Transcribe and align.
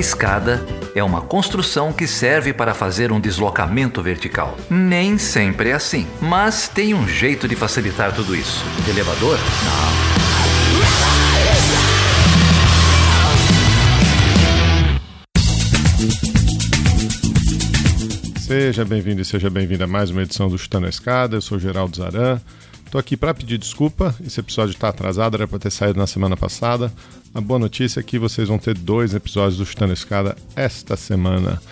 Escada 0.00 0.64
é 0.94 1.04
uma 1.04 1.20
construção 1.20 1.92
que 1.92 2.06
serve 2.06 2.54
para 2.54 2.72
fazer 2.72 3.12
um 3.12 3.20
deslocamento 3.20 4.02
vertical. 4.02 4.56
Nem 4.70 5.18
sempre 5.18 5.68
é 5.68 5.74
assim, 5.74 6.06
mas 6.22 6.68
tem 6.68 6.94
um 6.94 7.06
jeito 7.06 7.46
de 7.46 7.54
facilitar 7.54 8.14
tudo 8.14 8.34
isso. 8.34 8.64
Elevador? 8.88 9.36
Não. 9.36 10.00
Seja 18.40 18.86
bem-vindo 18.86 19.20
e 19.20 19.24
seja 19.24 19.50
bem-vinda 19.50 19.84
a 19.84 19.86
mais 19.86 20.10
uma 20.10 20.22
edição 20.22 20.48
do 20.48 20.56
Chutando 20.56 20.86
a 20.86 20.88
Escada. 20.88 21.36
Eu 21.36 21.42
sou 21.42 21.58
Geraldo 21.58 21.98
Zaran. 21.98 22.40
Estou 22.86 22.98
aqui 22.98 23.16
para 23.16 23.34
pedir 23.34 23.58
desculpa. 23.58 24.12
Esse 24.26 24.40
episódio 24.40 24.72
está 24.72 24.88
atrasado, 24.88 25.36
era 25.36 25.46
para 25.46 25.58
ter 25.58 25.70
saído 25.70 25.98
na 25.98 26.06
semana 26.06 26.36
passada. 26.36 26.90
A 27.32 27.40
boa 27.40 27.60
notícia 27.60 28.00
é 28.00 28.02
que 28.02 28.18
vocês 28.18 28.48
vão 28.48 28.58
ter 28.58 28.76
dois 28.76 29.14
episódios 29.14 29.56
do 29.56 29.64
Chutando 29.64 29.92
Escada 29.92 30.36
esta 30.56 30.96
semana. 30.96 31.62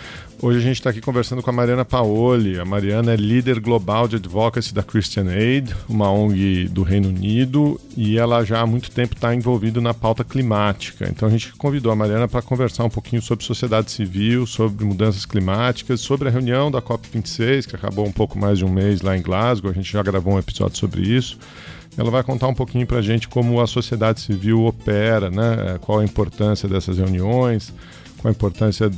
Hoje 0.40 0.58
a 0.58 0.62
gente 0.62 0.76
está 0.76 0.90
aqui 0.90 1.00
conversando 1.00 1.42
com 1.42 1.50
a 1.50 1.52
Mariana 1.52 1.84
Paoli. 1.84 2.60
A 2.60 2.64
Mariana 2.64 3.12
é 3.12 3.16
líder 3.16 3.58
global 3.58 4.06
de 4.06 4.14
advocacy 4.14 4.72
da 4.72 4.84
Christian 4.84 5.28
Aid, 5.28 5.74
uma 5.88 6.12
ONG 6.12 6.68
do 6.68 6.84
Reino 6.84 7.08
Unido, 7.08 7.80
e 7.96 8.16
ela 8.16 8.44
já 8.44 8.60
há 8.60 8.66
muito 8.66 8.88
tempo 8.88 9.16
está 9.16 9.34
envolvida 9.34 9.80
na 9.80 9.92
pauta 9.92 10.22
climática. 10.22 11.08
Então 11.10 11.26
a 11.26 11.30
gente 11.30 11.52
convidou 11.54 11.90
a 11.90 11.96
Mariana 11.96 12.28
para 12.28 12.40
conversar 12.40 12.84
um 12.84 12.90
pouquinho 12.90 13.20
sobre 13.20 13.44
sociedade 13.44 13.90
civil, 13.90 14.46
sobre 14.46 14.84
mudanças 14.84 15.26
climáticas, 15.26 16.00
sobre 16.00 16.28
a 16.28 16.30
reunião 16.30 16.70
da 16.70 16.80
COP26, 16.80 17.66
que 17.66 17.74
acabou 17.74 18.06
um 18.06 18.12
pouco 18.12 18.38
mais 18.38 18.58
de 18.58 18.64
um 18.64 18.70
mês 18.70 19.00
lá 19.00 19.16
em 19.16 19.22
Glasgow. 19.22 19.72
A 19.72 19.74
gente 19.74 19.90
já 19.92 20.04
gravou 20.04 20.34
um 20.34 20.38
episódio 20.38 20.78
sobre 20.78 21.02
isso. 21.02 21.36
Ela 21.98 22.10
vai 22.10 22.22
contar 22.22 22.46
um 22.46 22.54
pouquinho 22.54 22.86
para 22.86 22.98
a 22.98 23.02
gente 23.02 23.28
como 23.28 23.60
a 23.60 23.66
sociedade 23.66 24.20
civil 24.20 24.64
opera, 24.64 25.30
né? 25.30 25.78
qual 25.80 25.98
a 25.98 26.04
importância 26.04 26.68
dessas 26.68 26.96
reuniões 26.96 27.74
com 28.18 28.28
a 28.28 28.30
importância 28.30 28.90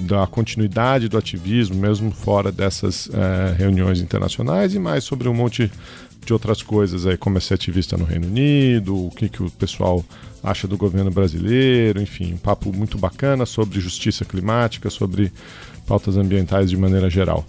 da 0.00 0.26
continuidade 0.26 1.08
do 1.08 1.18
ativismo, 1.18 1.76
mesmo 1.76 2.10
fora 2.10 2.50
dessas 2.50 3.08
é, 3.12 3.54
reuniões 3.56 4.00
internacionais, 4.00 4.74
e 4.74 4.78
mais 4.78 5.04
sobre 5.04 5.28
um 5.28 5.34
monte 5.34 5.70
de 6.24 6.32
outras 6.32 6.62
coisas 6.62 7.06
aí, 7.06 7.16
como 7.16 7.36
é 7.36 7.40
ser 7.40 7.54
ativista 7.54 7.96
no 7.96 8.04
Reino 8.04 8.26
Unido, 8.26 9.06
o 9.06 9.10
que, 9.10 9.28
que 9.28 9.42
o 9.42 9.50
pessoal 9.50 10.04
acha 10.42 10.66
do 10.66 10.76
governo 10.76 11.10
brasileiro, 11.10 12.00
enfim, 12.00 12.32
um 12.34 12.38
papo 12.38 12.72
muito 12.72 12.96
bacana 12.96 13.44
sobre 13.44 13.80
justiça 13.80 14.24
climática, 14.24 14.88
sobre 14.88 15.32
pautas 15.86 16.16
ambientais 16.16 16.70
de 16.70 16.76
maneira 16.76 17.10
geral. 17.10 17.44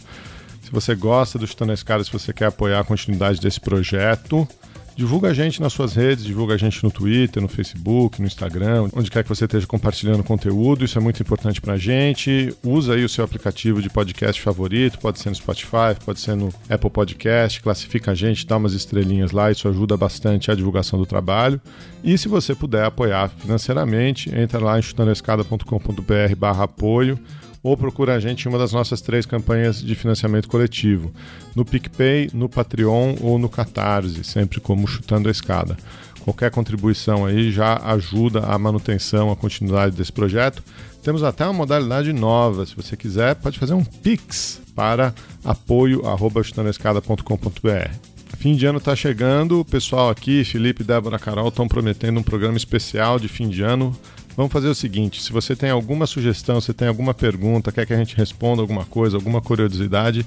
Se 0.61 0.71
você 0.71 0.95
gosta 0.95 1.39
do 1.39 1.47
Chutando 1.47 1.71
a 1.71 1.75
Escada, 1.75 2.03
se 2.03 2.11
você 2.11 2.33
quer 2.33 2.47
apoiar 2.47 2.79
a 2.79 2.83
continuidade 2.83 3.39
desse 3.39 3.59
projeto, 3.59 4.47
Divulga 4.95 5.29
a 5.29 5.33
gente 5.33 5.59
nas 5.59 5.73
suas 5.73 5.95
redes, 5.95 6.23
divulga 6.23 6.53
a 6.53 6.57
gente 6.57 6.83
no 6.83 6.91
Twitter, 6.91 7.41
no 7.41 7.47
Facebook, 7.47 8.21
no 8.21 8.27
Instagram, 8.27 8.89
onde 8.95 9.09
quer 9.09 9.23
que 9.23 9.29
você 9.29 9.45
esteja 9.45 9.65
compartilhando 9.65 10.23
conteúdo, 10.23 10.85
isso 10.85 10.97
é 10.97 11.01
muito 11.01 11.21
importante 11.21 11.59
pra 11.59 11.77
gente. 11.77 12.55
Usa 12.63 12.93
aí 12.93 13.03
o 13.03 13.09
seu 13.09 13.25
aplicativo 13.25 13.81
de 13.81 13.89
podcast 13.89 14.39
favorito, 14.39 14.99
pode 14.99 15.19
ser 15.19 15.29
no 15.29 15.35
Spotify, 15.35 15.95
pode 16.05 16.19
ser 16.19 16.35
no 16.35 16.53
Apple 16.69 16.91
Podcast, 16.91 17.59
classifica 17.61 18.11
a 18.11 18.15
gente, 18.15 18.45
dá 18.45 18.57
umas 18.57 18.73
estrelinhas 18.73 19.31
lá, 19.31 19.51
isso 19.51 19.67
ajuda 19.67 19.97
bastante 19.97 20.51
a 20.51 20.55
divulgação 20.55 20.99
do 20.99 21.05
trabalho. 21.07 21.59
E 22.03 22.15
se 22.15 22.27
você 22.27 22.53
puder 22.53 22.85
apoiar 22.85 23.29
financeiramente, 23.29 24.29
entra 24.35 24.59
lá 24.59 24.77
em 24.77 24.81
chutandoescada.com.br 24.81 26.35
barra 26.37 26.65
apoio 26.65 27.17
ou 27.63 27.77
procura 27.77 28.15
a 28.15 28.19
gente 28.19 28.45
em 28.45 28.49
uma 28.49 28.59
das 28.59 28.73
nossas 28.73 28.99
três 28.99 29.25
campanhas 29.25 29.81
de 29.81 29.95
financiamento 29.95 30.49
coletivo, 30.49 31.13
no 31.55 31.63
PicPay, 31.63 32.29
no 32.33 32.49
Patreon 32.49 33.15
ou 33.21 33.39
no 33.39 33.47
Catarse, 33.47 34.21
sempre 34.23 34.59
como 34.59 34.85
chutando 34.85 35.29
a 35.29 35.31
escada. 35.31 35.77
Qualquer 36.23 36.51
contribuição 36.51 37.25
aí 37.25 37.51
já 37.51 37.77
ajuda 37.83 38.41
a 38.41 38.55
manutenção, 38.57 39.31
a 39.31 39.35
continuidade 39.35 39.95
desse 39.95 40.11
projeto. 40.11 40.63
Temos 41.01 41.23
até 41.23 41.45
uma 41.45 41.53
modalidade 41.53 42.11
nova, 42.13 42.65
se 42.65 42.75
você 42.75 42.97
quiser, 42.97 43.35
pode 43.35 43.59
fazer 43.59 43.73
um 43.73 43.83
Pix 43.83 44.61
para 44.75 45.13
apoio@chutandoescada.com.br. 45.43 48.13
Fim 48.37 48.55
de 48.55 48.65
ano 48.65 48.77
está 48.79 48.95
chegando, 48.95 49.59
o 49.59 49.65
pessoal 49.65 50.09
aqui, 50.09 50.43
Felipe, 50.43 50.83
Débora, 50.83 51.19
Carol, 51.19 51.49
estão 51.49 51.67
prometendo 51.67 52.19
um 52.19 52.23
programa 52.23 52.57
especial 52.57 53.19
de 53.19 53.27
fim 53.27 53.47
de 53.47 53.61
ano 53.61 53.95
Vamos 54.35 54.51
fazer 54.51 54.67
o 54.67 54.75
seguinte: 54.75 55.21
se 55.21 55.31
você 55.31 55.55
tem 55.55 55.69
alguma 55.69 56.05
sugestão, 56.05 56.59
se 56.59 56.73
tem 56.73 56.87
alguma 56.87 57.13
pergunta, 57.13 57.71
quer 57.71 57.85
que 57.85 57.93
a 57.93 57.97
gente 57.97 58.15
responda 58.15 58.61
alguma 58.61 58.85
coisa, 58.85 59.17
alguma 59.17 59.41
curiosidade, 59.41 60.25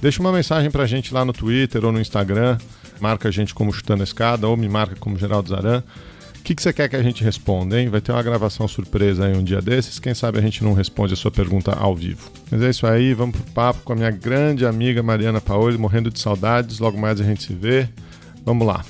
deixa 0.00 0.20
uma 0.20 0.32
mensagem 0.32 0.70
para 0.70 0.82
a 0.82 0.86
gente 0.86 1.12
lá 1.12 1.24
no 1.24 1.32
Twitter 1.32 1.84
ou 1.84 1.92
no 1.92 2.00
Instagram. 2.00 2.58
Marca 3.00 3.28
a 3.28 3.32
gente 3.32 3.54
como 3.54 3.72
Chutando 3.72 4.02
a 4.02 4.04
Escada 4.04 4.48
ou 4.48 4.56
me 4.56 4.68
marca 4.68 4.96
como 4.96 5.16
Geraldo 5.16 5.48
Zaran. 5.48 5.82
O 6.38 6.42
que, 6.48 6.54
que 6.54 6.62
você 6.62 6.72
quer 6.72 6.88
que 6.88 6.96
a 6.96 7.02
gente 7.02 7.22
responda, 7.22 7.78
hein? 7.78 7.88
Vai 7.88 8.00
ter 8.00 8.10
uma 8.10 8.22
gravação 8.22 8.66
surpresa 8.66 9.26
aí 9.26 9.36
um 9.36 9.44
dia 9.44 9.60
desses. 9.60 9.98
Quem 9.98 10.14
sabe 10.14 10.38
a 10.38 10.40
gente 10.40 10.64
não 10.64 10.72
responde 10.72 11.12
a 11.12 11.16
sua 11.16 11.30
pergunta 11.30 11.72
ao 11.72 11.94
vivo. 11.94 12.30
Mas 12.50 12.62
é 12.62 12.70
isso 12.70 12.86
aí, 12.86 13.12
vamos 13.12 13.36
pro 13.36 13.52
papo 13.52 13.80
com 13.84 13.92
a 13.92 13.96
minha 13.96 14.10
grande 14.10 14.64
amiga 14.64 15.02
Mariana 15.02 15.40
Paoli, 15.40 15.76
morrendo 15.76 16.10
de 16.10 16.18
saudades. 16.18 16.78
Logo 16.78 16.98
mais 16.98 17.20
a 17.20 17.24
gente 17.24 17.42
se 17.42 17.52
vê. 17.52 17.88
Vamos 18.44 18.66
lá. 18.66 18.82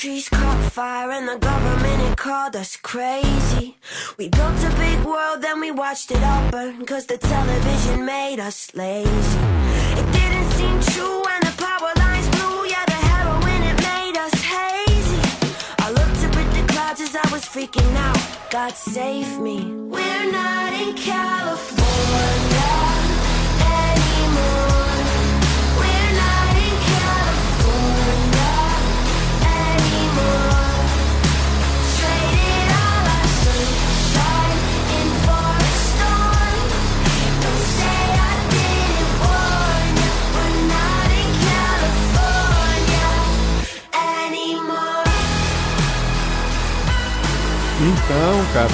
Trees 0.00 0.28
caught 0.28 0.72
fire 0.72 1.10
and 1.12 1.28
the 1.28 1.36
government 1.36 2.02
it 2.02 2.16
called 2.16 2.56
us 2.56 2.76
crazy. 2.76 3.76
We 4.18 4.28
built 4.28 4.58
a 4.64 4.72
big 4.76 5.04
world, 5.04 5.40
then 5.40 5.60
we 5.60 5.70
watched 5.70 6.10
it 6.10 6.22
all 6.22 6.50
burn, 6.50 6.84
cause 6.84 7.06
the 7.06 7.16
television 7.16 8.04
made 8.04 8.40
us 8.40 8.74
lazy. 8.74 9.38
It 10.00 10.06
didn't 10.18 10.50
seem 10.58 10.76
true 10.94 11.22
when 11.26 11.40
the 11.42 11.54
power 11.56 11.92
lines 11.96 12.28
blew, 12.34 12.66
yeah, 12.66 12.84
the 12.86 13.00
heroin 13.10 13.62
it 13.70 13.78
made 13.92 14.16
us 14.16 14.34
hazy. 14.54 15.20
I 15.78 15.90
looked 15.90 16.20
up 16.26 16.36
at 16.42 16.50
the 16.56 16.72
clouds 16.72 17.00
as 17.00 17.14
I 17.14 17.26
was 17.30 17.44
freaking 17.44 17.94
out. 17.96 18.50
God 18.50 18.74
save 18.74 19.38
me. 19.38 19.58
We're 19.94 20.32
not 20.32 20.72
in 20.72 20.94
California. 20.96 22.43
Então, 47.86 48.52
Carol, 48.54 48.70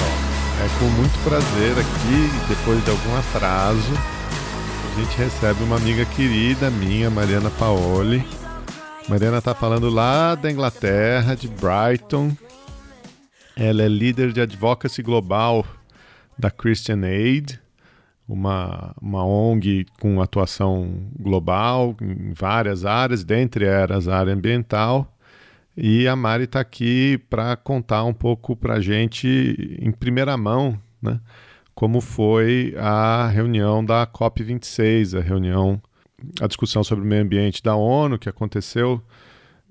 é 0.65 0.79
com 0.79 0.85
muito 0.85 1.19
prazer 1.25 1.73
aqui, 1.73 2.49
depois 2.49 2.85
de 2.85 2.91
algum 2.93 3.17
atraso, 3.17 3.93
a 3.93 5.01
gente 5.01 5.19
recebe 5.19 5.65
uma 5.65 5.75
amiga 5.75 6.05
querida 6.05 6.71
minha, 6.71 7.11
Mariana 7.11 7.51
Paoli. 7.51 8.25
Mariana 9.09 9.39
está 9.39 9.53
falando 9.53 9.91
lá 9.91 10.37
da 10.37 10.49
Inglaterra, 10.49 11.35
de 11.35 11.49
Brighton. 11.49 12.37
Ela 13.57 13.83
é 13.83 13.89
líder 13.89 14.33
de 14.33 14.41
advocacy 14.43 15.03
global 15.03 15.67
da 16.39 16.49
Christian 16.49 17.03
Aid, 17.03 17.59
uma, 18.29 18.95
uma 19.03 19.27
ONG 19.27 19.87
com 19.99 20.23
atuação 20.23 21.11
global 21.19 21.97
em 22.01 22.33
várias 22.33 22.85
áreas, 22.85 23.25
dentre 23.25 23.65
elas 23.65 24.07
a 24.07 24.19
área 24.19 24.33
ambiental. 24.33 25.13
E 25.83 26.07
a 26.07 26.15
Mari 26.15 26.45
está 26.45 26.61
aqui 26.61 27.17
para 27.31 27.57
contar 27.57 28.05
um 28.05 28.13
pouco 28.13 28.55
para 28.55 28.75
a 28.75 28.81
gente, 28.81 29.79
em 29.81 29.91
primeira 29.91 30.37
mão, 30.37 30.79
né, 31.01 31.19
como 31.75 32.03
foi 32.03 32.75
a 32.77 33.27
reunião 33.29 33.83
da 33.83 34.07
COP26, 34.07 35.19
a 35.19 35.23
reunião, 35.23 35.81
a 36.39 36.47
discussão 36.47 36.85
sobre 36.85 37.03
o 37.03 37.09
meio 37.09 37.23
ambiente 37.23 37.63
da 37.63 37.75
ONU, 37.75 38.19
que 38.19 38.29
aconteceu, 38.29 39.01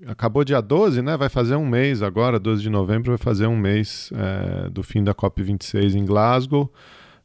acabou 0.04 0.42
dia 0.42 0.60
12, 0.60 1.00
né? 1.00 1.16
Vai 1.16 1.28
fazer 1.28 1.54
um 1.54 1.64
mês 1.64 2.02
agora, 2.02 2.40
12 2.40 2.60
de 2.60 2.70
novembro, 2.70 3.12
vai 3.12 3.18
fazer 3.18 3.46
um 3.46 3.56
mês 3.56 4.10
é, 4.12 4.68
do 4.68 4.82
fim 4.82 5.04
da 5.04 5.14
COP26 5.14 5.94
em 5.94 6.04
Glasgow. 6.04 6.72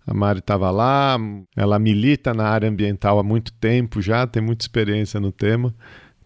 A 0.06 0.14
Mari 0.14 0.38
estava 0.38 0.70
lá, 0.70 1.18
ela 1.56 1.80
milita 1.80 2.36
na 2.36 2.48
área 2.48 2.70
ambiental 2.70 3.18
há 3.18 3.24
muito 3.24 3.52
tempo 3.54 4.00
já, 4.00 4.28
tem 4.28 4.44
muita 4.44 4.64
experiência 4.64 5.20
no 5.20 5.32
tema. 5.32 5.74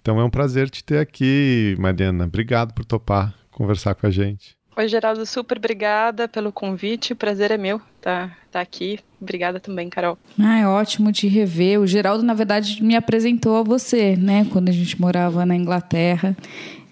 Então 0.09 0.19
é 0.19 0.23
um 0.23 0.29
prazer 0.29 0.71
te 0.71 0.83
ter 0.83 0.97
aqui, 0.97 1.75
Mariana. 1.77 2.25
Obrigado 2.25 2.73
por 2.73 2.83
topar 2.83 3.31
conversar 3.51 3.93
com 3.93 4.07
a 4.07 4.09
gente. 4.09 4.57
Oi, 4.75 4.87
Geraldo, 4.87 5.23
super 5.23 5.59
obrigada 5.59 6.27
pelo 6.27 6.51
convite. 6.51 7.13
O 7.13 7.15
prazer 7.15 7.51
é 7.51 7.57
meu 7.59 7.77
estar 7.97 8.29
tá, 8.29 8.37
tá 8.53 8.59
aqui. 8.59 8.97
Obrigada 9.21 9.59
também, 9.59 9.87
Carol. 9.87 10.17
Ah, 10.39 10.57
é 10.57 10.67
ótimo 10.67 11.11
te 11.11 11.27
rever. 11.27 11.79
O 11.79 11.85
Geraldo, 11.85 12.23
na 12.23 12.33
verdade, 12.33 12.81
me 12.81 12.95
apresentou 12.95 13.57
a 13.57 13.61
você, 13.61 14.15
né? 14.15 14.47
Quando 14.51 14.69
a 14.69 14.71
gente 14.71 14.99
morava 14.99 15.45
na 15.45 15.55
Inglaterra. 15.55 16.35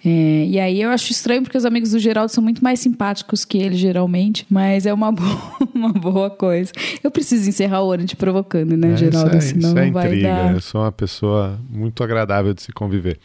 É, 0.05 0.45
e 0.45 0.59
aí 0.59 0.81
eu 0.81 0.89
acho 0.89 1.11
estranho 1.11 1.41
porque 1.41 1.57
os 1.57 1.65
amigos 1.65 1.91
do 1.91 1.99
Geraldo 1.99 2.31
são 2.31 2.44
muito 2.44 2.63
mais 2.63 2.79
simpáticos 2.79 3.44
que 3.44 3.57
ele, 3.57 3.75
geralmente, 3.75 4.45
mas 4.49 4.85
é 4.85 4.94
uma 4.94 5.11
boa, 5.13 5.57
uma 5.73 5.91
boa 5.91 6.29
coisa. 6.29 6.71
Eu 7.03 7.11
preciso 7.11 7.49
encerrar 7.49 7.83
o 7.83 7.91
ano 7.91 8.05
te 8.05 8.15
provocando, 8.15 8.77
né, 8.77 8.94
é, 8.94 8.97
Geraldo? 8.97 9.38
Isso 9.38 9.38
é, 9.38 9.41
Senão 9.41 9.69
isso 9.69 9.77
é 9.77 9.91
vai 9.91 10.07
intriga. 10.07 10.27
Dar... 10.27 10.53
Eu 10.53 10.61
sou 10.61 10.81
uma 10.81 10.91
pessoa 10.91 11.59
muito 11.69 12.03
agradável 12.03 12.53
de 12.53 12.61
se 12.61 12.71
conviver. 12.71 13.19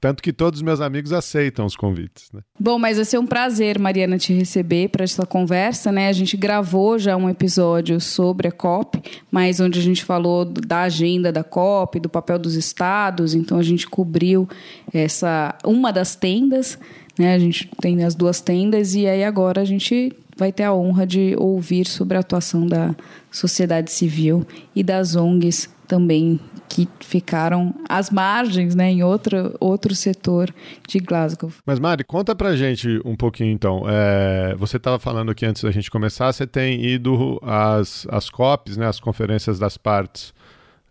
Tanto 0.00 0.22
que 0.22 0.32
todos 0.32 0.58
os 0.58 0.62
meus 0.62 0.80
amigos 0.80 1.12
aceitam 1.12 1.66
os 1.66 1.74
convites. 1.74 2.30
Né? 2.32 2.40
Bom, 2.58 2.78
mas 2.78 2.96
vai 2.96 3.04
ser 3.04 3.18
um 3.18 3.26
prazer, 3.26 3.78
Mariana, 3.78 4.16
te 4.16 4.32
receber 4.32 4.88
para 4.88 5.02
essa 5.02 5.26
conversa. 5.26 5.90
Né? 5.90 6.08
A 6.08 6.12
gente 6.12 6.36
gravou 6.36 6.98
já 6.98 7.16
um 7.16 7.28
episódio 7.28 8.00
sobre 8.00 8.46
a 8.46 8.52
COP, 8.52 9.02
mas 9.30 9.58
onde 9.58 9.78
a 9.78 9.82
gente 9.82 10.04
falou 10.04 10.44
da 10.44 10.82
agenda 10.82 11.32
da 11.32 11.42
COP, 11.42 11.98
do 11.98 12.08
papel 12.08 12.38
dos 12.38 12.54
estados. 12.54 13.34
Então 13.34 13.58
a 13.58 13.62
gente 13.62 13.88
cobriu 13.88 14.48
essa 14.92 15.56
uma 15.64 15.92
das 15.92 16.14
tendas. 16.14 16.78
Né? 17.18 17.34
A 17.34 17.38
gente 17.38 17.68
tem 17.80 18.04
as 18.04 18.14
duas 18.14 18.40
tendas 18.40 18.94
e 18.94 19.06
aí 19.06 19.24
agora 19.24 19.60
a 19.60 19.64
gente 19.64 20.12
vai 20.36 20.52
ter 20.52 20.62
a 20.62 20.72
honra 20.72 21.04
de 21.04 21.34
ouvir 21.36 21.86
sobre 21.88 22.16
a 22.16 22.20
atuação 22.20 22.64
da 22.64 22.94
sociedade 23.32 23.90
civil 23.90 24.46
e 24.74 24.84
das 24.84 25.16
ONGs 25.16 25.68
também 25.88 26.38
que 26.68 26.88
ficaram 27.00 27.74
às 27.88 28.10
margens, 28.10 28.74
né, 28.74 28.90
em 28.90 29.02
outro, 29.02 29.54
outro 29.58 29.94
setor 29.94 30.52
de 30.86 30.98
Glasgow. 30.98 31.50
Mas 31.64 31.78
Mari, 31.78 32.04
conta 32.04 32.34
pra 32.34 32.54
gente 32.54 33.00
um 33.04 33.16
pouquinho 33.16 33.52
então. 33.52 33.82
É, 33.88 34.54
você 34.56 34.76
estava 34.76 34.98
falando 34.98 35.30
aqui 35.30 35.46
antes 35.46 35.62
da 35.62 35.70
gente 35.70 35.90
começar, 35.90 36.32
você 36.32 36.46
tem 36.46 36.84
ido 36.84 37.40
às, 37.42 38.06
às 38.10 38.28
COPs, 38.28 38.76
né, 38.76 38.86
as 38.86 39.00
conferências 39.00 39.58
das 39.58 39.76
partes 39.76 40.34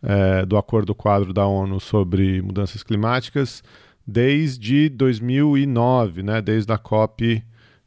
é, 0.01 0.45
do 0.45 0.57
Acordo 0.57 0.95
Quadro 0.95 1.33
da 1.33 1.45
ONU 1.45 1.79
sobre 1.79 2.41
mudanças 2.41 2.83
climáticas 2.83 3.63
desde 4.05 4.89
2009, 4.89 6.23
né, 6.23 6.41
desde 6.41 6.71
a 6.71 6.77
COP 6.77 7.43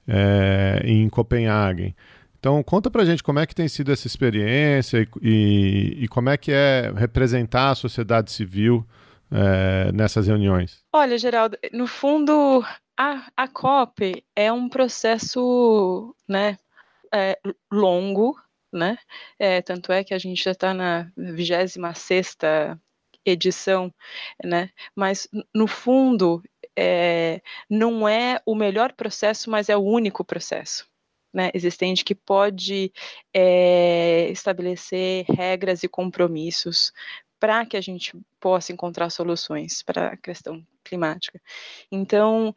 é, 0.06 0.82
em 0.84 1.08
Copenhague. 1.08 1.94
Então, 2.40 2.62
conta 2.62 2.90
pra 2.90 3.04
gente 3.04 3.22
como 3.22 3.38
é 3.38 3.46
que 3.46 3.54
tem 3.54 3.68
sido 3.68 3.92
essa 3.92 4.06
experiência 4.06 5.06
e, 5.20 5.28
e, 5.28 6.04
e 6.04 6.08
como 6.08 6.30
é 6.30 6.38
que 6.38 6.50
é 6.50 6.90
representar 6.96 7.68
a 7.68 7.74
sociedade 7.74 8.32
civil 8.32 8.82
é, 9.30 9.92
nessas 9.92 10.26
reuniões. 10.26 10.82
Olha, 10.90 11.18
Geraldo, 11.18 11.58
no 11.70 11.86
fundo, 11.86 12.64
a, 12.98 13.30
a 13.36 13.46
COP 13.46 14.24
é 14.34 14.50
um 14.50 14.70
processo 14.70 16.16
né, 16.26 16.58
é, 17.12 17.38
longo, 17.70 18.34
né? 18.72 18.96
É, 19.38 19.60
tanto 19.60 19.92
é 19.92 20.02
que 20.02 20.14
a 20.14 20.18
gente 20.18 20.42
já 20.42 20.52
está 20.52 20.72
na 20.72 21.12
26 21.18 22.38
edição, 23.22 23.92
né? 24.42 24.70
Mas, 24.96 25.28
no 25.54 25.66
fundo, 25.66 26.42
é, 26.74 27.42
não 27.68 28.08
é 28.08 28.40
o 28.46 28.54
melhor 28.54 28.94
processo, 28.94 29.50
mas 29.50 29.68
é 29.68 29.76
o 29.76 29.82
único 29.82 30.24
processo 30.24 30.89
né, 31.32 31.50
existente 31.54 32.04
que 32.04 32.14
pode 32.14 32.92
é, 33.34 34.28
estabelecer 34.30 35.24
regras 35.28 35.82
e 35.82 35.88
compromissos 35.88 36.92
para 37.38 37.64
que 37.64 37.76
a 37.76 37.80
gente 37.80 38.12
possa 38.38 38.72
encontrar 38.72 39.08
soluções 39.10 39.82
para 39.82 40.08
a 40.08 40.16
questão 40.16 40.64
climática. 40.84 41.40
Então, 41.90 42.54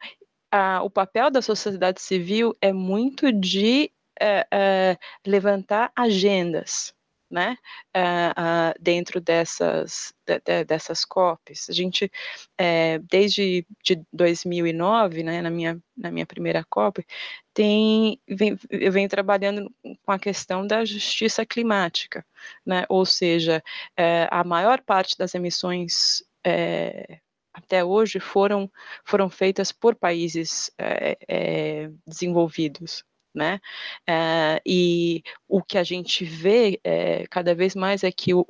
a, 0.50 0.82
o 0.82 0.90
papel 0.90 1.30
da 1.30 1.40
sociedade 1.40 2.00
civil 2.00 2.56
é 2.60 2.72
muito 2.72 3.32
de 3.32 3.90
é, 4.20 4.46
é, 4.52 4.98
levantar 5.26 5.90
agendas, 5.96 6.94
né, 7.34 7.58
uh, 7.96 8.30
uh, 8.40 8.74
dentro 8.80 9.20
dessas, 9.20 10.14
de, 10.24 10.38
de, 10.38 10.64
dessas 10.64 11.04
COPs. 11.04 11.68
A 11.68 11.72
gente, 11.72 12.08
é, 12.56 13.00
desde 13.00 13.66
de 13.82 14.00
2009, 14.12 15.24
né, 15.24 15.42
na, 15.42 15.50
minha, 15.50 15.82
na 15.96 16.12
minha 16.12 16.24
primeira 16.24 16.64
COP, 16.70 17.04
tem, 17.52 18.20
vem, 18.28 18.56
eu 18.70 18.92
venho 18.92 19.08
trabalhando 19.08 19.68
com 19.82 20.12
a 20.12 20.18
questão 20.18 20.64
da 20.64 20.84
justiça 20.84 21.44
climática, 21.44 22.24
né, 22.64 22.84
ou 22.88 23.04
seja, 23.04 23.60
é, 23.96 24.28
a 24.30 24.44
maior 24.44 24.80
parte 24.80 25.18
das 25.18 25.34
emissões 25.34 26.22
é, 26.46 27.18
até 27.52 27.84
hoje 27.84 28.20
foram, 28.20 28.70
foram 29.04 29.28
feitas 29.28 29.72
por 29.72 29.96
países 29.96 30.70
é, 30.78 31.18
é, 31.28 31.90
desenvolvidos, 32.06 33.04
né? 33.34 33.60
É, 34.06 34.62
e 34.64 35.22
o 35.48 35.62
que 35.62 35.76
a 35.76 35.82
gente 35.82 36.24
vê 36.24 36.80
é, 36.84 37.26
cada 37.26 37.54
vez 37.54 37.74
mais 37.74 38.04
é 38.04 38.12
que 38.12 38.32
o, 38.32 38.44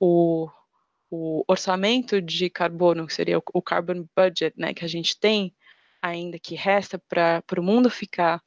o, 0.00 0.48
o 1.10 1.44
orçamento 1.46 2.22
de 2.22 2.48
carbono, 2.48 3.06
que 3.06 3.14
seria 3.14 3.38
o, 3.38 3.62
carbon 3.62 4.06
budget, 4.16 4.54
né, 4.58 4.72
que 4.72 4.84
a 4.84 4.88
gente 4.88 5.18
tem 5.18 5.54
ainda 6.02 6.38
que 6.38 6.54
resta 6.54 6.98
para 6.98 7.42
o 7.58 7.62
mundo 7.62 7.90
ficar 7.90 8.42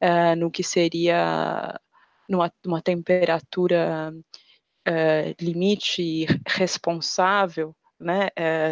é, 0.00 0.36
no 0.36 0.50
que 0.50 0.62
seria 0.62 1.80
numa, 2.28 2.52
numa 2.64 2.82
temperatura 2.82 4.12
limite 5.40 6.26
responsável, 6.46 7.74
né, 8.00 8.30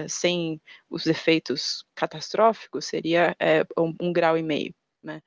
sem 0.09 0.61
os 0.89 1.07
efeitos 1.07 1.85
catastróficos, 1.95 2.87
seria 2.87 3.37
um, 3.79 3.95
um, 4.01 4.13
grau 4.13 4.37
e 4.37 4.43
meio. 4.43 4.75
Né? 5.03 5.23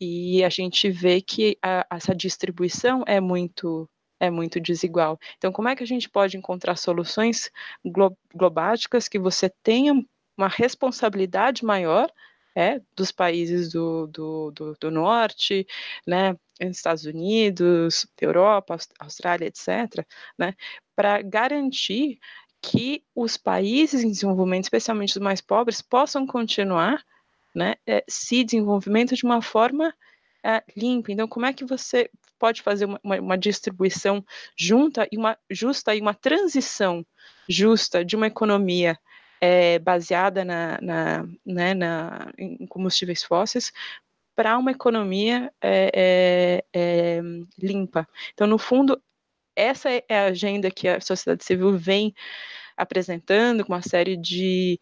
E 0.00 0.44
a 0.44 0.48
gente 0.48 0.90
vê 0.90 1.20
que 1.20 1.56
a, 1.62 1.86
essa 1.90 2.14
distribuição 2.14 3.04
é 3.06 3.20
muito 3.20 3.88
é 4.20 4.30
muito 4.30 4.60
desigual. 4.60 5.18
Então, 5.36 5.52
como 5.52 5.68
é 5.68 5.76
que 5.76 5.82
a 5.82 5.86
gente 5.86 6.08
pode 6.08 6.36
encontrar 6.36 6.76
soluções 6.76 7.50
glo 7.84 8.16
globáticas 8.34 9.08
que 9.08 9.18
você 9.18 9.50
tenha 9.62 9.92
uma 10.36 10.48
responsabilidade 10.48 11.64
maior 11.64 12.10
é, 12.56 12.80
dos 12.96 13.10
países 13.10 13.72
do, 13.72 14.06
do, 14.06 14.50
do, 14.52 14.76
do 14.80 14.90
norte, 14.90 15.66
né, 16.06 16.36
Estados 16.60 17.04
Unidos, 17.04 18.06
Europa, 18.20 18.76
Austrália, 19.00 19.46
etc., 19.46 20.06
né, 20.38 20.54
para 20.94 21.20
garantir 21.22 22.18
que 22.62 23.04
os 23.14 23.36
países 23.36 24.02
em 24.02 24.10
desenvolvimento, 24.10 24.64
especialmente 24.64 25.10
os 25.10 25.22
mais 25.22 25.40
pobres, 25.40 25.82
possam 25.82 26.26
continuar 26.26 27.04
né, 27.54 27.74
é, 27.86 28.04
se 28.08 28.44
desenvolvimento 28.44 29.14
de 29.14 29.24
uma 29.24 29.40
forma 29.40 29.94
é, 30.44 30.62
limpa. 30.76 31.12
Então, 31.12 31.28
como 31.28 31.46
é 31.46 31.52
que 31.52 31.64
você 31.64 32.10
pode 32.38 32.62
fazer 32.62 32.84
uma, 32.84 33.00
uma, 33.02 33.20
uma, 33.20 33.38
distribuição 33.38 34.24
junta 34.56 35.08
e 35.10 35.16
uma 35.16 35.38
justa 35.50 35.94
e 35.94 36.00
uma 36.00 36.12
transição 36.14 37.06
justa 37.48 38.04
de 38.04 38.16
uma 38.16 38.26
economia 38.26 38.98
é, 39.40 39.78
baseada 39.78 40.44
na, 40.44 40.78
na, 40.82 41.26
né, 41.44 41.74
na, 41.74 42.32
em 42.36 42.66
combustíveis 42.66 43.22
fósseis 43.22 43.72
para 44.34 44.58
uma 44.58 44.72
economia 44.72 45.52
é, 45.62 45.90
é, 45.94 46.64
é, 46.74 47.20
limpa. 47.58 48.06
Então, 48.32 48.46
no 48.46 48.58
fundo, 48.58 49.00
essa 49.56 49.88
é 49.90 50.04
a 50.10 50.26
agenda 50.26 50.70
que 50.70 50.88
a 50.88 51.00
sociedade 51.00 51.44
civil 51.44 51.76
vem 51.78 52.14
apresentando 52.76 53.64
com 53.64 53.72
uma 53.72 53.82
série 53.82 54.16
de 54.16 54.78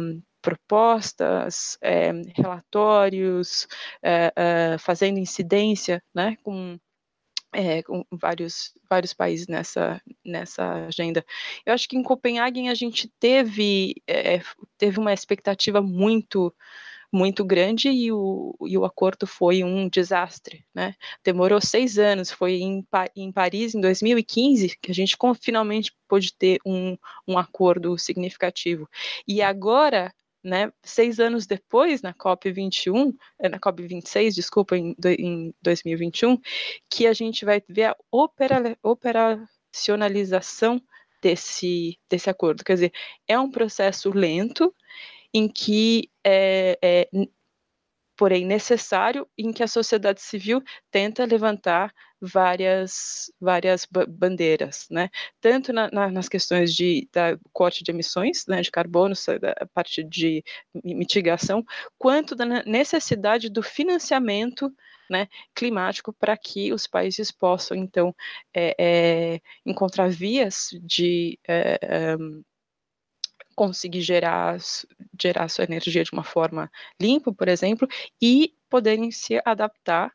um, 0.00 0.22
propostas, 0.40 1.78
é, 1.82 2.12
relatórios, 2.34 3.66
é, 4.02 4.76
fazendo 4.78 5.18
incidência 5.18 6.02
né, 6.14 6.36
com, 6.42 6.78
com, 7.84 8.04
vários, 8.12 8.72
vários 8.88 9.12
países 9.12 9.46
nessa, 9.46 10.00
nessa 10.24 10.86
agenda. 10.86 11.24
Eu 11.66 11.74
acho 11.74 11.88
que 11.88 11.96
em 11.96 12.02
Copenhague 12.02 12.68
a 12.68 12.74
gente 12.74 13.08
teve, 13.18 13.94
teve 14.76 14.98
uma 14.98 15.12
expectativa 15.12 15.80
muito 15.80 16.54
muito 17.12 17.44
grande 17.44 17.88
e 17.88 18.12
o, 18.12 18.54
e 18.66 18.76
o 18.76 18.84
acordo 18.84 19.26
foi 19.26 19.64
um 19.64 19.88
desastre, 19.88 20.64
né? 20.74 20.94
Demorou 21.24 21.60
seis 21.60 21.98
anos, 21.98 22.30
foi 22.30 22.56
em, 22.56 22.86
em 23.16 23.32
Paris, 23.32 23.74
em 23.74 23.80
2015, 23.80 24.76
que 24.80 24.90
a 24.90 24.94
gente 24.94 25.16
finalmente 25.40 25.92
pôde 26.06 26.34
ter 26.34 26.60
um, 26.66 26.96
um 27.26 27.38
acordo 27.38 27.98
significativo. 27.98 28.88
E 29.26 29.40
agora 29.40 30.12
né, 30.42 30.72
seis 30.82 31.18
anos 31.18 31.46
depois, 31.46 32.02
na 32.02 32.14
COP21, 32.14 33.14
eh, 33.40 33.48
na 33.48 33.58
COP26, 33.58 34.34
desculpa, 34.34 34.76
em, 34.76 34.94
em 35.18 35.54
2021, 35.62 36.38
que 36.90 37.06
a 37.06 37.12
gente 37.12 37.44
vai 37.44 37.62
ver 37.68 37.84
a 37.84 37.96
opera, 38.10 38.76
operacionalização 38.82 40.80
desse, 41.22 41.98
desse 42.08 42.30
acordo. 42.30 42.64
Quer 42.64 42.74
dizer, 42.74 42.92
é 43.26 43.38
um 43.38 43.50
processo 43.50 44.10
lento 44.10 44.74
em 45.32 45.48
que 45.48 46.10
é, 46.24 46.78
é 46.82 47.08
porém 48.18 48.44
necessário, 48.44 49.28
em 49.38 49.52
que 49.52 49.62
a 49.62 49.68
sociedade 49.68 50.20
civil 50.20 50.60
tenta 50.90 51.24
levantar 51.24 51.94
várias, 52.20 53.32
várias 53.40 53.86
bandeiras, 54.08 54.88
né? 54.90 55.08
tanto 55.40 55.72
na, 55.72 55.88
na, 55.92 56.10
nas 56.10 56.28
questões 56.28 56.74
de 56.74 57.08
da 57.12 57.38
corte 57.52 57.84
de 57.84 57.92
emissões 57.92 58.44
né, 58.48 58.60
de 58.60 58.72
carbono, 58.72 59.14
a 59.60 59.66
parte 59.66 60.02
de 60.02 60.42
mitigação, 60.84 61.64
quanto 61.96 62.34
da 62.34 62.44
necessidade 62.64 63.48
do 63.48 63.62
financiamento 63.62 64.68
né, 65.08 65.28
climático 65.54 66.12
para 66.12 66.36
que 66.36 66.72
os 66.72 66.88
países 66.88 67.30
possam, 67.30 67.76
então, 67.76 68.14
é, 68.52 68.74
é, 68.78 69.40
encontrar 69.64 70.10
vias 70.10 70.70
de 70.82 71.38
é, 71.48 72.16
conseguir 73.58 74.02
gerar, 74.02 74.56
gerar 75.20 75.48
sua 75.48 75.64
energia 75.64 76.04
de 76.04 76.12
uma 76.12 76.22
forma 76.22 76.70
limpa, 77.00 77.32
por 77.32 77.48
exemplo, 77.48 77.88
e 78.22 78.54
poderem 78.70 79.10
se 79.10 79.42
adaptar 79.44 80.12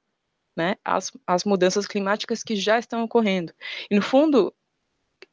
né, 0.56 0.76
às, 0.86 1.12
às 1.28 1.44
mudanças 1.44 1.86
climáticas 1.86 2.42
que 2.42 2.56
já 2.56 2.80
estão 2.80 3.04
ocorrendo. 3.04 3.54
E, 3.92 3.96
no 3.96 4.02
fundo, 4.02 4.56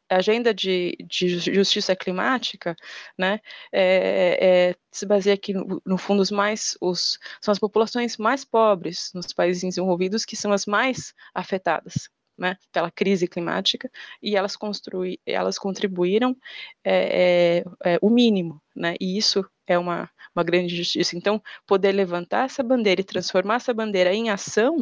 a 0.08 0.16
agenda 0.16 0.52
de, 0.52 0.96
de 1.08 1.38
justiça 1.38 1.94
climática, 1.94 2.74
né, 3.16 3.38
é, 3.72 4.70
é, 4.70 4.76
se 4.90 5.06
baseia 5.06 5.34
aqui 5.34 5.54
no, 5.54 5.80
no 5.86 5.96
fundo 5.96 6.20
os 6.20 6.32
mais, 6.32 6.76
os, 6.80 7.16
são 7.40 7.52
as 7.52 7.60
populações 7.60 8.16
mais 8.16 8.44
pobres 8.44 9.12
nos 9.14 9.32
países 9.32 9.62
desenvolvidos 9.62 10.24
que 10.24 10.36
são 10.36 10.52
as 10.52 10.66
mais 10.66 11.14
afetadas, 11.32 12.10
né, 12.40 12.56
pela 12.72 12.90
crise 12.90 13.28
climática 13.28 13.90
e 14.22 14.34
elas 14.34 14.56
construí, 14.56 15.20
elas 15.26 15.58
contribuíram 15.58 16.34
é, 16.82 17.62
é, 17.84 17.98
o 18.00 18.08
mínimo, 18.08 18.60
né, 18.74 18.94
e 18.98 19.18
isso 19.18 19.44
é 19.66 19.78
uma, 19.78 20.10
uma 20.34 20.42
grande 20.42 20.74
justiça. 20.74 21.16
Então, 21.16 21.40
poder 21.66 21.92
levantar 21.92 22.46
essa 22.46 22.62
bandeira 22.62 23.02
e 23.02 23.04
transformar 23.04 23.56
essa 23.56 23.74
bandeira 23.74 24.12
em 24.14 24.30
ação 24.30 24.78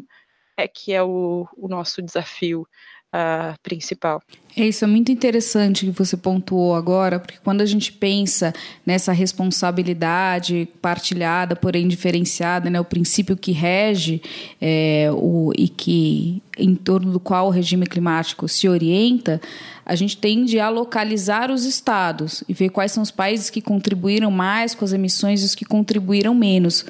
é 0.56 0.68
que 0.68 0.92
é 0.92 1.02
o, 1.02 1.46
o 1.56 1.68
nosso 1.68 2.00
desafio 2.00 2.66
uh, 3.14 3.58
principal. 3.62 4.22
É 4.56 4.66
isso, 4.66 4.84
é 4.84 4.88
muito 4.88 5.12
interessante 5.12 5.86
que 5.86 5.92
você 5.92 6.16
pontuou 6.16 6.74
agora, 6.74 7.20
porque 7.20 7.38
quando 7.44 7.60
a 7.60 7.66
gente 7.66 7.92
pensa 7.92 8.52
nessa 8.84 9.12
responsabilidade 9.12 10.68
partilhada, 10.82 11.54
porém 11.54 11.86
diferenciada, 11.86 12.68
né, 12.68 12.80
o 12.80 12.84
princípio 12.84 13.36
que 13.36 13.52
rege 13.52 14.20
é, 14.60 15.10
o, 15.12 15.52
e 15.56 15.68
que 15.68 16.42
em 16.58 16.74
torno 16.74 17.12
do 17.12 17.20
qual 17.20 17.46
o 17.46 17.50
regime 17.50 17.86
climático 17.86 18.48
se 18.48 18.68
orienta, 18.68 19.40
a 19.88 19.94
gente 19.94 20.18
tende 20.18 20.60
a 20.60 20.68
localizar 20.68 21.50
os 21.50 21.64
estados 21.64 22.44
e 22.46 22.52
ver 22.52 22.68
quais 22.68 22.92
são 22.92 23.02
os 23.02 23.10
países 23.10 23.48
que 23.48 23.62
contribuíram 23.62 24.30
mais 24.30 24.74
com 24.74 24.84
as 24.84 24.92
emissões 24.92 25.40
e 25.40 25.46
os 25.46 25.54
que 25.54 25.64
contribuíram 25.64 26.34
menos. 26.34 26.84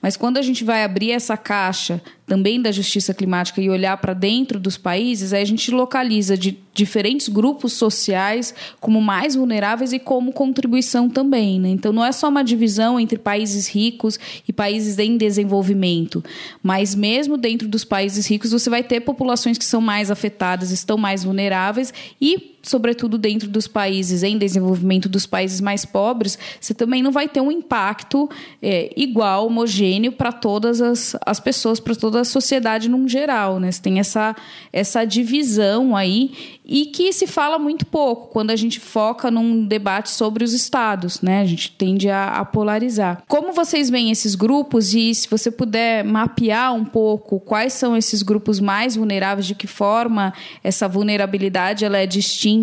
Mas 0.00 0.16
quando 0.16 0.38
a 0.38 0.42
gente 0.42 0.64
vai 0.64 0.82
abrir 0.82 1.10
essa 1.10 1.36
caixa 1.36 2.00
também 2.26 2.60
da 2.60 2.70
justiça 2.70 3.12
climática 3.12 3.60
e 3.60 3.68
olhar 3.68 3.96
para 3.98 4.14
dentro 4.14 4.60
dos 4.60 4.78
países, 4.78 5.32
aí 5.32 5.42
a 5.42 5.46
gente 5.46 5.70
localiza 5.70 6.38
de 6.38 6.58
diferentes 6.72 7.28
grupos 7.28 7.72
sociais 7.72 8.54
como 8.80 9.00
mais 9.00 9.34
vulneráveis 9.34 9.92
e 9.92 9.98
como 9.98 10.32
contribuição 10.32 11.08
também. 11.08 11.58
Né? 11.58 11.70
Então 11.70 11.92
não 11.92 12.04
é 12.04 12.12
só 12.12 12.28
uma 12.28 12.44
divisão 12.44 13.00
entre 13.00 13.18
países 13.18 13.66
ricos 13.66 14.18
e 14.46 14.52
países 14.52 14.98
em 14.98 15.16
desenvolvimento, 15.16 16.22
mas 16.62 16.94
mesmo 16.94 17.36
dentro 17.36 17.66
dos 17.66 17.84
países 17.84 18.26
ricos 18.26 18.52
você 18.52 18.70
vai 18.70 18.82
ter 18.82 19.00
populações 19.08 19.56
que 19.56 19.64
são 19.64 19.80
mais 19.80 20.10
afetadas, 20.10 20.70
estão 20.70 20.98
mais 20.98 21.24
vulneráveis 21.24 21.94
e 22.20 22.57
sobretudo 22.68 23.18
dentro 23.18 23.48
dos 23.48 23.66
países 23.66 24.22
em 24.22 24.36
desenvolvimento, 24.38 25.08
dos 25.08 25.26
países 25.26 25.60
mais 25.60 25.84
pobres, 25.84 26.38
você 26.60 26.74
também 26.74 27.02
não 27.02 27.10
vai 27.10 27.28
ter 27.28 27.40
um 27.40 27.50
impacto 27.50 28.28
é, 28.62 28.92
igual, 28.96 29.46
homogêneo 29.46 30.12
para 30.12 30.32
todas 30.32 30.80
as, 30.80 31.16
as 31.24 31.40
pessoas, 31.40 31.80
para 31.80 31.94
toda 31.94 32.20
a 32.20 32.24
sociedade 32.24 32.88
num 32.88 33.08
geral. 33.08 33.58
Né? 33.58 33.72
Você 33.72 33.82
tem 33.82 33.98
essa, 33.98 34.36
essa 34.72 35.04
divisão 35.04 35.96
aí 35.96 36.58
e 36.68 36.84
que 36.84 37.12
se 37.14 37.26
fala 37.26 37.58
muito 37.58 37.86
pouco 37.86 38.28
quando 38.28 38.50
a 38.50 38.56
gente 38.56 38.78
foca 38.78 39.30
num 39.30 39.64
debate 39.64 40.10
sobre 40.10 40.44
os 40.44 40.52
estados, 40.52 41.22
né? 41.22 41.40
A 41.40 41.44
gente 41.46 41.72
tende 41.72 42.10
a, 42.10 42.28
a, 42.28 42.44
polarizar. 42.44 43.22
Como 43.26 43.54
vocês 43.54 43.88
veem 43.88 44.10
esses 44.10 44.34
grupos 44.34 44.94
e 44.94 45.14
se 45.14 45.26
você 45.30 45.50
puder 45.50 46.04
mapear 46.04 46.74
um 46.74 46.84
pouco 46.84 47.40
quais 47.40 47.72
são 47.72 47.96
esses 47.96 48.22
grupos 48.22 48.60
mais 48.60 48.96
vulneráveis, 48.96 49.46
de 49.46 49.54
que 49.54 49.66
forma 49.66 50.34
essa 50.62 50.86
vulnerabilidade 50.86 51.86
ela 51.86 51.96
é 51.96 52.06
distinta 52.06 52.57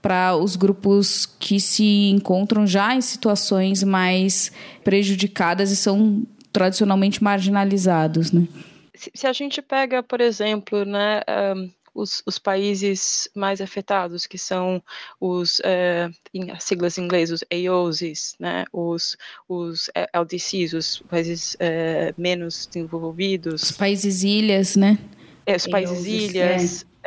para 0.00 0.36
os 0.36 0.56
grupos 0.56 1.26
que 1.26 1.60
se 1.60 2.10
encontram 2.10 2.66
já 2.66 2.94
em 2.94 3.00
situações 3.00 3.82
mais 3.82 4.52
prejudicadas 4.84 5.70
e 5.70 5.76
são 5.76 6.22
tradicionalmente 6.52 7.22
marginalizados, 7.22 8.32
né? 8.32 8.46
Se, 8.94 9.26
a 9.26 9.32
gente 9.32 9.62
pega, 9.62 10.02
por 10.02 10.20
exemplo, 10.20 10.84
né, 10.84 11.22
um 11.54 11.70
os, 11.98 12.22
os 12.24 12.38
países 12.38 13.28
mais 13.34 13.60
afetados, 13.60 14.26
que 14.26 14.38
são 14.38 14.82
os, 15.20 15.60
é, 15.64 16.08
em, 16.32 16.50
as 16.50 16.62
siglas 16.62 16.96
em 16.96 17.04
inglês, 17.04 17.32
os 17.32 17.44
AOCs, 17.52 18.36
né, 18.38 18.64
os, 18.72 19.16
os 19.48 19.90
LDCs, 20.14 20.72
os 20.72 21.02
países 21.08 21.56
é, 21.58 22.14
menos 22.16 22.66
desenvolvidos. 22.66 23.64
Os 23.64 23.72
países 23.72 24.22
ilhas, 24.22 24.76
né? 24.76 24.96
É, 25.44 25.56
os 25.56 25.66
países 25.66 26.04
ilhas, 26.04 26.82
é. 26.82 26.97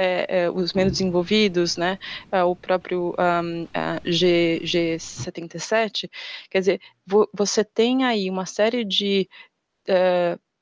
Os 0.54 0.74
menos 0.74 0.94
desenvolvidos, 0.94 1.78
né, 1.78 1.98
o 2.46 2.56
próprio 2.56 3.16
um, 3.20 3.68
G, 4.06 4.60
G77, 4.64 6.10
quer 6.50 6.60
dizer, 6.60 6.82
vo, 7.06 7.30
você 7.34 7.64
tem 7.64 8.04
aí 8.06 8.30
uma 8.30 8.46
série 8.46 8.84
de 8.84 9.28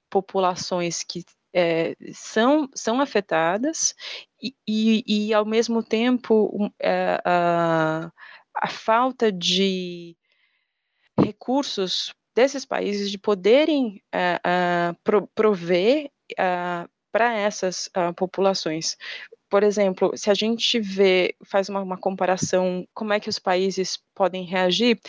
populações 0.10 1.03
que 1.03 1.24
é, 1.53 1.96
são, 2.13 2.69
são 2.74 3.01
afetadas 3.01 3.96
e, 4.41 4.55
e, 4.67 5.03
e, 5.29 5.34
ao 5.34 5.46
mesmo 5.46 5.84
tempo, 5.84 6.72
é, 6.79 7.19
a, 7.25 8.12
a 8.53 8.67
falta 8.67 9.31
de 9.31 10.15
recursos 11.19 12.13
desses 12.36 12.65
países 12.65 13.12
de 13.12 13.17
poderem 13.17 14.01
pro, 15.03 15.27
prover 15.27 16.10
para 17.12 17.34
essas 17.36 17.89
populações. 18.15 18.96
Por 19.49 19.63
exemplo, 19.63 20.11
se 20.15 20.29
a 20.29 20.33
gente 20.33 20.79
vê, 20.79 21.35
faz 21.43 21.69
uma, 21.69 21.81
uma, 21.81 21.97
comparação, 21.97 22.87
como 22.93 23.13
é 23.13 23.19
que 23.19 23.29
os 23.29 23.39
países 23.39 23.99
podem 24.13 24.43
reagir, 24.45 24.99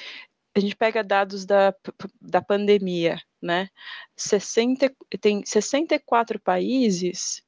a 0.57 0.61
gente 0.61 0.75
pega 0.75 1.05
dados 1.05 1.45
da, 1.45 1.75
da 2.21 2.43
pandemia, 2.43 3.21
né? 3.41 3.69
60, 4.17 4.93
tem 5.21 5.45
64 5.45 6.41
países 6.41 7.43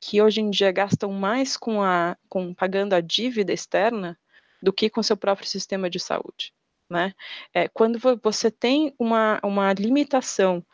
que 0.00 0.22
hoje 0.22 0.40
em 0.40 0.50
dia 0.50 0.70
gastam 0.72 1.10
mais 1.12 1.56
com, 1.56 1.82
a, 1.82 2.16
com 2.28 2.54
pagando 2.54 2.94
a 2.94 3.00
dívida 3.00 3.52
externa 3.52 4.18
do 4.62 4.72
que 4.72 4.88
com 4.88 5.02
seu 5.02 5.16
próprio 5.16 5.48
sistema 5.48 5.90
de 5.90 5.98
saúde. 5.98 6.52
Né? 6.88 7.12
É, 7.52 7.66
quando 7.68 7.98
você 8.22 8.50
tem 8.50 8.94
uma, 8.98 9.40
uma 9.42 9.72
limitação 9.72 10.64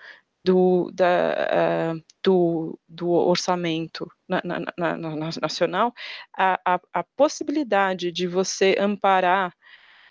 do, 0.44 0.90
da, 0.92 1.94
uh, 1.94 2.04
do, 2.22 2.78
do 2.88 3.10
orçamento 3.10 4.10
na, 4.28 4.40
na, 4.44 4.60
na, 4.76 4.96
na 4.96 5.30
nacional, 5.40 5.94
a, 6.36 6.60
a, 6.64 6.80
a, 6.92 7.04
possibilidade 7.16 8.10
de 8.10 8.26
você 8.26 8.76
amparar 8.78 9.54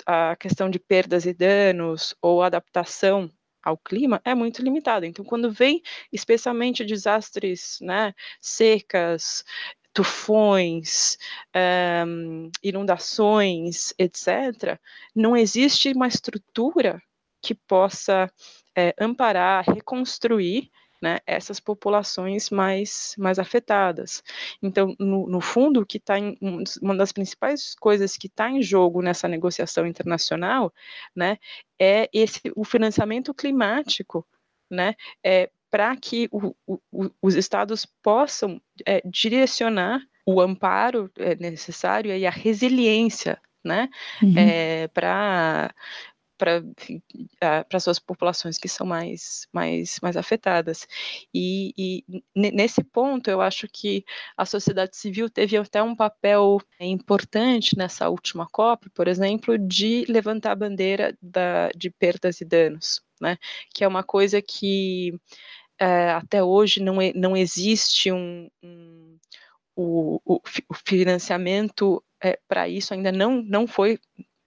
a 0.06 0.36
questão 0.36 0.70
de 0.70 0.80
perdas 0.80 1.26
e 1.26 1.34
danos 1.34 2.16
ou 2.22 2.42
adaptação 2.42 3.30
ao 3.64 3.78
clima 3.78 4.22
é 4.26 4.34
muito 4.34 4.62
limitada. 4.62 5.06
Então, 5.06 5.24
quando 5.24 5.52
vem 5.52 5.82
especialmente 6.12 6.84
desastres, 6.84 7.78
né, 7.82 8.14
secas, 8.40 9.44
tufões, 9.94 11.18
um, 12.08 12.50
inundações, 12.64 13.94
etc., 14.00 14.80
não 15.16 15.36
existe 15.36 15.92
uma 15.92 16.08
estrutura 16.08 17.02
que 17.42 17.54
possa 17.56 18.32
é, 18.82 18.96
amparar, 19.00 19.64
reconstruir 19.64 20.72
né, 21.02 21.20
essas 21.26 21.60
populações 21.60 22.50
mais, 22.50 23.16
mais 23.18 23.40
afetadas. 23.40 24.24
Então, 24.62 24.96
no, 25.00 25.28
no 25.28 25.42
fundo, 25.42 25.86
que 25.86 25.98
está 25.98 26.16
uma 26.82 26.96
das 26.96 27.12
principais 27.12 27.74
coisas 27.76 28.16
que 28.16 28.28
está 28.28 28.50
em 28.50 28.62
jogo 28.62 29.02
nessa 29.02 29.28
negociação 29.28 29.86
internacional, 29.88 30.72
né, 31.16 31.38
é 31.80 32.08
esse 32.14 32.42
o 32.56 32.64
financiamento 32.64 33.34
climático, 33.34 34.26
né, 34.70 34.96
é, 35.24 35.50
para 35.72 35.96
que 35.96 36.30
o, 36.32 36.54
o, 36.68 37.10
os 37.22 37.36
estados 37.36 37.86
possam 38.04 38.62
é, 38.86 39.02
direcionar 39.06 40.02
o 40.26 40.40
amparo 40.40 41.10
é, 41.18 41.36
necessário 41.36 42.16
e 42.16 42.28
a 42.28 42.32
resiliência 42.32 43.42
né, 43.64 43.90
uhum. 44.22 44.34
é, 44.38 44.88
para 44.88 45.74
para 46.42 47.80
suas 47.80 48.00
populações 48.00 48.58
que 48.58 48.68
são 48.68 48.88
mais, 48.88 49.48
mais, 49.54 50.00
mais 50.02 50.18
afetadas. 50.18 50.88
E, 51.32 51.72
e, 51.78 52.24
nesse 52.36 52.84
ponto, 52.84 53.30
eu 53.30 53.42
acho 53.42 53.68
que 53.72 54.04
a 54.36 54.44
sociedade 54.44 54.98
civil 54.98 55.30
teve 55.30 55.56
até 55.56 55.84
um 55.84 55.96
papel 55.96 56.60
importante 56.80 57.78
nessa 57.78 58.10
última 58.10 58.48
COP, 58.52 58.90
por 58.90 59.08
exemplo, 59.08 59.56
de 59.56 60.04
levantar 60.10 60.54
a 60.54 60.56
bandeira 60.56 61.16
da, 61.22 61.70
de 61.76 61.92
perdas 61.92 62.42
e 62.42 62.46
danos, 62.46 63.02
né? 63.22 63.38
que 63.72 63.84
é 63.84 63.88
uma 63.88 64.04
coisa 64.04 64.42
que 64.42 65.14
é, 65.80 66.10
até 66.12 66.44
hoje 66.44 66.82
não, 66.82 66.98
não 67.14 67.38
existe 67.38 68.12
um, 68.12 68.50
um 68.64 69.18
o, 69.76 70.20
o, 70.26 70.42
o 70.70 70.74
financiamento 70.74 72.04
é, 72.22 72.38
para 72.48 72.68
isso 72.68 72.94
ainda 72.94 73.12
não, 73.12 73.42
não 73.42 73.66
foi 73.66 74.00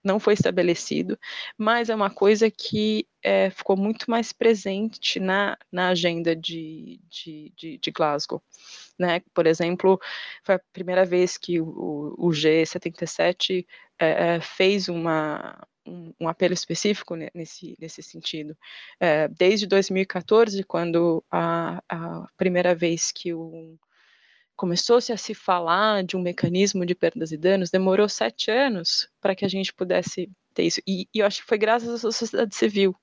não 0.05 0.19
foi 0.19 0.35
estabelecido, 0.35 1.17
mas 1.57 1.89
é 1.89 1.95
uma 1.95 2.09
coisa 2.09 2.49
que 2.51 3.07
é, 3.23 3.49
ficou 3.49 3.75
muito 3.75 4.09
mais 4.09 4.31
presente 4.31 5.19
na, 5.19 5.57
na 5.71 5.89
agenda 5.89 6.35
de, 6.35 7.01
de, 7.09 7.51
de, 7.57 7.77
de 7.79 7.91
Glasgow. 7.91 8.41
Né? 8.99 9.21
Por 9.33 9.47
exemplo, 9.47 9.99
foi 10.43 10.55
a 10.55 10.61
primeira 10.71 11.03
vez 11.03 11.37
que 11.37 11.59
o, 11.59 12.15
o 12.17 12.29
G77 12.29 13.65
é, 13.99 14.35
é, 14.35 14.41
fez 14.41 14.87
uma, 14.87 15.67
um, 15.85 16.13
um, 16.19 16.27
apelo 16.27 16.53
específico 16.53 17.15
nesse, 17.15 17.75
nesse 17.79 18.03
sentido. 18.03 18.55
É, 18.99 19.27
desde 19.27 19.65
2014, 19.65 20.63
quando 20.63 21.23
a, 21.31 21.81
a 21.89 22.27
primeira 22.37 22.75
vez 22.75 23.11
que 23.11 23.33
o, 23.33 23.77
começou-se 24.55 25.11
a 25.11 25.17
se 25.17 25.33
falar 25.33 26.03
de 26.03 26.15
um 26.15 26.21
mecanismo 26.21 26.85
de 26.85 26.95
perdas 26.95 27.31
e 27.31 27.37
danos, 27.37 27.69
demorou 27.69 28.07
sete 28.07 28.49
anos 28.49 29.09
para 29.21 29.35
que 29.35 29.45
a 29.45 29.47
gente 29.47 29.73
pudesse 29.73 30.29
ter 30.53 30.63
isso. 30.63 30.81
E, 30.87 31.07
e, 31.13 31.19
eu 31.19 31.25
acho 31.25 31.41
que 31.41 31.47
foi 31.47 31.57
graças 31.57 31.89
à 32.05 32.11
sociedade 32.11 32.55
civil 32.55 32.95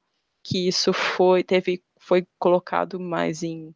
que 0.43 0.67
isso 0.67 0.93
foi, 0.93 1.45
teve, 1.45 1.83
foi 1.99 2.27
colocado 2.39 2.99
mais 2.99 3.43
em, 3.43 3.75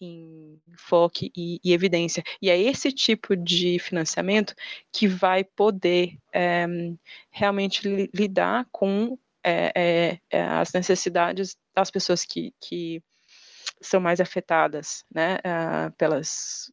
em 0.00 0.60
foco 0.76 1.20
e, 1.22 1.60
e, 1.64 1.72
evidência. 1.72 2.22
E 2.40 2.50
é 2.50 2.60
esse 2.60 2.92
tipo 2.92 3.36
de 3.36 3.78
financiamento 3.78 4.54
que 4.92 5.06
vai 5.06 5.44
poder 5.44 6.18
é, 6.32 6.66
realmente 7.30 7.88
li, 7.88 8.10
lidar 8.14 8.66
com 8.70 9.18
é, 9.44 10.18
é, 10.30 10.42
as 10.42 10.72
necessidades 10.72 11.56
das 11.74 11.90
pessoas 11.90 12.24
que, 12.24 12.52
que 12.60 13.02
são 13.80 14.00
mais 14.00 14.20
afetadas 14.20 15.04
né, 15.12 15.38
uh, 15.38 15.92
pelas, 15.96 16.70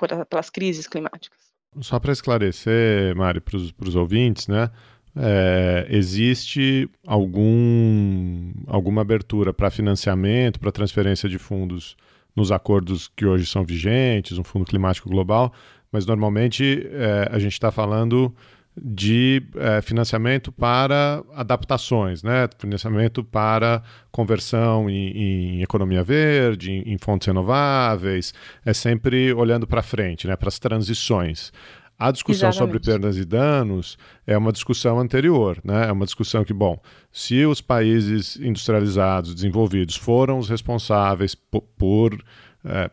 por, 0.00 0.26
pelas 0.26 0.48
crises 0.48 0.86
climáticas. 0.86 1.38
Só 1.80 2.00
para 2.00 2.12
esclarecer, 2.12 3.14
Mari, 3.14 3.40
para 3.40 3.56
os 3.56 3.94
ouvintes, 3.94 4.48
né? 4.48 4.70
É, 5.14 5.86
existe 5.90 6.88
algum, 7.06 8.52
alguma 8.66 9.02
abertura 9.02 9.52
para 9.52 9.70
financiamento, 9.70 10.58
para 10.58 10.72
transferência 10.72 11.28
de 11.28 11.36
fundos 11.36 11.96
nos 12.34 12.50
acordos 12.52 13.10
que 13.16 13.26
hoje 13.26 13.44
são 13.44 13.64
vigentes, 13.64 14.38
um 14.38 14.44
fundo 14.44 14.64
climático 14.64 15.10
global, 15.10 15.52
mas 15.90 16.06
normalmente 16.06 16.88
é, 16.92 17.28
a 17.30 17.38
gente 17.40 17.52
está 17.52 17.72
falando 17.72 18.34
de 18.76 19.42
é, 19.56 19.82
financiamento 19.82 20.52
para 20.52 21.22
adaptações, 21.34 22.22
né? 22.22 22.48
financiamento 22.58 23.24
para 23.24 23.82
conversão 24.10 24.88
em, 24.88 25.58
em 25.58 25.62
economia 25.62 26.02
verde, 26.02 26.70
em, 26.70 26.92
em, 26.92 26.98
fontes 26.98 27.26
renováveis, 27.26 28.32
é 28.64 28.72
sempre 28.72 29.32
olhando 29.32 29.66
para 29.66 29.82
frente, 29.82 30.26
né? 30.26 30.36
para 30.36 30.48
as 30.48 30.58
transições. 30.58 31.52
A 31.98 32.10
discussão 32.10 32.48
Exatamente. 32.48 32.72
sobre 32.72 32.92
perdas 32.92 33.18
e 33.18 33.26
danos 33.26 33.98
é 34.26 34.38
uma 34.38 34.52
discussão 34.52 34.98
anterior, 34.98 35.58
né? 35.62 35.88
É 35.88 35.92
uma 35.92 36.06
discussão 36.06 36.42
que, 36.42 36.54
bom, 36.54 36.80
se 37.12 37.44
os 37.44 37.60
países 37.60 38.36
industrializados, 38.36 39.34
desenvolvidos, 39.34 39.96
foram 39.96 40.38
os 40.38 40.48
responsáveis 40.48 41.34
por, 41.34 41.60
por 41.76 42.24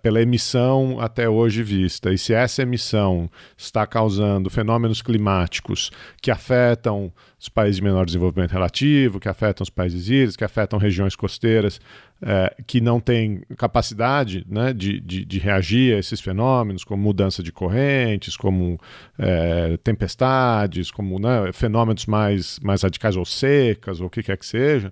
pela 0.01 0.21
emissão 0.21 0.99
até 0.99 1.27
hoje 1.27 1.61
vista, 1.61 2.13
e 2.13 2.17
se 2.17 2.33
essa 2.33 2.61
emissão 2.61 3.29
está 3.57 3.85
causando 3.85 4.49
fenômenos 4.49 5.01
climáticos 5.01 5.91
que 6.21 6.31
afetam 6.31 7.11
os 7.39 7.49
países 7.49 7.75
de 7.75 7.83
menor 7.83 8.05
desenvolvimento 8.05 8.51
relativo, 8.51 9.19
que 9.19 9.29
afetam 9.29 9.63
os 9.63 9.69
países 9.69 10.07
ilhas, 10.07 10.35
que 10.35 10.43
afetam 10.43 10.79
regiões 10.79 11.15
costeiras 11.15 11.79
é, 12.21 12.55
que 12.65 12.81
não 12.81 12.99
têm 12.99 13.41
capacidade 13.57 14.45
né, 14.49 14.73
de, 14.73 14.99
de, 14.99 15.23
de, 15.23 15.37
reagir 15.39 15.95
a 15.95 15.99
esses 15.99 16.19
fenômenos, 16.19 16.83
como 16.83 17.03
mudança 17.03 17.43
de 17.43 17.51
correntes, 17.51 18.35
como 18.35 18.79
é, 19.19 19.77
tempestades, 19.77 20.89
como 20.89 21.19
né, 21.19 21.51
fenômenos 21.53 22.07
mais, 22.07 22.59
mais 22.59 22.81
radicais 22.81 23.15
ou 23.15 23.25
secas, 23.25 24.01
ou 24.01 24.07
o 24.07 24.09
que 24.09 24.23
quer 24.23 24.37
que 24.37 24.45
seja, 24.45 24.91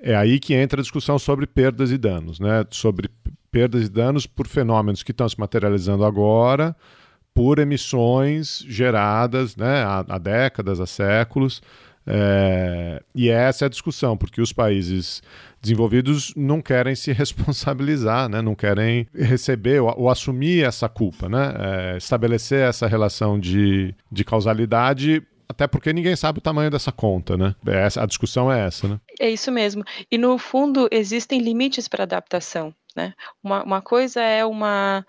é 0.00 0.14
aí 0.14 0.38
que 0.38 0.54
entra 0.54 0.80
a 0.80 0.82
discussão 0.82 1.18
sobre 1.18 1.46
perdas 1.46 1.90
e 1.90 1.98
danos, 1.98 2.38
né? 2.38 2.64
sobre 2.70 3.10
perdas 3.54 3.86
e 3.86 3.88
danos 3.88 4.26
por 4.26 4.48
fenômenos 4.48 5.04
que 5.04 5.12
estão 5.12 5.28
se 5.28 5.38
materializando 5.38 6.04
agora, 6.04 6.74
por 7.32 7.60
emissões 7.60 8.64
geradas 8.66 9.54
né, 9.54 9.84
há, 9.84 10.04
há 10.08 10.18
décadas, 10.18 10.80
há 10.80 10.86
séculos. 10.86 11.62
É, 12.04 13.00
e 13.14 13.30
essa 13.30 13.64
é 13.64 13.66
a 13.66 13.70
discussão, 13.70 14.16
porque 14.16 14.42
os 14.42 14.52
países 14.52 15.22
desenvolvidos 15.62 16.34
não 16.36 16.60
querem 16.60 16.96
se 16.96 17.12
responsabilizar, 17.14 18.28
né? 18.28 18.42
não 18.42 18.56
querem 18.56 19.06
receber 19.14 19.80
ou, 19.80 19.94
ou 20.00 20.10
assumir 20.10 20.64
essa 20.64 20.88
culpa, 20.88 21.28
né? 21.28 21.54
É, 21.56 21.96
estabelecer 21.96 22.68
essa 22.68 22.88
relação 22.88 23.38
de, 23.38 23.94
de 24.10 24.24
causalidade 24.24 25.22
até 25.48 25.66
porque 25.66 25.92
ninguém 25.92 26.16
sabe 26.16 26.38
o 26.38 26.42
tamanho 26.42 26.70
dessa 26.70 26.90
conta, 26.90 27.36
né? 27.36 27.54
Essa, 27.66 28.02
a 28.02 28.06
discussão 28.06 28.50
é 28.50 28.66
essa, 28.66 28.88
né? 28.88 29.00
É 29.20 29.30
isso 29.30 29.52
mesmo. 29.52 29.84
E 30.10 30.18
no 30.18 30.36
fundo 30.38 30.88
existem 30.90 31.40
limites 31.40 31.86
para 31.86 32.02
adaptação, 32.04 32.74
né? 32.94 33.14
Uma, 33.42 33.62
uma 33.64 33.82
coisa 33.82 34.20
é 34.22 34.44
uma 34.44 35.04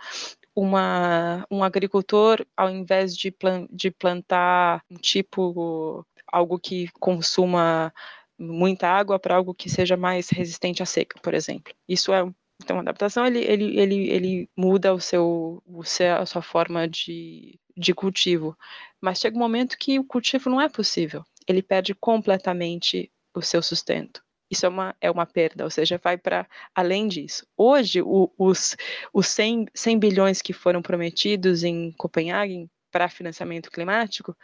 uma, 0.55 1.45
um 1.51 1.63
agricultor, 1.63 2.45
ao 2.55 2.69
invés 2.69 3.15
de, 3.15 3.29
plan, 3.29 3.67
de 3.69 3.91
plantar 3.91 4.81
um 4.89 4.95
tipo, 4.95 6.05
algo 6.31 6.57
que 6.57 6.87
consuma 6.93 7.93
muita 8.39 8.87
água 8.87 9.19
para 9.19 9.35
algo 9.35 9.53
que 9.53 9.69
seja 9.69 9.97
mais 9.97 10.29
resistente 10.29 10.81
à 10.81 10.85
seca, 10.85 11.19
por 11.21 11.33
exemplo. 11.33 11.73
Isso 11.87 12.13
é 12.13 12.25
então 12.63 12.77
a 12.77 12.79
adaptação 12.79 13.25
ele, 13.25 13.39
ele, 13.39 13.77
ele, 13.77 14.09
ele 14.09 14.49
muda 14.55 14.93
o 14.93 14.99
seu, 14.99 15.61
o 15.65 15.83
seu 15.83 16.15
a 16.15 16.25
sua 16.25 16.41
forma 16.41 16.87
de, 16.87 17.59
de 17.75 17.93
cultivo, 17.93 18.57
mas 19.01 19.19
chega 19.19 19.35
um 19.35 19.39
momento 19.39 19.77
que 19.77 19.99
o 19.99 20.05
cultivo 20.05 20.49
não 20.49 20.61
é 20.61 20.69
possível. 20.69 21.23
Ele 21.47 21.61
perde 21.61 21.93
completamente 21.93 23.11
o 23.35 23.41
seu 23.41 23.61
sustento. 23.61 24.23
Isso 24.49 24.65
é 24.65 24.69
uma, 24.69 24.95
é 25.01 25.09
uma 25.09 25.25
perda, 25.25 25.63
ou 25.63 25.69
seja, 25.69 25.99
vai 26.01 26.17
para 26.17 26.47
além 26.73 27.07
disso. 27.07 27.45
Hoje, 27.57 28.01
o, 28.01 28.31
os, 28.37 28.75
os 29.13 29.27
100, 29.27 29.67
100 29.73 29.99
bilhões 29.99 30.41
que 30.41 30.53
foram 30.53 30.81
prometidos 30.81 31.63
em 31.63 31.91
Copenhague 31.93 32.69
para 32.91 33.09
financiamento 33.09 33.71
climático 33.71 34.35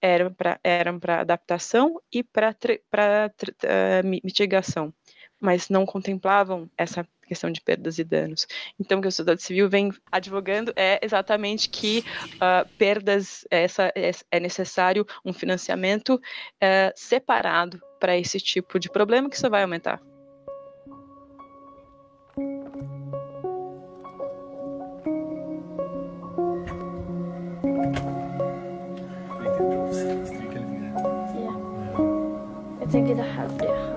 eram 0.00 0.32
para 0.32 0.60
eram 0.62 1.00
adaptação 1.02 2.00
e 2.12 2.22
para 2.22 2.54
uh, 2.54 4.20
mitigação, 4.24 4.92
mas 5.46 5.68
não 5.68 5.86
contemplavam 5.86 6.68
essa 6.76 7.06
questão 7.24 7.52
de 7.52 7.60
perdas 7.60 8.00
e 8.00 8.04
danos. 8.04 8.48
Então, 8.80 8.98
o 8.98 9.00
que 9.00 9.06
a 9.06 9.12
sociedade 9.12 9.44
civil 9.44 9.68
vem 9.68 9.92
advogando 10.10 10.72
é 10.74 10.98
exatamente 11.00 11.68
que 11.68 12.04
uh, 12.34 12.68
perdas, 12.76 13.46
essa, 13.48 13.92
é, 13.94 14.40
necessário 14.40 15.06
um 15.24 15.32
financiamento 15.32 16.16
uh, 16.16 16.92
separado 16.96 17.80
para 18.00 18.16
esse 18.16 18.40
tipo 18.40 18.80
de 18.80 18.90
problema 18.90 19.30
que 19.30 19.36
isso 19.36 19.48
vai 19.48 19.62
aumentar. 19.62 20.00
Jag 32.80 32.92
tänker 32.92 33.14
det 33.16 33.22
här 33.22 33.95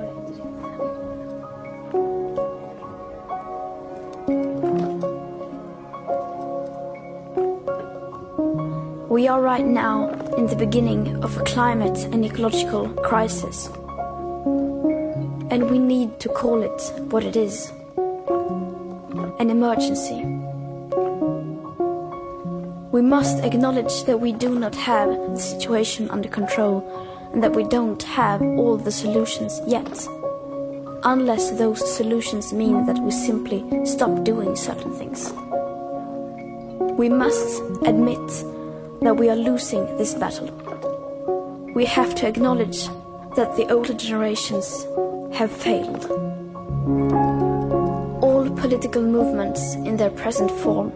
We 9.19 9.27
are 9.27 9.41
right 9.41 9.65
now 9.65 10.07
in 10.37 10.47
the 10.47 10.55
beginning 10.55 11.21
of 11.25 11.35
a 11.35 11.43
climate 11.43 11.97
and 12.13 12.23
ecological 12.23 12.87
crisis. 13.03 13.67
And 15.51 15.69
we 15.69 15.77
need 15.77 16.21
to 16.21 16.29
call 16.29 16.61
it 16.61 16.81
what 17.11 17.25
it 17.25 17.35
is 17.35 17.69
an 19.41 19.49
emergency. 19.49 20.23
We 22.93 23.01
must 23.01 23.43
acknowledge 23.43 24.05
that 24.05 24.21
we 24.21 24.31
do 24.31 24.57
not 24.57 24.73
have 24.75 25.09
the 25.09 25.37
situation 25.37 26.09
under 26.09 26.29
control 26.29 26.79
and 27.33 27.43
that 27.43 27.51
we 27.53 27.65
don't 27.65 28.01
have 28.03 28.41
all 28.41 28.77
the 28.77 28.89
solutions 28.89 29.59
yet. 29.67 30.07
Unless 31.03 31.57
those 31.57 31.83
solutions 31.93 32.53
mean 32.53 32.85
that 32.85 32.99
we 32.99 33.11
simply 33.11 33.65
stop 33.85 34.23
doing 34.23 34.55
certain 34.55 34.93
things. 34.93 35.33
We 36.97 37.09
must 37.09 37.61
admit 37.85 38.45
that 39.01 39.15
we 39.15 39.29
are 39.29 39.35
losing 39.35 39.85
this 39.97 40.13
battle. 40.13 40.49
We 41.73 41.85
have 41.85 42.15
to 42.15 42.27
acknowledge 42.27 42.87
that 43.35 43.55
the 43.55 43.71
older 43.71 43.93
generations 43.93 44.85
have 45.33 45.51
failed. 45.51 46.05
All 48.21 48.49
political 48.57 49.01
movements 49.01 49.75
in 49.75 49.97
their 49.97 50.09
present 50.09 50.51
form 50.51 50.91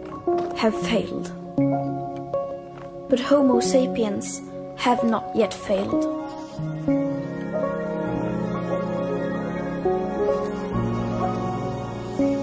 have 0.55 0.75
failed. 0.87 1.31
But 3.09 3.19
Homo 3.19 3.59
sapiens 3.59 4.41
have 4.77 5.03
not 5.03 5.25
yet 5.35 5.53
failed. 5.53 6.03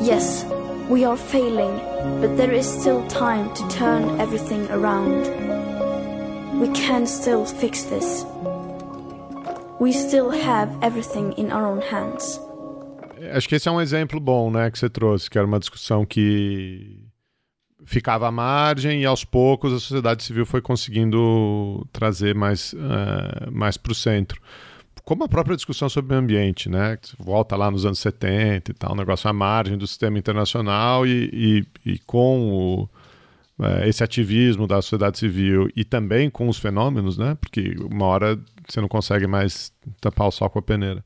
Yes, 0.03 0.45
we 0.89 1.05
are 1.05 1.17
failing, 1.17 1.79
but 2.21 2.37
there 2.37 2.53
is 2.53 2.67
still 2.67 3.07
time 3.09 3.53
to 3.55 3.69
turn 3.69 4.21
everything 4.21 4.67
around. 4.71 5.29
We 6.61 6.69
can 6.69 7.07
still 7.07 7.45
fix 7.45 7.85
this. 7.85 8.25
We 9.79 9.93
still 9.93 10.31
have 10.31 10.71
everything 10.83 11.33
in 11.39 11.51
our 11.51 11.67
own 11.67 11.81
hands. 11.81 12.41
Acho 13.33 13.49
que 13.49 13.55
esse 13.55 13.69
é 13.69 13.73
um 13.73 13.81
exemplo 13.81 14.19
bom, 14.19 14.51
né, 14.51 14.71
que 14.71 14.79
você 14.79 14.89
trouxe, 14.89 15.29
que 15.29 15.39
era 15.39 15.47
uma 15.47 15.59
discussão 15.59 16.05
que 16.05 16.99
ficava 17.85 18.29
à 18.29 18.31
margem 18.31 19.03
e 19.03 19.07
aos 19.07 19.25
poucos 19.25 19.73
a 19.73 19.79
sociedade 19.79 20.23
civil 20.23 20.47
foi 20.47 20.61
conseguindo 20.61 21.87
trazer 21.93 22.35
mais, 22.35 22.73
uh, 22.73 23.51
mais 23.51 23.77
para 23.77 23.93
o 23.93 23.95
centro. 23.95 24.41
Como 25.05 25.25
a 25.25 25.29
própria 25.29 25.57
discussão 25.57 25.89
sobre 25.89 26.15
o 26.15 26.19
ambiente, 26.19 26.69
né? 26.69 26.99
Volta 27.19 27.57
lá 27.57 27.71
nos 27.71 27.85
anos 27.85 27.99
70 27.99 28.71
e 28.71 28.75
tal, 28.75 28.93
um 28.93 28.97
negócio 28.97 29.29
à 29.29 29.33
margem 29.33 29.77
do 29.77 29.87
sistema 29.87 30.19
internacional 30.19 31.07
e, 31.07 31.67
e, 31.85 31.93
e 31.93 31.99
com 32.01 32.51
o, 32.53 32.89
é, 33.65 33.89
esse 33.89 34.03
ativismo 34.03 34.67
da 34.67 34.81
sociedade 34.81 35.19
civil 35.19 35.69
e 35.77 35.85
também 35.85 36.31
com 36.31 36.49
os 36.49 36.59
fenômenos, 36.59 37.19
né? 37.19 37.37
Porque 37.41 37.77
uma 37.81 38.07
hora 38.07 38.39
você 38.69 38.81
não 38.81 38.89
consegue 38.89 39.27
mais 39.27 39.73
tapar 40.01 40.29
o 40.29 40.31
sol 40.31 40.49
com 40.49 40.59
a 40.59 40.63
peneira. 40.63 41.05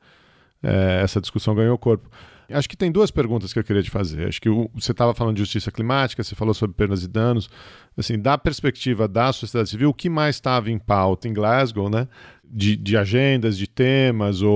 É, 0.62 1.00
essa 1.02 1.20
discussão 1.20 1.54
ganhou 1.54 1.76
corpo. 1.76 2.08
Acho 2.50 2.68
que 2.68 2.76
tem 2.76 2.92
duas 2.92 3.10
perguntas 3.10 3.52
que 3.52 3.58
eu 3.58 3.64
queria 3.64 3.82
te 3.82 3.90
fazer. 3.90 4.28
Acho 4.28 4.40
que 4.40 4.48
o, 4.48 4.70
você 4.74 4.92
estava 4.92 5.14
falando 5.14 5.36
de 5.36 5.42
justiça 5.42 5.70
climática, 5.70 6.22
você 6.22 6.34
falou 6.34 6.54
sobre 6.54 6.76
perdas 6.76 7.02
e 7.02 7.08
danos. 7.08 7.48
Assim, 7.96 8.18
da 8.18 8.36
perspectiva 8.36 9.08
da 9.08 9.32
sociedade 9.32 9.70
civil, 9.70 9.90
o 9.90 9.94
que 9.94 10.10
mais 10.10 10.36
estava 10.36 10.70
em 10.70 10.78
pauta 10.78 11.28
em 11.28 11.32
Glasgow, 11.32 11.88
né? 11.88 12.08
De, 12.44 12.76
de 12.76 12.96
agendas, 12.96 13.56
de 13.56 13.66
temas 13.66 14.42
ou, 14.42 14.50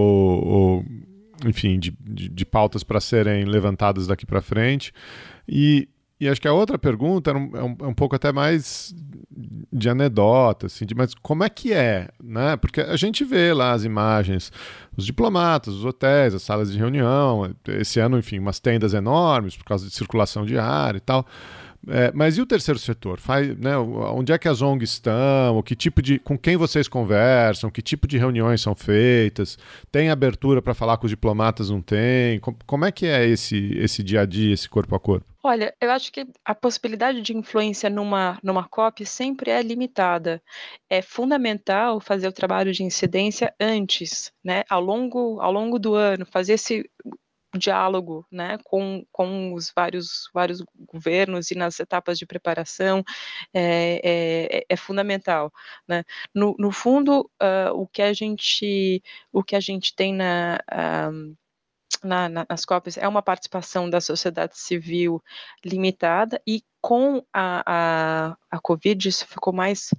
ou 0.46 0.84
enfim, 1.46 1.78
de, 1.78 1.96
de, 2.00 2.28
de 2.28 2.44
pautas 2.44 2.82
para 2.82 3.00
serem 3.00 3.44
levantadas 3.44 4.06
daqui 4.06 4.26
para 4.26 4.42
frente. 4.42 4.92
E 5.48 5.88
e 6.20 6.28
acho 6.28 6.40
que 6.40 6.48
a 6.48 6.52
outra 6.52 6.78
pergunta 6.78 7.30
é 7.30 7.34
um, 7.34 7.56
é 7.56 7.62
um, 7.62 7.76
é 7.82 7.86
um 7.86 7.94
pouco 7.94 8.16
até 8.16 8.32
mais 8.32 8.94
de 9.72 9.88
anedota, 9.88 10.66
assim, 10.66 10.84
de, 10.84 10.94
mas 10.94 11.14
como 11.14 11.44
é 11.44 11.48
que 11.48 11.72
é, 11.72 12.08
né? 12.22 12.56
Porque 12.56 12.80
a 12.80 12.96
gente 12.96 13.24
vê 13.24 13.52
lá 13.52 13.72
as 13.72 13.84
imagens, 13.84 14.50
os 14.96 15.06
diplomatas, 15.06 15.74
os 15.74 15.84
hotéis, 15.84 16.34
as 16.34 16.42
salas 16.42 16.72
de 16.72 16.78
reunião, 16.78 17.54
esse 17.68 18.00
ano, 18.00 18.18
enfim, 18.18 18.38
umas 18.38 18.58
tendas 18.58 18.94
enormes 18.94 19.56
por 19.56 19.64
causa 19.64 19.86
de 19.86 19.94
circulação 19.94 20.44
de 20.44 20.58
ar 20.58 20.96
e 20.96 21.00
tal. 21.00 21.24
É, 21.86 22.10
mas 22.12 22.36
e 22.36 22.42
o 22.42 22.46
terceiro 22.46 22.78
setor? 22.78 23.20
Faz, 23.20 23.56
né, 23.56 23.76
onde 23.78 24.32
é 24.32 24.38
que 24.38 24.48
as 24.48 24.60
ONGs 24.60 24.90
estão? 24.90 25.62
Que 25.62 25.76
tipo 25.76 26.02
de, 26.02 26.18
com 26.18 26.36
quem 26.36 26.56
vocês 26.56 26.88
conversam? 26.88 27.70
Que 27.70 27.80
tipo 27.80 28.06
de 28.06 28.18
reuniões 28.18 28.60
são 28.60 28.74
feitas? 28.74 29.58
Tem 29.90 30.10
abertura 30.10 30.60
para 30.60 30.74
falar 30.74 30.96
com 30.96 31.06
os 31.06 31.10
diplomatas? 31.10 31.70
Não 31.70 31.80
tem? 31.80 32.40
Como, 32.40 32.56
como 32.66 32.84
é 32.84 32.92
que 32.92 33.06
é 33.06 33.26
esse, 33.26 33.72
esse 33.78 34.02
dia 34.02 34.22
a 34.22 34.26
dia, 34.26 34.52
esse 34.52 34.68
corpo 34.68 34.94
a 34.94 35.00
corpo? 35.00 35.26
Olha, 35.42 35.72
eu 35.80 35.90
acho 35.90 36.12
que 36.12 36.26
a 36.44 36.54
possibilidade 36.54 37.22
de 37.22 37.34
influência 37.34 37.88
numa, 37.88 38.38
numa 38.42 38.68
COP 38.68 39.06
sempre 39.06 39.50
é 39.50 39.62
limitada. 39.62 40.42
É 40.90 41.00
fundamental 41.00 42.00
fazer 42.00 42.26
o 42.28 42.32
trabalho 42.32 42.72
de 42.72 42.82
incidência 42.82 43.54
antes, 43.58 44.32
né, 44.44 44.64
ao 44.68 44.80
longo, 44.80 45.40
ao 45.40 45.52
longo 45.52 45.78
do 45.78 45.94
ano, 45.94 46.26
fazer 46.26 46.54
esse 46.54 46.90
diálogo 47.56 48.26
né, 48.30 48.58
com, 48.64 49.04
com 49.10 49.54
os 49.54 49.72
vários, 49.74 50.28
vários 50.34 50.62
governos 50.86 51.50
e 51.50 51.54
nas 51.54 51.78
etapas 51.80 52.18
de 52.18 52.26
preparação 52.26 53.02
é, 53.54 54.00
é, 54.60 54.66
é 54.68 54.76
fundamental. 54.76 55.52
Né? 55.86 56.04
No, 56.34 56.54
no 56.58 56.70
fundo, 56.70 57.30
uh, 57.42 57.72
o, 57.74 57.86
que 57.86 58.02
a 58.02 58.12
gente, 58.12 59.02
o 59.32 59.42
que 59.42 59.56
a 59.56 59.60
gente 59.60 59.94
tem 59.94 60.14
na. 60.14 60.58
Uh, 60.72 61.36
na, 62.04 62.28
na, 62.28 62.46
nas 62.48 62.64
COPs 62.64 62.96
é 62.96 63.08
uma 63.08 63.22
participação 63.22 63.90
da 63.90 64.00
sociedade 64.00 64.56
civil 64.56 65.20
limitada 65.64 66.40
e 66.46 66.62
com 66.80 67.24
a, 67.32 67.62
a, 67.66 68.36
a 68.48 68.60
Covid 68.60 69.08
isso 69.08 69.26
ficou 69.26 69.52
mais 69.52 69.90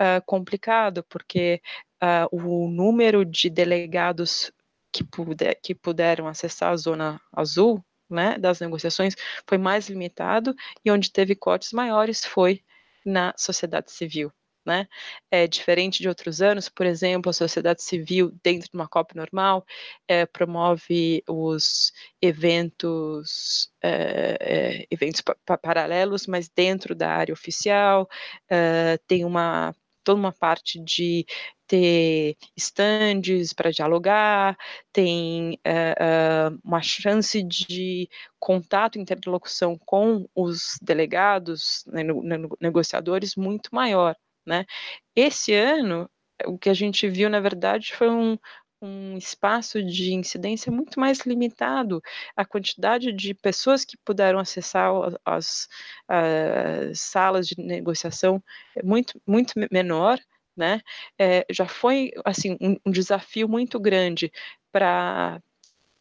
uh, 0.00 0.24
complicado, 0.26 1.04
porque 1.08 1.60
uh, 2.02 2.28
o 2.30 2.68
número 2.68 3.24
de 3.24 3.50
delegados 3.50 4.52
que, 4.92 5.04
puder, 5.04 5.54
que 5.62 5.74
puderam 5.74 6.26
acessar 6.26 6.72
a 6.72 6.76
zona 6.76 7.20
azul 7.32 7.84
né, 8.10 8.36
das 8.38 8.60
negociações 8.60 9.14
foi 9.48 9.56
mais 9.56 9.88
limitado 9.88 10.54
e 10.84 10.90
onde 10.90 11.12
teve 11.12 11.34
cortes 11.34 11.72
maiores 11.72 12.24
foi 12.24 12.62
na 13.04 13.32
sociedade 13.36 13.92
civil. 13.92 14.32
Né? 14.66 14.86
É 15.30 15.46
diferente 15.46 16.02
de 16.02 16.08
outros 16.08 16.42
anos, 16.42 16.68
por 16.68 16.84
exemplo, 16.84 17.30
a 17.30 17.32
sociedade 17.32 17.82
civil, 17.82 18.30
dentro 18.42 18.68
de 18.70 18.76
uma 18.76 18.86
COP 18.86 19.16
normal, 19.16 19.64
é, 20.06 20.26
promove 20.26 21.24
os 21.26 21.92
eventos, 22.20 23.72
é, 23.82 24.36
é, 24.38 24.86
eventos 24.90 25.22
pa 25.22 25.56
paralelos, 25.56 26.26
mas 26.26 26.48
dentro 26.50 26.94
da 26.94 27.10
área 27.10 27.32
oficial, 27.32 28.06
é, 28.50 28.98
tem 29.06 29.24
uma 29.24 29.74
toda 30.04 30.20
uma 30.20 30.32
parte 30.32 30.82
de 30.82 31.24
ter 31.70 32.36
estandes 32.56 33.52
para 33.52 33.70
dialogar, 33.70 34.58
tem 34.92 35.52
uh, 35.64 36.52
uh, 36.52 36.60
uma 36.64 36.82
chance 36.82 37.40
de 37.44 38.08
contato, 38.40 38.98
interlocução 38.98 39.78
com 39.78 40.28
os 40.34 40.76
delegados, 40.82 41.84
né, 41.86 42.02
no, 42.02 42.24
no, 42.24 42.56
negociadores 42.60 43.36
muito 43.36 43.72
maior. 43.72 44.16
Né? 44.44 44.66
Esse 45.14 45.54
ano, 45.54 46.10
o 46.44 46.58
que 46.58 46.68
a 46.68 46.74
gente 46.74 47.08
viu, 47.08 47.30
na 47.30 47.38
verdade, 47.38 47.94
foi 47.94 48.10
um, 48.10 48.36
um 48.82 49.16
espaço 49.16 49.80
de 49.80 50.12
incidência 50.12 50.72
muito 50.72 50.98
mais 50.98 51.20
limitado. 51.20 52.02
A 52.34 52.44
quantidade 52.44 53.12
de 53.12 53.32
pessoas 53.32 53.84
que 53.84 53.96
puderam 54.04 54.40
acessar 54.40 54.90
as, 55.24 55.68
as 56.08 56.98
salas 56.98 57.46
de 57.46 57.54
negociação 57.62 58.42
é 58.74 58.82
muito, 58.82 59.22
muito 59.24 59.52
menor, 59.70 60.18
né? 60.56 60.80
É, 61.18 61.46
já 61.50 61.66
foi 61.66 62.12
assim 62.24 62.56
um, 62.60 62.76
um 62.86 62.90
desafio 62.90 63.48
muito 63.48 63.78
grande 63.78 64.32
para 64.72 65.40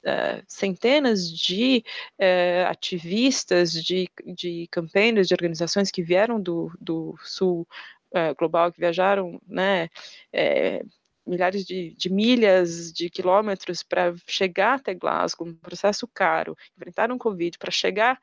Uh, 0.01 0.41
centenas 0.47 1.29
de 1.29 1.83
uh, 2.17 2.69
ativistas, 2.69 3.73
de, 3.73 4.09
de 4.33 4.65
campanhas, 4.71 5.27
de 5.27 5.33
organizações 5.33 5.91
que 5.91 6.01
vieram 6.01 6.41
do, 6.41 6.71
do 6.79 7.17
sul 7.21 7.67
uh, 8.13 8.33
global, 8.37 8.71
que 8.71 8.79
viajaram, 8.79 9.41
né, 9.45 9.89
milhares 11.27 11.65
de, 11.65 11.93
de, 11.95 12.09
milhas, 12.09 12.93
de 12.93 13.09
quilômetros 13.09 13.83
para 13.83 14.15
chegar 14.25 14.75
até 14.75 14.93
Glasgow, 14.93 15.47
um 15.47 15.53
processo 15.53 16.07
caro, 16.07 16.57
enfrentaram 16.77 17.17
Covid 17.17 17.57
para 17.57 17.69
chegar 17.69 18.19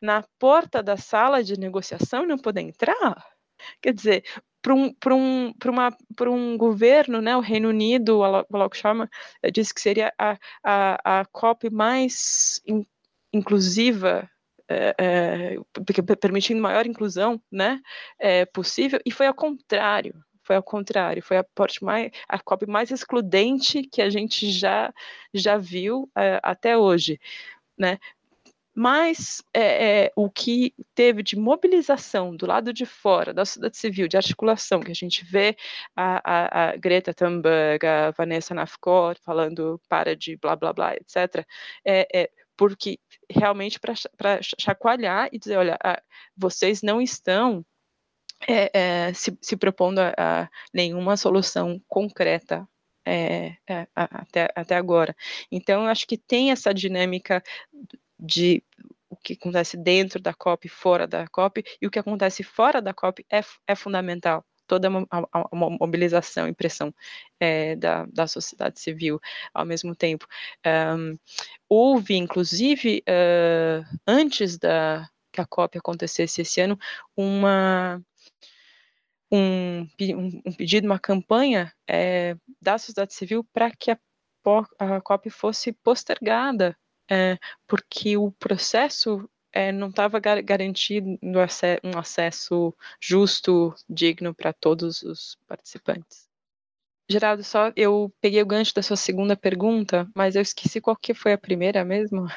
na 0.00 0.24
porta 0.38 0.82
da 0.82 0.96
sala 0.96 1.44
de 1.44 1.58
negociação 1.58 2.24
e 2.24 2.26
não 2.26 2.38
poder 2.38 2.62
entrar. 2.62 3.26
Quer 3.80 3.92
dizer, 3.92 4.24
para 4.62 4.74
um, 4.74 4.94
um, 5.12 5.52
uma, 5.66 5.96
um 6.28 6.56
governo, 6.56 7.20
né, 7.20 7.36
o 7.36 7.40
Reino 7.40 7.68
Unido, 7.68 8.18
o 8.18 8.24
Alok 8.24 8.76
Sharma 8.76 9.08
eh, 9.42 9.50
disse 9.50 9.72
que 9.74 9.80
seria 9.80 10.12
a, 10.18 10.36
a, 10.62 11.20
a 11.20 11.24
COP 11.26 11.70
mais 11.70 12.60
in, 12.66 12.84
inclusiva 13.32 14.28
é, 14.68 14.94
é, 14.98 16.16
permitindo 16.16 16.60
maior 16.62 16.86
inclusão 16.86 17.40
né, 17.50 17.80
é, 18.18 18.44
possível, 18.46 19.00
e 19.04 19.10
foi 19.10 19.26
ao 19.26 19.34
contrário 19.34 20.14
foi 20.42 20.56
ao 20.56 20.62
contrário, 20.64 21.22
foi 21.22 21.36
a, 21.36 21.44
mais, 21.80 22.10
a 22.28 22.36
COP 22.40 22.66
mais 22.66 22.90
excludente 22.90 23.84
que 23.84 24.02
a 24.02 24.10
gente 24.10 24.50
já, 24.50 24.92
já 25.32 25.56
viu 25.56 26.10
até 26.42 26.76
hoje. 26.76 27.20
Né? 27.78 27.98
Mas 28.82 29.42
é, 29.52 30.04
é, 30.04 30.12
o 30.16 30.30
que 30.30 30.72
teve 30.94 31.22
de 31.22 31.36
mobilização 31.36 32.34
do 32.34 32.46
lado 32.46 32.72
de 32.72 32.86
fora 32.86 33.34
da 33.34 33.44
sociedade 33.44 33.76
civil, 33.76 34.08
de 34.08 34.16
articulação, 34.16 34.80
que 34.80 34.90
a 34.90 34.94
gente 34.94 35.22
vê 35.22 35.54
a, 35.94 36.22
a, 36.24 36.70
a 36.70 36.76
Greta 36.76 37.12
Thunberg, 37.12 37.86
a 37.86 38.10
Vanessa 38.12 38.54
Nafkor 38.54 39.18
falando 39.22 39.78
para 39.86 40.16
de 40.16 40.34
blá 40.38 40.56
blá 40.56 40.72
blá, 40.72 40.94
etc., 40.94 41.46
é, 41.84 42.08
é 42.22 42.30
porque 42.56 42.98
realmente 43.28 43.78
para 43.78 44.40
chacoalhar 44.58 45.28
e 45.30 45.38
dizer, 45.38 45.58
olha, 45.58 45.78
vocês 46.34 46.80
não 46.80 47.02
estão 47.02 47.62
é, 48.48 48.70
é, 49.08 49.12
se, 49.12 49.36
se, 49.42 49.58
propondo 49.58 49.98
a, 49.98 50.14
a, 50.16 50.48
nenhuma 50.72 51.18
solução 51.18 51.78
concreta 51.86 52.66
é, 53.04 53.56
é 53.68 53.86
até, 53.94 54.48
até 54.54 54.74
agora. 54.74 55.14
Então, 55.52 55.82
eu 55.82 55.88
acho 55.90 56.06
que 56.06 56.16
tem 56.16 56.50
essa 56.50 56.72
dinâmica 56.72 57.42
de 58.20 58.62
o 59.08 59.16
que 59.16 59.32
acontece 59.34 59.76
dentro 59.76 60.20
da 60.20 60.32
COP, 60.32 60.68
fora 60.68 61.06
da 61.06 61.26
COP, 61.26 61.64
e 61.80 61.86
o 61.86 61.90
que 61.90 61.98
acontece 61.98 62.42
fora 62.42 62.80
da 62.80 62.94
COP 62.94 63.26
é, 63.30 63.40
é 63.66 63.74
fundamental. 63.74 64.44
Toda 64.66 64.88
uma, 64.88 65.06
mobilização 65.80 66.46
e 66.46 66.54
pressão 66.54 66.94
é, 67.40 67.74
da, 67.74 68.06
da 68.06 68.28
sociedade 68.28 68.78
civil 68.78 69.18
ao 69.52 69.66
mesmo 69.66 69.96
tempo. 69.96 70.26
Um, 70.64 71.18
houve, 71.68 72.14
inclusive, 72.14 73.02
uh, 73.08 73.84
antes 74.06 74.56
da, 74.56 75.08
que 75.32 75.40
a 75.40 75.46
COP 75.46 75.78
acontecesse 75.78 76.42
esse 76.42 76.60
ano, 76.60 76.78
uma 77.16 78.00
um, 79.30 79.86
um, 80.00 80.42
um 80.46 80.52
pedido, 80.52 80.86
uma 80.86 80.98
campanha 80.98 81.72
é, 81.88 82.36
da 82.60 82.78
sociedade 82.78 83.14
civil 83.14 83.44
para 83.52 83.70
que 83.70 83.90
a, 83.90 83.98
a, 84.78 85.00
COP 85.00 85.30
fosse 85.30 85.72
postergada, 85.72 86.76
é, 87.10 87.38
porque 87.66 88.16
o 88.16 88.30
processo 88.32 89.28
é, 89.52 89.72
não 89.72 89.88
estava 89.88 90.18
gar 90.20 90.40
garantindo 90.42 91.18
um 91.82 91.98
acesso 91.98 92.74
justo, 93.00 93.74
digno 93.88 94.32
para 94.32 94.52
todos 94.52 95.02
os 95.02 95.36
participantes. 95.46 96.28
Geraldo, 97.10 97.42
só 97.42 97.72
eu 97.74 98.12
peguei 98.20 98.40
o 98.40 98.46
gancho 98.46 98.72
da 98.72 98.82
sua 98.82 98.96
segunda 98.96 99.36
pergunta, 99.36 100.08
mas 100.14 100.36
eu 100.36 100.42
esqueci 100.42 100.80
qual 100.80 100.94
que 100.94 101.12
foi 101.12 101.32
a 101.32 101.38
primeira 101.38 101.84
mesmo. 101.84 102.28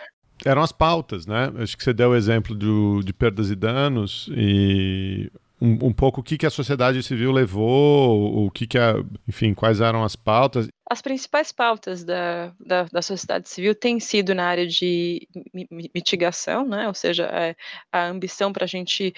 Eram 0.44 0.64
as 0.64 0.72
pautas, 0.72 1.28
né? 1.28 1.54
Acho 1.58 1.78
que 1.78 1.84
você 1.84 1.94
deu 1.94 2.10
o 2.10 2.16
exemplo 2.16 2.56
do, 2.56 3.02
de 3.04 3.14
perdas 3.14 3.52
e 3.52 3.56
danos 3.56 4.28
e 4.36 5.32
um, 5.64 5.88
um 5.88 5.94
pouco 5.94 6.20
o 6.20 6.24
que, 6.24 6.38
que 6.38 6.46
a 6.46 6.50
sociedade 6.50 7.02
civil 7.02 7.32
levou, 7.32 8.46
o 8.46 8.52
que, 8.52 8.68
que 8.68 8.78
a, 8.78 8.96
enfim, 9.26 9.54
quais 9.54 9.80
eram 9.80 10.04
as 10.04 10.14
pautas. 10.14 10.68
As 10.90 11.02
principais 11.02 11.54
pautas 11.54 12.04
da, 12.04 12.54
da, 12.60 12.84
da 12.84 13.02
sociedade 13.02 13.48
civil 13.48 13.74
têm 13.74 13.98
sido 13.98 14.36
na 14.36 14.46
área 14.46 14.68
de 14.68 15.26
mitigação, 15.96 16.68
né? 16.68 16.86
ou 16.90 16.94
seja, 16.94 17.24
é, 17.28 17.56
a 17.90 18.08
ambição 18.08 18.52
para 18.52 18.66
a 18.66 18.68
gente 18.68 19.14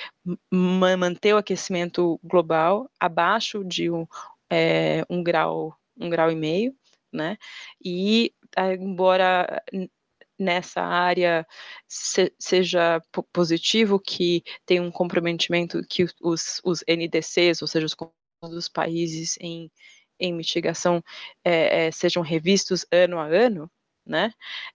manter 0.52 1.34
o 1.34 1.38
aquecimento 1.38 2.20
global 2.24 2.88
abaixo 3.00 3.64
de 3.64 3.90
um, 3.90 4.06
é, 4.48 5.04
um 5.10 5.24
grau, 5.24 5.76
um 6.00 6.10
grau 6.10 6.32
e 6.32 6.36
meio, 6.36 6.76
né? 7.12 7.38
E 7.84 8.32
embora 8.80 9.62
nessa 10.38 10.82
área 10.82 11.46
se, 11.88 12.34
seja 12.40 13.02
positivo 13.32 14.00
que 14.00 14.44
tem 14.66 14.80
um 14.80 14.92
comprometimento 14.92 15.82
que 15.90 16.06
os, 16.22 16.62
os 16.64 16.84
NDCs, 16.88 17.62
ou 17.62 17.68
seja, 17.68 17.86
os 17.86 17.96
dos 18.50 18.70
países 18.70 19.38
em, 19.40 19.72
em 20.20 20.34
mitigação 20.34 21.04
é, 21.44 21.88
é, 21.88 21.92
sejam 21.92 22.22
revistos 22.22 22.86
ano 22.92 23.20
a 23.20 23.26
ano, 23.26 23.72
né? 24.06 24.32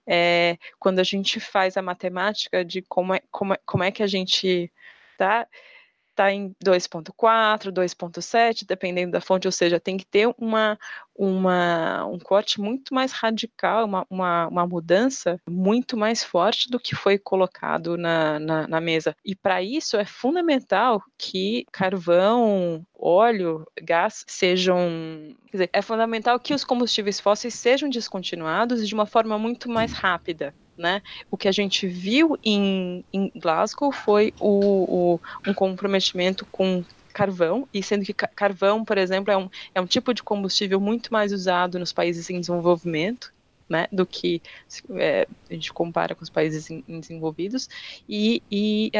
É, 0.07 0.57
quando 0.77 0.99
a 0.99 1.03
gente 1.03 1.39
faz 1.39 1.77
a 1.77 1.81
matemática 1.81 2.65
de 2.65 2.81
como 2.81 3.13
é, 3.13 3.21
como 3.31 3.53
é, 3.53 3.59
como 3.65 3.83
é 3.83 3.91
que 3.91 4.03
a 4.03 4.07
gente 4.07 4.71
tá 5.17 5.47
está 6.11 6.31
em 6.31 6.53
2.4, 6.63 7.71
2.7, 7.71 8.65
dependendo 8.65 9.11
da 9.13 9.21
fonte, 9.21 9.47
ou 9.47 9.51
seja, 9.51 9.79
tem 9.79 9.97
que 9.97 10.05
ter 10.05 10.29
uma, 10.37 10.77
uma, 11.15 12.05
um 12.05 12.19
corte 12.19 12.59
muito 12.61 12.93
mais 12.93 13.11
radical, 13.11 13.85
uma, 13.85 14.05
uma, 14.09 14.47
uma 14.47 14.67
mudança 14.67 15.39
muito 15.49 15.97
mais 15.97 16.23
forte 16.23 16.69
do 16.69 16.79
que 16.79 16.95
foi 16.95 17.17
colocado 17.17 17.97
na, 17.97 18.39
na, 18.39 18.67
na 18.67 18.81
mesa. 18.81 19.15
E 19.25 19.35
para 19.35 19.61
isso 19.63 19.97
é 19.97 20.05
fundamental 20.05 21.01
que 21.17 21.65
carvão, 21.71 22.85
óleo, 22.97 23.65
gás 23.81 24.23
sejam. 24.27 24.77
Quer 25.47 25.51
dizer, 25.51 25.69
é 25.73 25.81
fundamental 25.81 26.39
que 26.39 26.53
os 26.53 26.63
combustíveis 26.63 27.19
fósseis 27.19 27.53
sejam 27.55 27.89
descontinuados 27.89 28.87
de 28.87 28.93
uma 28.93 29.05
forma 29.05 29.37
muito 29.37 29.69
mais 29.69 29.91
rápida 29.91 30.53
né? 30.77 31.01
O 31.29 31.37
que 31.37 31.47
a 31.47 31.51
gente 31.51 31.87
viu 31.87 32.37
em, 32.43 33.03
em 33.11 33.31
Glasgow 33.35 33.91
foi 33.91 34.33
o, 34.39 35.15
o, 35.15 35.19
um 35.47 35.53
comprometimento 35.53 36.45
com 36.45 36.83
carvão, 37.11 37.67
e 37.73 37.83
sendo 37.83 38.05
que 38.05 38.13
carvão, 38.13 38.83
por 38.83 38.97
exemplo, 38.97 39.31
é 39.31 39.37
um, 39.37 39.49
é 39.75 39.81
um 39.81 39.85
tipo 39.85 40.13
de 40.13 40.23
combustível 40.23 40.79
muito 40.79 41.11
mais 41.11 41.31
usado 41.31 41.77
nos 41.77 41.91
países 41.91 42.29
em 42.29 42.39
desenvolvimento, 42.39 43.33
né, 43.69 43.87
do 43.91 44.05
que 44.05 44.41
é, 44.95 45.25
a 45.49 45.53
gente 45.53 45.71
compara 45.71 46.13
com 46.13 46.23
os 46.23 46.29
países 46.29 46.69
em, 46.69 46.83
em 46.87 46.99
desenvolvidos, 46.99 47.69
e, 48.07 48.43
e, 48.51 48.91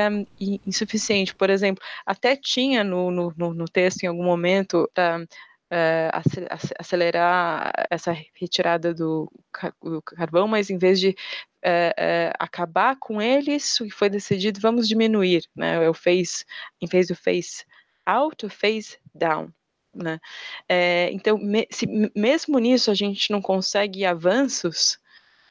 insuficiente. 0.65 1.35
Por 1.35 1.49
exemplo, 1.49 1.83
até 2.05 2.37
tinha 2.37 2.83
no, 2.83 3.11
no, 3.11 3.33
no 3.35 3.65
texto, 3.65 4.03
em 4.03 4.07
algum 4.07 4.23
momento, 4.23 4.89
uh, 5.71 6.69
acelerar 6.77 7.71
essa 7.89 8.11
retirada 8.33 8.93
do, 8.93 9.31
do, 9.81 10.01
carvão, 10.01 10.47
mas 10.47 10.69
em 10.69 10.77
vez 10.77 10.99
de 10.99 11.09
uh, 11.09 12.33
acabar 12.37 12.97
com 12.99 13.21
eles, 13.21 13.77
foi 13.91 14.09
decidido 14.09 14.59
vamos 14.59 14.87
diminuir, 14.87 15.43
né? 15.55 15.85
Eu 15.85 15.93
fez, 15.93 16.45
em 16.81 16.87
vez 16.87 17.07
do 17.07 17.15
face 17.15 17.65
out, 18.05 18.49
face 18.49 18.99
down. 19.15 19.49
Né? 19.93 20.19
Então, 21.11 21.37
me, 21.37 21.67
se, 21.69 21.85
mesmo 22.15 22.57
nisso 22.59 22.89
a 22.89 22.93
gente 22.93 23.29
não 23.29 23.41
consegue 23.41 24.05
avanços, 24.05 24.97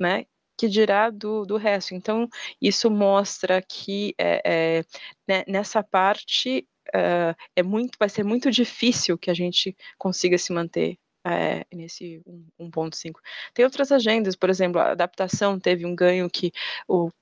né? 0.01 0.25
Que 0.57 0.67
dirá 0.67 1.11
do, 1.11 1.45
do 1.45 1.57
resto. 1.59 1.95
Então, 1.95 2.29
isso 2.61 2.91
mostra 2.91 3.63
que 3.63 4.15
é, 4.19 4.43
é, 4.45 4.85
né, 5.29 5.45
nessa 5.47 5.83
parte 5.83 6.67
uh, 6.95 7.35
é 7.57 7.63
muito, 7.63 7.97
vai 7.99 8.09
ser 8.09 8.25
muito 8.25 8.51
difícil 8.51 9.19
que 9.19 9.31
a 9.31 9.35
gente 9.35 9.77
consiga 9.99 10.39
se 10.39 10.53
manter 10.53 10.99
é, 11.25 11.67
nesse 11.73 12.23
1.5. 12.59 13.21
Tem 13.53 13.65
outras 13.65 13.93
agendas, 13.93 14.35
por 14.35 14.49
exemplo, 14.49 14.81
a 14.81 14.93
adaptação 14.93 15.59
teve 15.59 15.85
um 15.85 15.95
ganho 15.95 16.29
que 16.31 16.53
o 16.89 17.09
uh, 17.09 17.13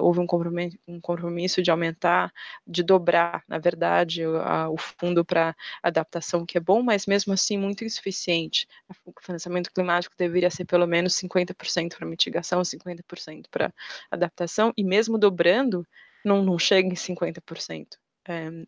houve 0.00 0.20
um 0.20 0.26
compromisso, 0.26 0.78
um 0.88 1.00
compromisso, 1.00 1.62
de 1.62 1.70
aumentar, 1.70 2.32
de 2.66 2.82
dobrar, 2.82 3.44
na 3.48 3.58
verdade, 3.58 4.26
o, 4.26 4.36
a, 4.38 4.68
o 4.70 4.76
fundo 4.78 5.24
para 5.24 5.54
adaptação, 5.82 6.46
que 6.46 6.56
é 6.58 6.60
bom, 6.60 6.82
mas 6.82 7.06
mesmo 7.06 7.32
assim 7.32 7.58
muito 7.58 7.84
insuficiente. 7.84 8.66
O 9.04 9.12
financiamento 9.20 9.70
climático 9.72 10.14
deveria 10.16 10.50
ser 10.50 10.64
pelo 10.64 10.86
menos 10.86 11.14
50% 11.14 11.96
para 11.96 12.06
mitigação, 12.06 12.62
50% 12.62 13.46
para 13.50 13.72
adaptação, 14.10 14.72
e 14.76 14.84
mesmo 14.84 15.18
dobrando, 15.18 15.86
não, 16.24 16.42
não 16.42 16.58
chega 16.58 16.88
em 16.88 16.94
50% 16.94 17.98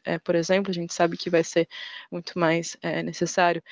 é, 0.04 0.18
por 0.18 0.34
exemplo, 0.34 0.70
a 0.70 0.74
gente 0.74 0.92
sabe 0.92 1.16
que 1.16 1.30
vai 1.30 1.42
ser 1.42 1.68
muito 2.10 2.38
mais 2.38 2.76
é, 2.82 3.02
necessário. 3.02 3.62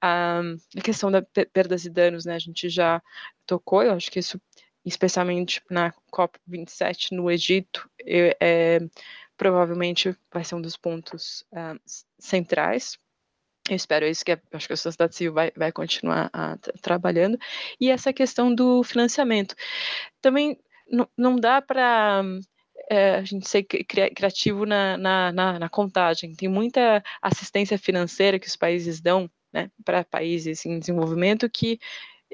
a 0.00 0.42
questão 0.82 1.10
da 1.10 1.22
perdas 1.52 1.84
e 1.84 1.90
danos, 1.90 2.24
né, 2.24 2.34
a 2.34 2.38
gente 2.38 2.68
já 2.68 3.02
tocou, 3.46 3.82
eu 3.82 3.92
acho 3.92 4.10
que 4.10 4.18
isso, 4.18 4.40
especialmente 4.84 5.62
na 5.70 5.92
COP27 6.12 7.12
no 7.12 7.30
Egito, 7.30 7.88
é, 8.06 8.80
provavelmente 9.36 10.16
vai 10.32 10.44
ser 10.44 10.54
um 10.54 10.62
dos 10.62 10.76
pontos 10.76 11.44
centrais. 12.18 12.98
Eu 13.68 13.76
espero 13.76 14.06
isso, 14.06 14.24
que 14.24 14.32
acho 14.52 14.66
que 14.66 14.72
a 14.72 14.76
sociedade 14.76 15.14
civil 15.14 15.32
vai, 15.32 15.52
vai 15.56 15.70
continuar 15.70 16.28
a, 16.32 16.56
trabalhando. 16.80 17.38
E 17.80 17.90
essa 17.90 18.12
questão 18.12 18.52
do 18.52 18.82
financiamento. 18.82 19.54
Também 20.20 20.58
não 21.16 21.36
dá 21.36 21.62
para 21.62 22.22
é, 22.92 23.14
a 23.16 23.24
gente 23.24 23.48
ser 23.48 23.62
criativo 23.62 24.66
na, 24.66 24.98
na, 24.98 25.32
na, 25.32 25.58
na, 25.58 25.68
contagem. 25.70 26.34
Tem 26.34 26.46
muita 26.46 27.02
assistência 27.22 27.78
financeira 27.78 28.38
que 28.38 28.46
os 28.46 28.54
países 28.54 29.00
dão 29.00 29.30
né, 29.50 29.70
para 29.82 30.04
países 30.04 30.66
em 30.66 30.78
desenvolvimento 30.78 31.48
que, 31.48 31.80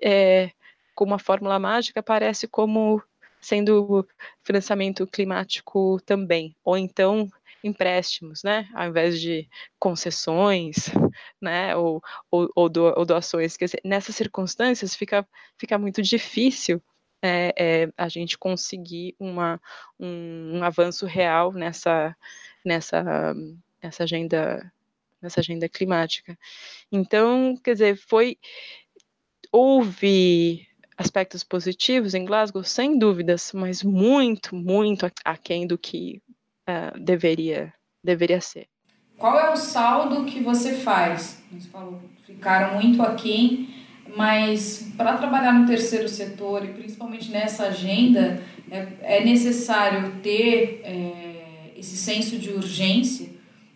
é, 0.03 0.51
com 0.97 1.05
uma 1.05 1.19
fórmula 1.19 1.61
mágica, 1.61 2.03
parece 2.03 2.49
como 2.49 3.01
sendo 3.41 4.05
financiamento 4.43 5.07
climático 5.07 6.01
também, 6.05 6.57
ou 6.65 6.77
então 6.77 7.31
empréstimos, 7.63 8.43
né, 8.43 8.69
ao 8.75 8.89
invés 8.89 9.21
de 9.21 9.49
concessões, 9.79 10.91
né, 11.41 11.77
ou, 11.77 12.03
ou, 12.33 12.51
ou, 12.57 12.69
do, 12.69 12.83
ou 12.97 13.05
doações. 13.05 13.57
Quer 13.57 13.67
dizer, 13.67 13.81
nessas 13.85 14.17
circunstâncias 14.17 14.97
fica, 14.97 15.25
fica 15.57 15.79
muito 15.79 16.03
difícil 16.03 16.83
é, 17.23 17.55
é, 17.57 17.93
a 17.97 18.09
gente 18.09 18.39
conseguir 18.39 19.15
uma, 19.19 19.61
um, 19.99 20.59
um, 20.59 20.65
avanço 20.65 21.07
real 21.07 21.53
nessa, 21.53 22.17
nessa, 22.65 23.35
nessa 23.83 24.05
agenda 24.05 24.73
nessa 25.21 25.41
agenda 25.41 25.69
climática. 25.69 26.39
Então, 26.93 27.57
quer 27.57 27.73
dizer, 27.73 27.97
foi 27.97 28.39
houve 29.51 30.67
aspectos 30.97 31.43
positivos 31.43 32.15
em 32.15 32.25
Glasgow, 32.25 32.63
sem 32.63 32.99
dúvidas, 32.99 33.53
mas 33.53 33.83
muito, 33.83 34.55
muito 34.55 35.11
aquém 35.25 35.67
do 35.67 35.77
que 35.77 36.23
uh, 36.69 36.99
deveria 37.01 37.73
deveria 38.03 38.41
ser. 38.41 38.69
Qual 39.17 39.39
é 39.39 39.53
o 39.53 39.57
saldo 39.57 40.25
que 40.25 40.41
você 40.41 40.75
faz? 40.75 41.43
Você 41.51 41.69
falou, 41.69 42.01
ficaram 42.25 42.81
muito 42.81 43.03
aquém 43.03 43.78
mas 44.17 44.89
para 44.97 45.17
trabalhar 45.17 45.53
no 45.53 45.67
terceiro 45.67 46.09
setor 46.09 46.65
e 46.65 46.69
principalmente 46.69 47.31
nessa 47.31 47.67
agenda 47.67 48.43
é, 48.71 48.87
é 49.03 49.25
necessário 49.25 50.13
ter 50.23 50.81
é, 50.85 51.73
esse 51.77 51.97
senso 51.97 52.39
de 52.39 52.51
urgência 52.51 53.29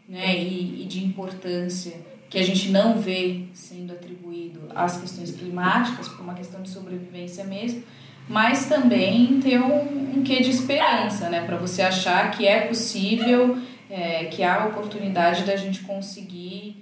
né, 0.09 0.37
e, 0.37 0.83
e, 0.83 0.85
de 0.85 1.05
importância 1.05 1.95
que 2.29 2.39
a 2.39 2.43
gente 2.43 2.71
não 2.71 2.99
vê 2.99 3.43
sendo 3.53 3.93
atribuído 3.93 4.61
às 4.75 5.01
questões 5.01 5.31
climáticas 5.31 6.09
por 6.09 6.21
uma 6.21 6.35
questão 6.35 6.63
de 6.63 6.71
sobrevivência 6.71 7.45
mesmo 7.45 7.83
mas 8.29 8.67
também 8.67 9.41
ter 9.41 9.61
um, 9.61 10.19
um 10.19 10.23
quê 10.23 10.41
de 10.43 10.51
esperança 10.51 11.29
né, 11.29 11.45
para 11.45 11.57
você 11.57 11.83
achar 11.83 12.31
que 12.31 12.47
é 12.47 12.67
possível 12.67 13.59
é, 13.91 14.25
que 14.27 14.43
há 14.43 14.67
oportunidade 14.67 15.45
da 15.45 15.57
gente 15.57 15.81
conseguir 15.81 16.77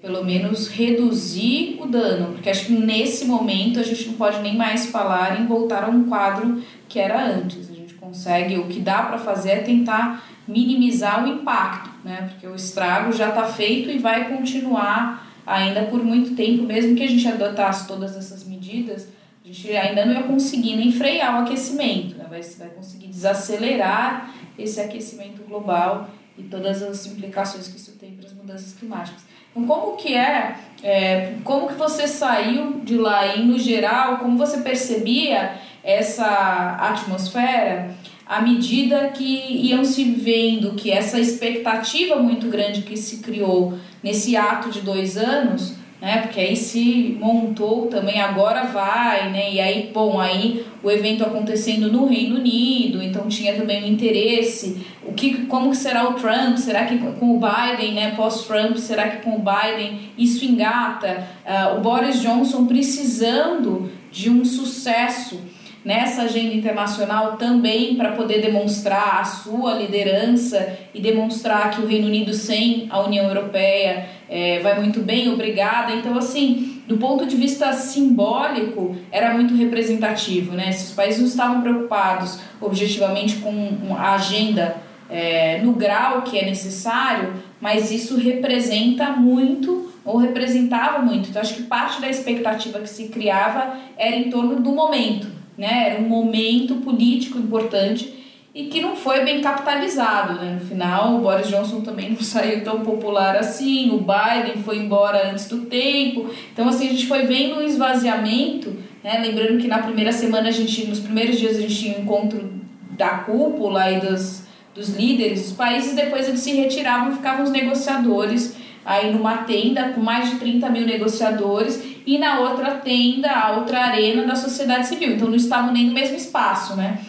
pelo 0.00 0.24
menos 0.24 0.68
reduzir 0.68 1.78
o 1.80 1.86
dano, 1.86 2.32
porque 2.34 2.50
acho 2.50 2.66
que 2.66 2.72
nesse 2.72 3.24
momento 3.24 3.80
a 3.80 3.82
gente 3.82 4.06
não 4.06 4.14
pode 4.14 4.40
nem 4.40 4.56
mais 4.56 4.86
falar 4.86 5.40
em 5.40 5.46
voltar 5.46 5.84
a 5.84 5.88
um 5.88 6.04
quadro 6.04 6.62
que 6.88 6.98
era 6.98 7.26
antes. 7.26 7.70
A 7.70 7.74
gente 7.74 7.94
consegue, 7.94 8.56
o 8.58 8.66
que 8.66 8.80
dá 8.80 9.02
para 9.02 9.18
fazer 9.18 9.50
é 9.50 9.58
tentar 9.58 10.24
minimizar 10.46 11.24
o 11.24 11.28
impacto, 11.28 11.90
né? 12.04 12.28
Porque 12.30 12.46
o 12.46 12.54
estrago 12.54 13.12
já 13.12 13.30
está 13.30 13.44
feito 13.44 13.90
e 13.90 13.98
vai 13.98 14.28
continuar 14.28 15.26
ainda 15.44 15.82
por 15.82 16.02
muito 16.02 16.34
tempo, 16.34 16.64
mesmo 16.64 16.96
que 16.96 17.02
a 17.02 17.08
gente 17.08 17.26
adotasse 17.26 17.86
todas 17.86 18.16
essas 18.16 18.44
medidas, 18.44 19.08
a 19.44 19.46
gente 19.46 19.76
ainda 19.76 20.04
não 20.04 20.14
ia 20.14 20.22
conseguir 20.24 20.76
nem 20.76 20.90
frear 20.90 21.36
o 21.36 21.44
aquecimento, 21.44 22.16
né? 22.16 22.26
vai, 22.28 22.42
vai 22.42 22.68
conseguir 22.70 23.06
desacelerar 23.06 24.34
esse 24.58 24.80
aquecimento 24.80 25.42
global 25.44 26.10
e 26.36 26.42
todas 26.42 26.82
as 26.82 27.06
implicações 27.06 27.68
que 27.68 27.76
isso 27.76 27.92
tem 27.92 28.12
para 28.12 28.26
as 28.26 28.32
mudanças 28.32 28.72
climáticas. 28.74 29.24
Então, 29.56 29.64
como 29.66 29.96
que 29.96 30.14
é, 30.14 30.56
é, 30.82 31.34
como 31.42 31.68
que 31.68 31.74
você 31.74 32.06
saiu 32.06 32.80
de 32.84 32.96
lá? 32.96 33.34
E 33.34 33.42
no 33.42 33.58
geral, 33.58 34.18
como 34.18 34.36
você 34.36 34.58
percebia 34.58 35.54
essa 35.82 36.76
atmosfera 36.78 37.94
à 38.26 38.42
medida 38.42 39.08
que 39.10 39.24
iam 39.24 39.84
se 39.84 40.04
vendo 40.04 40.74
que 40.74 40.90
essa 40.90 41.18
expectativa 41.18 42.16
muito 42.16 42.48
grande 42.48 42.82
que 42.82 42.96
se 42.96 43.18
criou 43.18 43.78
nesse 44.02 44.36
ato 44.36 44.68
de 44.68 44.80
dois 44.80 45.16
anos 45.16 45.76
né? 46.06 46.18
Porque 46.18 46.38
aí 46.38 46.54
se 46.54 47.16
montou 47.18 47.88
também 47.88 48.20
agora 48.20 48.62
vai, 48.66 49.28
né? 49.32 49.52
E 49.52 49.60
aí, 49.60 49.90
bom, 49.92 50.20
aí 50.20 50.64
o 50.80 50.88
evento 50.88 51.24
acontecendo 51.24 51.90
no 51.90 52.06
Reino 52.06 52.36
Unido, 52.36 53.02
então 53.02 53.26
tinha 53.26 53.56
também 53.56 53.82
um 53.82 53.88
interesse, 53.88 54.86
o 55.04 55.12
que 55.12 55.46
como 55.46 55.74
será 55.74 56.08
o 56.08 56.14
Trump? 56.14 56.58
Será 56.58 56.84
que 56.84 56.96
com 56.96 57.36
o 57.36 57.40
Biden, 57.40 57.94
né, 57.94 58.14
pós-Trump, 58.14 58.76
será 58.76 59.08
que 59.08 59.24
com 59.24 59.34
o 59.36 59.42
Biden 59.42 59.98
isso 60.16 60.44
engata? 60.44 61.26
Uh, 61.44 61.78
o 61.78 61.80
Boris 61.80 62.22
Johnson 62.22 62.66
precisando 62.66 63.90
de 64.12 64.30
um 64.30 64.44
sucesso 64.44 65.40
nessa 65.86 66.22
agenda 66.22 66.52
internacional 66.52 67.36
também 67.36 67.94
para 67.94 68.10
poder 68.10 68.40
demonstrar 68.40 69.20
a 69.20 69.24
sua 69.24 69.74
liderança 69.74 70.76
e 70.92 71.00
demonstrar 71.00 71.70
que 71.70 71.80
o 71.80 71.86
Reino 71.86 72.08
Unido 72.08 72.34
sem 72.34 72.88
a 72.90 73.00
União 73.02 73.24
Europeia 73.28 74.08
é, 74.28 74.58
vai 74.58 74.80
muito 74.80 74.98
bem, 74.98 75.32
obrigada. 75.32 75.92
Então, 75.94 76.18
assim, 76.18 76.82
do 76.88 76.96
ponto 76.96 77.24
de 77.24 77.36
vista 77.36 77.72
simbólico, 77.72 78.96
era 79.12 79.32
muito 79.32 79.54
representativo, 79.54 80.56
né? 80.56 80.72
Se 80.72 80.86
os 80.86 80.92
países 80.92 81.20
não 81.20 81.28
estavam 81.28 81.62
preocupados 81.62 82.40
objetivamente 82.60 83.36
com 83.36 83.94
a 83.96 84.16
agenda 84.16 84.78
é, 85.08 85.60
no 85.62 85.72
grau 85.74 86.22
que 86.22 86.36
é 86.36 86.44
necessário, 86.44 87.34
mas 87.60 87.92
isso 87.92 88.18
representa 88.18 89.10
muito 89.10 89.92
ou 90.04 90.16
representava 90.16 90.98
muito. 90.98 91.28
Então, 91.28 91.40
acho 91.40 91.54
que 91.54 91.62
parte 91.62 92.00
da 92.00 92.10
expectativa 92.10 92.80
que 92.80 92.88
se 92.88 93.06
criava 93.06 93.76
era 93.96 94.16
em 94.16 94.28
torno 94.28 94.56
do 94.56 94.72
momento 94.72 95.35
né? 95.56 95.90
Era 95.90 96.00
um 96.00 96.08
momento 96.08 96.76
político 96.76 97.38
importante 97.38 98.14
e 98.54 98.68
que 98.68 98.80
não 98.80 98.96
foi 98.96 99.22
bem 99.22 99.42
capitalizado, 99.42 100.40
né? 100.40 100.58
No 100.58 100.66
final, 100.66 101.16
o 101.16 101.20
Boris 101.20 101.48
Johnson 101.48 101.82
também 101.82 102.10
não 102.10 102.20
saiu 102.24 102.64
tão 102.64 102.80
popular 102.80 103.36
assim, 103.36 103.90
o 103.90 103.98
Biden 103.98 104.62
foi 104.62 104.78
embora 104.78 105.30
antes 105.30 105.46
do 105.46 105.66
tempo. 105.66 106.30
Então, 106.52 106.68
assim, 106.68 106.88
a 106.88 106.90
gente 106.90 107.06
foi 107.06 107.26
vendo 107.26 107.56
um 107.56 107.62
esvaziamento, 107.62 108.74
né? 109.04 109.20
Lembrando 109.20 109.58
que 109.60 109.68
na 109.68 109.78
primeira 109.78 110.10
semana, 110.10 110.48
a 110.48 110.52
gente, 110.52 110.86
nos 110.86 111.00
primeiros 111.00 111.38
dias, 111.38 111.56
a 111.56 111.60
gente 111.60 111.74
tinha 111.74 111.98
um 111.98 112.02
encontro 112.02 112.50
da 112.92 113.18
cúpula 113.18 113.90
e 113.90 114.00
dos, 114.00 114.46
dos 114.74 114.88
líderes 114.96 115.42
dos 115.42 115.52
países, 115.52 115.94
depois 115.94 116.26
eles 116.26 116.40
se 116.40 116.54
retiravam, 116.54 117.14
ficavam 117.14 117.44
os 117.44 117.50
negociadores 117.50 118.56
aí 118.86 119.12
numa 119.12 119.38
tenda 119.38 119.90
com 119.90 120.00
mais 120.00 120.30
de 120.30 120.36
30 120.36 120.70
mil 120.70 120.86
negociadores 120.86 121.95
e 122.06 122.18
na 122.18 122.40
outra 122.40 122.76
tenda, 122.76 123.30
a 123.30 123.56
outra 123.56 123.80
arena 123.80 124.24
da 124.24 124.36
sociedade 124.36 124.86
civil. 124.86 125.16
Então 125.16 125.28
não 125.28 125.36
estavam 125.36 125.72
nem 125.72 125.86
no 125.86 125.92
mesmo 125.92 126.16
espaço, 126.16 126.76
né? 126.76 127.00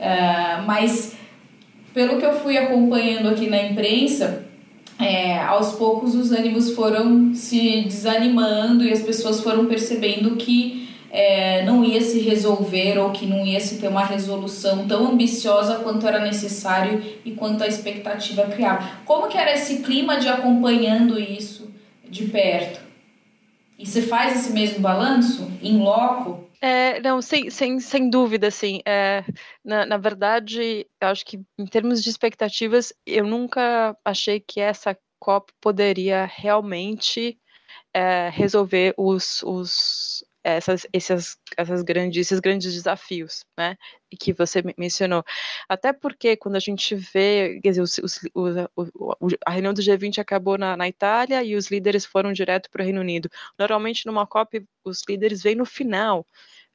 Uh, 0.00 0.66
mas 0.66 1.16
pelo 1.92 2.18
que 2.18 2.24
eu 2.24 2.34
fui 2.40 2.56
acompanhando 2.56 3.28
aqui 3.28 3.48
na 3.48 3.62
imprensa, 3.62 4.46
é, 4.98 5.38
aos 5.40 5.72
poucos 5.72 6.14
os 6.14 6.30
ânimos 6.30 6.70
foram 6.72 7.34
se 7.34 7.82
desanimando 7.82 8.84
e 8.84 8.92
as 8.92 9.02
pessoas 9.02 9.40
foram 9.40 9.66
percebendo 9.66 10.36
que 10.36 10.88
é, 11.10 11.64
não 11.64 11.84
ia 11.84 12.00
se 12.00 12.18
resolver 12.20 12.98
ou 12.98 13.10
que 13.10 13.26
não 13.26 13.44
ia 13.44 13.60
se 13.60 13.78
ter 13.78 13.88
uma 13.88 14.04
resolução 14.04 14.86
tão 14.86 15.12
ambiciosa 15.12 15.76
quanto 15.76 16.06
era 16.06 16.18
necessário 16.18 17.02
e 17.24 17.32
quanto 17.32 17.62
a 17.62 17.66
expectativa 17.66 18.44
criava. 18.44 18.86
Como 19.04 19.28
que 19.28 19.38
era 19.38 19.52
esse 19.52 19.78
clima 19.78 20.18
de 20.18 20.28
acompanhando 20.28 21.18
isso 21.18 21.70
de 22.08 22.24
perto? 22.26 22.85
E 23.78 23.86
você 23.86 24.02
faz 24.02 24.40
esse 24.40 24.52
mesmo 24.52 24.80
balanço 24.80 25.50
em 25.62 25.78
loco? 25.78 26.46
É, 26.60 27.00
não, 27.00 27.20
sem, 27.20 27.50
sem, 27.50 27.78
sem 27.78 28.08
dúvida, 28.08 28.48
assim. 28.48 28.80
É, 28.86 29.22
na, 29.64 29.84
na 29.84 29.96
verdade, 29.98 30.86
eu 31.00 31.08
acho 31.08 31.24
que 31.24 31.40
em 31.58 31.66
termos 31.66 32.02
de 32.02 32.08
expectativas, 32.08 32.92
eu 33.04 33.26
nunca 33.26 33.96
achei 34.04 34.40
que 34.40 34.60
essa 34.60 34.96
COP 35.18 35.52
poderia 35.60 36.24
realmente 36.24 37.38
é, 37.92 38.30
resolver 38.30 38.94
os, 38.96 39.42
os, 39.42 40.24
essas, 40.46 40.86
essas, 40.92 41.36
essas 41.56 41.82
grandes, 41.82 42.20
esses 42.20 42.38
grandes 42.38 42.72
desafios, 42.72 43.44
né, 43.58 43.76
que 44.20 44.32
você 44.32 44.62
mencionou. 44.78 45.24
Até 45.68 45.92
porque 45.92 46.36
quando 46.36 46.54
a 46.54 46.60
gente 46.60 46.94
vê, 46.94 47.58
quer 47.60 47.70
dizer, 47.70 47.82
os, 47.82 47.98
os, 47.98 48.20
o, 48.76 49.28
a 49.44 49.50
reunião 49.50 49.74
do 49.74 49.82
G20 49.82 50.18
acabou 50.20 50.56
na, 50.56 50.76
na 50.76 50.88
Itália 50.88 51.42
e 51.42 51.56
os 51.56 51.68
líderes 51.68 52.04
foram 52.04 52.32
direto 52.32 52.70
para 52.70 52.82
o 52.82 52.84
Reino 52.84 53.00
Unido. 53.00 53.28
Normalmente 53.58 54.06
numa 54.06 54.24
COP 54.24 54.64
os 54.84 55.02
líderes 55.08 55.42
vêm 55.42 55.56
no 55.56 55.66
final, 55.66 56.24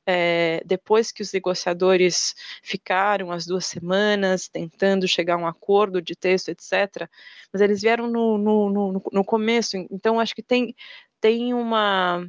é, 0.05 0.61
depois 0.65 1.09
que 1.09 1.21
os 1.21 1.31
negociadores 1.31 2.35
ficaram 2.61 3.31
as 3.31 3.45
duas 3.45 3.65
semanas 3.65 4.49
tentando 4.49 5.07
chegar 5.07 5.35
a 5.35 5.37
um 5.37 5.47
acordo 5.47 6.01
de 6.01 6.13
texto, 6.13 6.49
etc., 6.49 7.07
mas 7.53 7.61
eles 7.61 7.81
vieram 7.81 8.07
no, 8.07 8.37
no, 8.37 8.69
no, 8.69 9.03
no 9.13 9.23
começo, 9.23 9.77
então 9.89 10.19
acho 10.19 10.35
que 10.35 10.43
tem, 10.43 10.75
tem 11.21 11.53
uma 11.53 12.27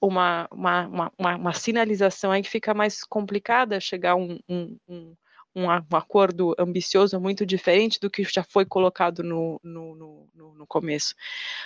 uma, 0.00 0.48
uma, 0.50 1.12
uma, 1.18 1.36
uma, 1.36 1.52
sinalização 1.52 2.32
aí 2.32 2.42
que 2.42 2.48
fica 2.48 2.72
mais 2.72 3.04
complicada 3.04 3.78
chegar 3.80 4.12
a 4.12 4.16
um, 4.16 4.38
um, 4.48 4.76
um, 4.88 5.16
um, 5.54 5.70
acordo 5.70 6.54
ambicioso 6.58 7.20
muito 7.20 7.44
diferente 7.44 8.00
do 8.00 8.10
que 8.10 8.24
já 8.24 8.42
foi 8.42 8.64
colocado 8.64 9.22
no, 9.22 9.60
no, 9.62 9.94
no, 10.34 10.54
no 10.54 10.66
começo. 10.66 11.14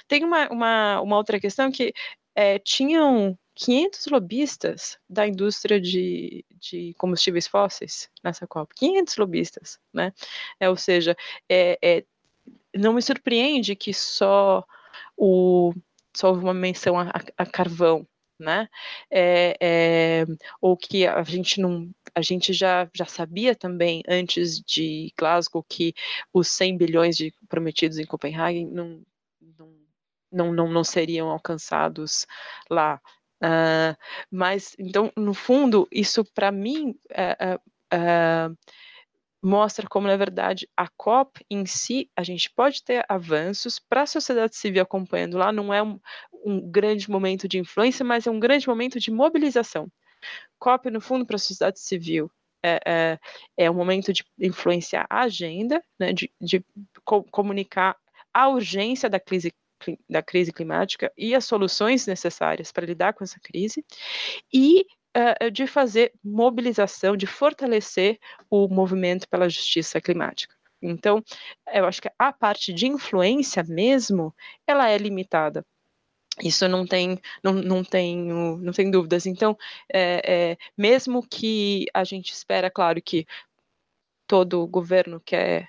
Tem 0.09 0.25
uma, 0.25 0.49
uma, 0.49 1.01
uma 1.01 1.17
outra 1.17 1.39
questão 1.39 1.71
que 1.71 1.95
é, 2.35 2.59
tinham 2.59 3.39
500 3.55 4.07
lobistas 4.07 4.99
da 5.09 5.27
indústria 5.27 5.81
de, 5.81 6.45
de 6.59 6.93
combustíveis 6.95 7.47
fósseis 7.47 8.11
nessa 8.23 8.47
COP, 8.47 8.75
500 8.75 9.17
lobistas, 9.17 9.79
né? 9.93 10.13
É, 10.59 10.69
ou 10.69 10.77
seja, 10.77 11.17
é, 11.49 11.79
é, 11.83 12.05
não 12.75 12.95
me 12.95 13.03
surpreende 13.03 13.77
que 13.77 13.95
só 13.95 14.65
o 15.17 15.73
só 16.17 16.29
houve 16.29 16.45
uma 16.45 16.55
menção 16.55 16.99
a, 16.99 17.11
a 17.37 17.47
carvão, 17.47 18.07
né? 18.39 18.69
É, 19.11 19.57
é, 19.61 20.25
ou 20.61 20.77
que 20.77 21.07
a 21.07 21.23
gente 21.23 21.61
não, 21.61 21.91
a 22.15 22.23
gente 22.23 22.53
já, 22.53 22.89
já 22.95 23.07
sabia 23.07 23.55
também 23.55 24.03
antes 24.09 24.61
de 24.61 25.13
Glasgow 25.17 25.65
que 25.69 25.95
os 26.33 26.49
100 26.49 26.77
bilhões 26.77 27.17
de 27.17 27.33
prometidos 27.49 27.99
em 27.99 28.07
Copenhague 28.07 28.65
não, 28.65 29.03
não, 30.31 30.53
não, 30.53 30.69
não, 30.69 30.85
seriam 30.85 31.29
alcançados 31.31 32.27
lá. 32.71 33.01
Uh, 33.43 33.97
mas 34.31 34.75
então, 34.79 35.13
no 35.17 35.35
fundo, 35.35 35.87
isso 35.93 36.25
para 36.25 36.51
mim 36.51 36.97
uh, 37.11 37.61
uh, 37.93 38.57
mostra 39.45 39.87
como, 39.87 40.07
na 40.07 40.17
verdade, 40.17 40.67
a 40.75 40.89
COP 40.89 41.45
em 41.51 41.67
si, 41.67 42.11
a 42.17 42.23
gente 42.23 42.51
pode 42.51 42.83
ter 42.83 43.05
avanços 43.09 43.79
para 43.79 44.03
a 44.03 44.07
sociedade 44.07 44.57
civil 44.57 44.83
acompanhando 44.83 45.37
lá, 45.37 45.53
não 45.53 45.73
é 45.73 45.83
um, 45.83 46.01
um, 46.45 46.61
grande 46.61 47.11
momento 47.11 47.47
de 47.47 47.59
influência, 47.59 48.03
mas 48.03 48.27
é 48.27 48.31
um 48.31 48.41
grande 48.41 48.67
momento 48.67 48.99
de 48.99 49.11
mobilização. 49.11 49.87
COP, 50.59 50.91
no 50.91 51.01
fundo, 51.01 51.27
para 51.27 51.37
a 51.37 51.39
sociedade 51.39 51.79
civil 51.79 52.31
é, 52.65 52.81
é, 52.87 53.19
é, 53.59 53.71
um 53.71 53.75
momento 53.75 54.15
de 54.15 54.25
influenciar 54.41 55.07
a 55.11 55.25
agenda, 55.25 55.83
né, 55.99 56.15
de, 56.15 56.33
de 56.41 56.65
co 57.05 57.23
comunicar 57.25 57.95
a 58.33 58.49
urgência 58.49 59.11
da 59.11 59.21
crise 59.21 59.53
da 60.09 60.23
crise 60.23 60.51
climática 60.51 61.13
e 61.15 61.35
as 61.35 61.45
soluções 61.45 62.07
necessárias 62.07 62.73
para 62.73 62.87
lidar 62.87 63.13
com 63.13 63.23
essa 63.23 63.39
crise, 63.39 63.85
e 64.51 64.87
uh, 65.17 65.51
de 65.51 65.67
fazer 65.67 66.13
mobilização, 66.23 67.17
de 67.17 67.27
fortalecer 67.27 68.19
o 68.51 68.69
movimento 68.69 69.29
pela 69.29 69.49
justiça 69.49 70.01
climática. 70.01 70.55
Então, 70.83 71.23
eu 71.73 71.87
acho 71.87 72.03
que 72.03 72.11
a 72.19 72.33
parte 72.33 72.73
de 72.73 72.87
influência 72.87 73.65
mesmo, 73.65 74.35
ela 74.67 74.89
é 74.91 74.99
limitada. 74.99 75.65
Isso 76.43 76.69
não 76.69 76.87
tem, 76.87 77.19
não, 77.43 77.53
não 77.53 77.85
tenho, 77.85 78.59
não 78.59 78.73
tem 78.73 78.91
dúvidas. 78.91 79.25
Então, 79.25 79.57
é, 79.93 80.51
é, 80.53 80.57
mesmo 80.77 81.27
que 81.27 81.87
a 81.95 82.05
gente 82.05 82.33
espera, 82.33 82.71
claro, 82.71 83.01
que 83.01 83.27
todo 84.27 84.67
governo 84.67 85.21
quer 85.25 85.69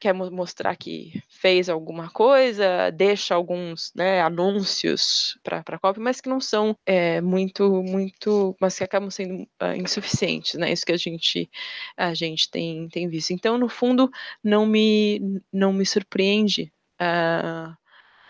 quer 0.00 0.12
mostrar 0.12 0.76
que 0.76 1.22
fez 1.28 1.68
alguma 1.68 2.10
coisa, 2.10 2.90
deixa 2.90 3.34
alguns 3.34 3.92
né, 3.94 4.20
anúncios 4.20 5.38
para 5.42 5.62
a 5.66 5.78
COP, 5.78 6.00
mas 6.00 6.20
que 6.20 6.28
não 6.28 6.40
são 6.40 6.76
é, 6.84 7.20
muito, 7.20 7.82
muito, 7.82 8.56
mas 8.60 8.76
que 8.76 8.84
acabam 8.84 9.10
sendo 9.10 9.42
uh, 9.62 9.74
insuficientes, 9.76 10.54
né? 10.54 10.72
Isso 10.72 10.86
que 10.86 10.92
a 10.92 10.96
gente, 10.96 11.50
a 11.96 12.14
gente 12.14 12.50
tem, 12.50 12.88
tem 12.88 13.08
visto. 13.08 13.32
Então, 13.32 13.58
no 13.58 13.68
fundo, 13.68 14.10
não 14.42 14.66
me, 14.66 15.40
não 15.52 15.72
me 15.72 15.86
surpreende 15.86 16.72
uh, 17.00 17.72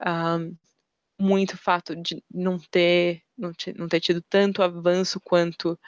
uh, 0.00 0.56
muito 1.18 1.54
o 1.54 1.58
fato 1.58 1.94
de 1.96 2.22
não 2.32 2.58
ter, 2.58 3.22
não 3.36 3.52
não 3.76 3.88
ter 3.88 4.00
tido 4.00 4.22
tanto 4.22 4.62
avanço 4.62 5.20
quanto 5.20 5.78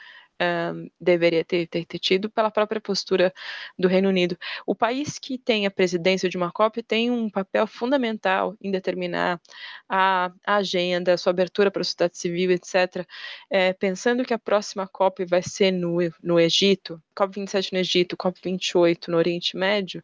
um, 0.41 0.89
deveria 0.99 1.43
ter, 1.43 1.67
ter, 1.67 1.85
ter, 1.85 1.99
tido 1.99 2.29
pela 2.29 2.51
própria 2.51 2.79
postura 2.79 3.33
do 3.77 3.87
Reino 3.87 4.09
Unido. 4.09 4.37
O 4.65 4.75
país 4.75 5.17
que 5.19 5.37
tem 5.37 5.65
a 5.65 5.71
presidência 5.71 6.29
de 6.29 6.37
uma 6.37 6.51
COP 6.51 6.83
tem 6.83 7.09
um 7.11 7.29
papel 7.29 7.65
fundamental 7.67 8.55
em 8.61 8.71
determinar 8.71 9.41
a, 9.89 10.31
a 10.45 10.55
agenda, 10.57 11.13
a 11.13 11.17
sua 11.17 11.31
abertura 11.31 11.71
para 11.71 11.81
a 11.81 11.85
sociedade 11.85 12.17
civil, 12.17 12.51
etc. 12.51 13.05
É, 13.49 13.73
pensando 13.73 14.23
que 14.23 14.33
a 14.33 14.39
próxima 14.39 14.87
COP 14.87 15.25
vai 15.25 15.41
ser 15.41 15.71
no, 15.71 15.97
no 16.21 16.39
Egito, 16.39 17.01
COP 17.15 17.35
27 17.35 17.73
no 17.73 17.79
Egito, 17.79 18.17
COP 18.17 18.39
28 18.43 19.11
no 19.11 19.17
Oriente 19.17 19.57
Médio, 19.57 20.03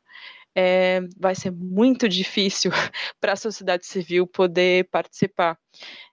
é, 0.55 1.01
vai 1.17 1.35
ser 1.35 1.51
muito 1.51 2.07
difícil 2.07 2.71
para 3.19 3.33
a 3.33 3.37
sociedade 3.37 3.85
civil 3.85 4.27
poder 4.27 4.87
participar. 4.89 5.57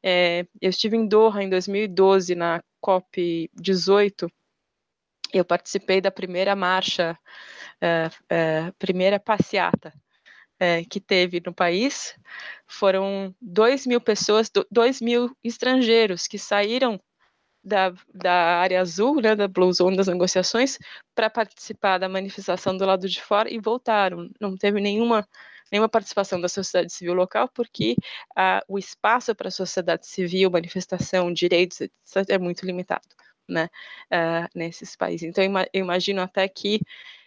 É, 0.03 0.47
eu 0.61 0.71
estive 0.71 0.97
em 0.97 1.07
Doha 1.07 1.43
em 1.43 1.49
2012, 1.49 2.35
na 2.35 2.63
COP 2.81 3.51
18, 3.55 4.31
eu 5.33 5.45
participei 5.45 6.01
da 6.01 6.11
primeira 6.11 6.57
marcha, 6.57 7.19
é, 7.81 8.11
é 8.29 8.73
primeira 8.79 9.21
passeata 9.21 9.93
é, 10.59 10.85
que 10.85 11.01
teve 11.01 11.41
no 11.45 11.55
país. 11.55 12.15
Foram 12.67 13.35
2 13.41 13.87
mil 13.87 14.01
pessoas, 14.01 14.51
2 14.71 15.01
mil 15.01 15.35
estrangeiros 15.43 16.27
que 16.27 16.39
saíram 16.39 17.01
da, 17.63 17.93
da 18.13 18.33
área 18.33 18.81
azul, 18.81 19.21
né, 19.21 19.35
da 19.37 19.47
Blue 19.47 19.73
Zone 19.73 19.97
das 19.97 20.07
negociações, 20.07 20.79
para 21.15 21.29
participar 21.31 21.99
da 21.99 22.09
manifestação 22.09 22.77
do 22.77 22.85
lado 22.85 23.09
de 23.09 23.21
fora 23.23 23.53
e 23.53 23.59
voltaram. 23.59 24.31
Não 24.41 24.57
teve 24.57 24.81
nenhuma, 24.81 25.27
nenhuma 25.71 25.89
participação 25.89 26.41
da 26.41 26.49
sociedade 26.49 26.93
civil 26.93 27.15
local, 27.15 27.49
porque 27.49 27.97
ah, 28.37 28.63
o 28.69 28.79
espaço 28.79 29.35
para 29.35 29.49
a 29.49 29.53
sociedade 29.53 30.07
civil, 30.07 30.51
manifestação, 30.51 31.33
direitos, 31.33 31.81
etc., 31.81 32.31
é 32.31 32.39
muito 32.39 32.65
limitado 32.65 33.07
né, 33.51 33.69
uh, 34.07 34.49
nesses 34.55 34.97
países. 34.97 35.29
Então, 35.29 35.45
eu 35.73 35.81
imagino 35.83 36.23
até 36.23 36.49
que 36.49 36.81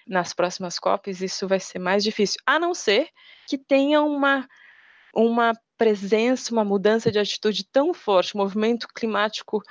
nas 0.07 0.33
próximas 0.33 0.79
COPs 0.79 1.21
isso 1.21 1.47
vai 1.47 1.59
ser 1.59 1.79
mais 1.79 2.03
difícil, 2.03 2.39
a 2.45 2.57
não 2.57 2.73
ser 2.73 3.07
que 3.47 3.57
tenha 3.57 4.01
uma, 4.01 4.47
uma 5.13 5.53
presença, 5.83 6.53
uma 6.53 6.63
mudança 6.63 7.11
de 7.11 7.19
atitude 7.19 7.65
tão 7.65 7.93
forte, 7.93 8.35
o 8.35 8.37
movimento 8.37 8.87
climático 8.87 9.61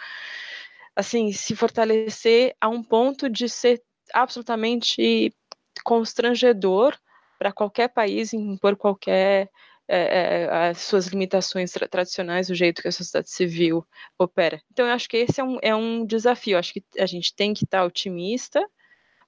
assim, 0.94 1.32
se 1.32 1.56
fortalecer 1.56 2.54
a 2.60 2.68
um 2.68 2.82
ponto 2.82 3.30
de 3.30 3.48
ser 3.48 3.82
absolutamente 4.12 5.34
constrangedor 5.82 6.94
para 7.38 7.50
qualquer 7.50 7.88
país 7.88 8.34
impor 8.34 8.76
qualquer 8.76 9.48
é, 9.88 9.98
é, 9.98 10.68
as 10.68 10.78
suas 10.82 11.06
limitações 11.06 11.72
tra 11.72 11.88
tradicionais, 11.88 12.50
o 12.50 12.54
jeito 12.54 12.82
que 12.82 12.88
a 12.88 12.92
sociedade 12.92 13.30
civil 13.30 13.86
opera. 14.18 14.62
Então, 14.70 14.86
eu 14.86 14.92
acho 14.92 15.08
que 15.08 15.16
esse 15.16 15.40
é 15.40 15.44
um, 15.44 15.58
é 15.62 15.74
um 15.74 16.04
desafio. 16.04 16.54
Eu 16.54 16.58
acho 16.58 16.74
que 16.74 16.84
a 16.98 17.06
gente 17.06 17.34
tem 17.34 17.52
que 17.54 17.64
estar 17.64 17.84
otimista, 17.84 18.62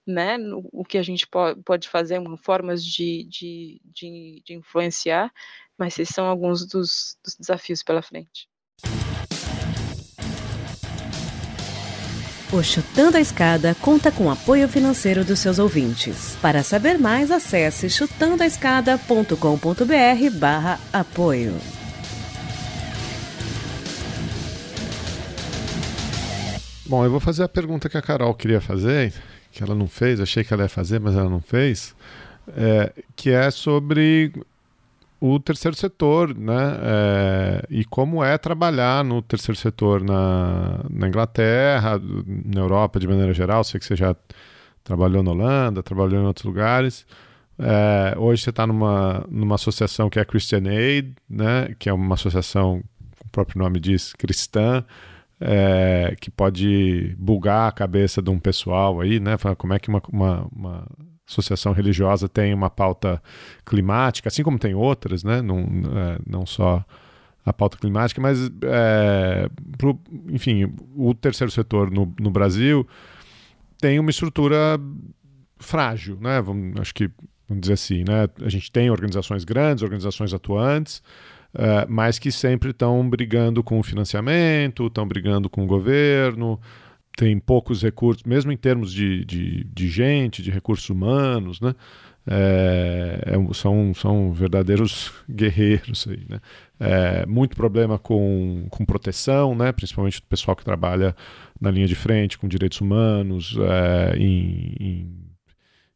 né? 0.07 0.37
No, 0.37 0.69
o 0.73 0.85
que 0.85 0.99
a 0.99 1.03
gente 1.03 1.27
po 1.27 1.57
pode 1.65 1.89
fazer, 1.89 2.21
formas 2.43 2.85
de, 2.85 3.25
de, 3.25 3.81
de, 3.85 4.43
de 4.45 4.55
influenciar, 4.55 5.33
mas 5.79 5.99
esses 5.99 6.15
são 6.15 6.27
alguns 6.27 6.67
dos, 6.67 7.17
dos 7.25 7.35
desafios 7.37 7.83
pela 7.83 8.03
frente. 8.03 8.47
O 12.53 12.63
Chutando 12.63 13.17
a 13.17 13.21
Escada 13.21 13.75
conta 13.75 14.13
com 14.13 14.31
apoio 14.31 14.69
financeiro 14.69 15.25
dos 15.25 15.41
seus 15.41 15.59
ouvintes. 15.59 16.37
Para 16.41 16.63
saber 16.63 16.99
mais, 16.99 17.33
acesse 17.33 17.91
chutandoaescada.com.br 17.91 20.39
barra 20.39 20.79
apoio. 20.93 21.55
Bom, 26.87 27.05
eu 27.05 27.11
vou 27.11 27.19
fazer 27.19 27.43
a 27.43 27.49
pergunta 27.49 27.89
que 27.89 27.97
a 27.97 28.03
Carol 28.03 28.35
queria 28.35 28.61
fazer, 28.61 29.13
que 29.55 29.63
ela 29.63 29.75
não 29.75 29.87
fez, 29.87 30.21
achei 30.21 30.43
que 30.45 30.53
ela 30.53 30.65
ia 30.65 30.69
fazer, 30.69 31.01
mas 31.01 31.15
ela 31.15 31.31
não 31.31 31.41
fez, 31.41 31.95
é, 32.49 32.93
que 33.15 33.31
é 33.31 33.51
sobre 33.51 34.33
o 35.21 35.41
terceiro 35.41 35.77
setor, 35.77 36.37
né? 36.37 36.79
É, 36.83 37.67
e 37.71 37.85
como 37.85 38.23
é 38.23 38.37
trabalhar 38.37 39.03
no 39.03 39.23
terceiro 39.23 39.59
setor 39.59 40.03
na, 40.03 40.85
na 40.91 41.09
Inglaterra, 41.09 41.99
na 42.45 42.61
Europa 42.61 43.01
de 43.01 43.09
maneira 43.09 43.33
geral. 43.33 43.65
Sei 43.65 43.81
que 43.81 43.87
você 43.87 43.97
já 43.97 44.15
trabalhou 44.83 45.23
na 45.23 45.31
Holanda, 45.31 45.83
trabalhou 45.83 46.21
em 46.23 46.27
outros 46.27 46.45
lugares. 46.45 47.07
É, 47.59 48.15
hoje 48.19 48.43
você 48.43 48.51
está 48.51 48.67
numa, 48.67 49.25
numa 49.31 49.55
associação 49.55 50.11
que 50.11 50.19
é 50.19 50.23
a 50.23 50.27
Christian 50.27 50.69
Aid, 50.69 51.15
né? 51.31 51.75
Que 51.79 51.89
é 51.89 51.93
uma 51.93 52.17
associação, 52.17 52.83
o 53.25 53.29
próprio 53.31 53.59
nome 53.61 53.81
diz, 53.81 54.13
cristã. 54.13 54.85
É, 55.41 56.15
que 56.21 56.31
pode 56.31 57.15
bugar 57.19 57.69
a 57.69 57.73
cabeça 57.73 58.23
de 58.23 58.31
um 58.31 58.39
pessoal 58.39 59.01
aí, 59.01 59.19
né? 59.19 59.37
Como 59.59 59.75
é 59.75 59.79
que 59.79 59.89
uma, 59.89 60.01
uma, 60.11 60.49
uma 60.55 60.87
associação 61.29 61.73
religiosa 61.73 62.29
tem 62.29 62.55
uma 62.55 62.71
pauta 62.71 63.21
climática, 63.65 64.29
assim 64.29 64.43
como 64.43 64.59
tem 64.59 64.75
outras, 64.75 65.25
né? 65.25 65.43
não, 65.43 65.59
é, 65.59 66.19
não 66.27 66.47
só 66.47 66.85
a 67.45 67.53
pauta 67.53 67.77
climática, 67.77 68.21
mas, 68.21 68.51
é, 68.63 69.49
pro, 69.77 70.01
enfim, 70.31 70.73
o 70.97 71.13
terceiro 71.15 71.51
setor 71.51 71.91
no, 71.91 72.13
no 72.19 72.31
Brasil 72.31 72.87
tem 73.79 73.99
uma 73.99 74.11
estrutura 74.11 74.81
frágil, 75.59 76.19
né? 76.21 76.41
Vamos, 76.41 76.81
acho 76.81 76.95
que, 76.95 77.11
vamos 77.47 77.63
dizer 77.63 77.75
assim, 77.75 77.99
né? 77.99 78.29
A 78.41 78.49
gente 78.49 78.73
tem 78.73 78.91
organizações 78.91 79.45
grandes, 79.45 79.83
organizações 79.83 80.33
atuantes, 80.33 81.03
uh, 81.55 81.87
mas 81.89 82.19
que 82.19 82.31
sempre 82.31 82.71
estão 82.71 83.09
brigando 83.09 83.63
com 83.63 83.79
o 83.79 83.83
financiamento, 83.83 84.87
estão 84.87 85.07
brigando 85.07 85.49
com 85.49 85.65
o 85.65 85.67
governo, 85.67 86.61
tem 87.17 87.39
poucos 87.39 87.83
recursos, 87.83 88.25
mesmo 88.25 88.51
em 88.51 88.57
termos 88.57 88.93
de, 88.93 89.25
de, 89.25 89.65
de 89.65 89.89
gente, 89.89 90.43
de 90.43 90.51
recursos 90.51 90.89
humanos, 90.91 91.61
né? 91.61 91.75
É, 92.27 93.21
é, 93.27 93.55
são, 93.55 93.93
são 93.93 94.33
verdadeiros 94.33 95.13
guerreiros 95.31 96.07
aí, 96.09 96.25
né? 96.29 96.41
É, 96.81 97.27
muito 97.27 97.55
problema 97.55 97.99
com, 97.99 98.67
com 98.71 98.85
proteção, 98.85 99.55
né? 99.55 99.73
principalmente 99.73 100.21
do 100.21 100.27
pessoal 100.27 100.57
que 100.57 100.65
trabalha 100.65 101.15
na 101.61 101.71
linha 101.71 101.87
de 101.87 101.95
frente 101.95 102.39
com 102.39 102.49
direitos 102.49 102.81
humanos, 102.81 103.57
é, 103.61 104.17
em, 104.17 104.75
em, 104.81 105.17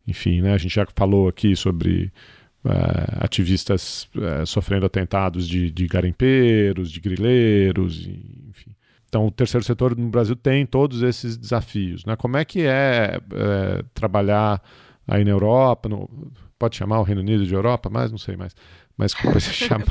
enfim, 0.07 0.41
né? 0.41 0.53
a 0.53 0.59
gente 0.59 0.75
já 0.75 0.87
falou 0.95 1.29
aqui 1.29 1.57
sobre 1.57 2.13
é, 2.65 3.25
ativistas 3.25 4.09
é, 4.17 4.45
sofrendo 4.45 4.87
atentados 4.87 5.49
de, 5.49 5.71
de 5.71 5.87
garimpeiros, 5.87 6.91
de 6.91 7.01
grileiros, 7.01 8.07
enfim. 8.49 8.75
Então, 9.09 9.27
o 9.27 9.31
terceiro 9.31 9.65
setor 9.65 9.97
no 9.97 10.09
Brasil 10.11 10.37
tem 10.37 10.67
todos 10.67 11.03
esses 11.03 11.37
desafios. 11.37 12.05
Né? 12.05 12.15
Como 12.17 12.37
é 12.37 12.45
que 12.45 12.63
é, 12.63 13.19
é 13.33 13.83
trabalhar 13.95 14.63
aí 15.07 15.25
na 15.25 15.31
Europa? 15.31 15.89
No, 15.89 16.11
pode 16.59 16.77
chamar 16.77 17.01
o 17.01 17.05
Reino 17.05 17.23
Unido 17.23 17.47
de 17.47 17.55
Europa, 17.55 17.89
mas 17.91 18.11
não 18.11 18.19
sei 18.19 18.37
mais. 18.37 18.55
Mas 18.99 19.15
como 19.15 19.41
se 19.41 19.53
chama? 19.55 19.85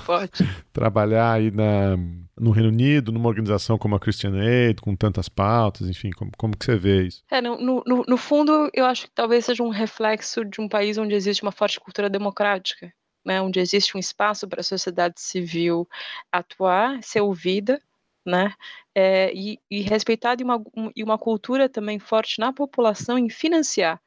Trabalhar 0.73 1.31
aí 1.31 1.49
na, 1.49 1.95
no 2.37 2.51
Reino 2.51 2.67
Unido, 2.67 3.09
numa 3.09 3.29
organização 3.29 3.77
como 3.77 3.95
a 3.95 3.99
Christian 3.99 4.33
Aid, 4.35 4.81
com 4.81 4.93
tantas 4.97 5.29
pautas, 5.29 5.87
enfim, 5.89 6.11
como, 6.11 6.29
como 6.37 6.57
que 6.57 6.65
você 6.65 6.75
vê 6.75 7.03
isso? 7.03 7.23
É, 7.31 7.39
no, 7.39 7.57
no, 7.57 8.03
no 8.05 8.17
fundo, 8.17 8.69
eu 8.73 8.85
acho 8.85 9.05
que 9.05 9.11
talvez 9.11 9.45
seja 9.45 9.63
um 9.63 9.69
reflexo 9.69 10.43
de 10.43 10.59
um 10.59 10.67
país 10.67 10.97
onde 10.97 11.15
existe 11.15 11.41
uma 11.41 11.53
forte 11.53 11.79
cultura 11.79 12.09
democrática. 12.09 12.93
Né, 13.25 13.41
onde 13.41 13.59
existe 13.59 13.97
um 13.97 13.99
espaço 13.99 14.47
para 14.47 14.61
a 14.61 14.63
sociedade 14.63 15.19
civil 15.19 15.85
atuar, 16.31 17.03
ser 17.03 17.19
ouvida, 17.19 17.81
né? 18.25 18.53
É, 18.95 19.33
e, 19.33 19.59
e 19.69 19.81
respeitada 19.81 20.41
e 20.41 20.45
uma, 20.45 20.55
um, 20.73 20.89
e 20.95 21.03
uma 21.03 21.17
cultura 21.17 21.67
também 21.67 21.99
forte 21.99 22.39
na 22.39 22.53
população 22.53 23.17
em 23.17 23.27
financiar 23.27 24.01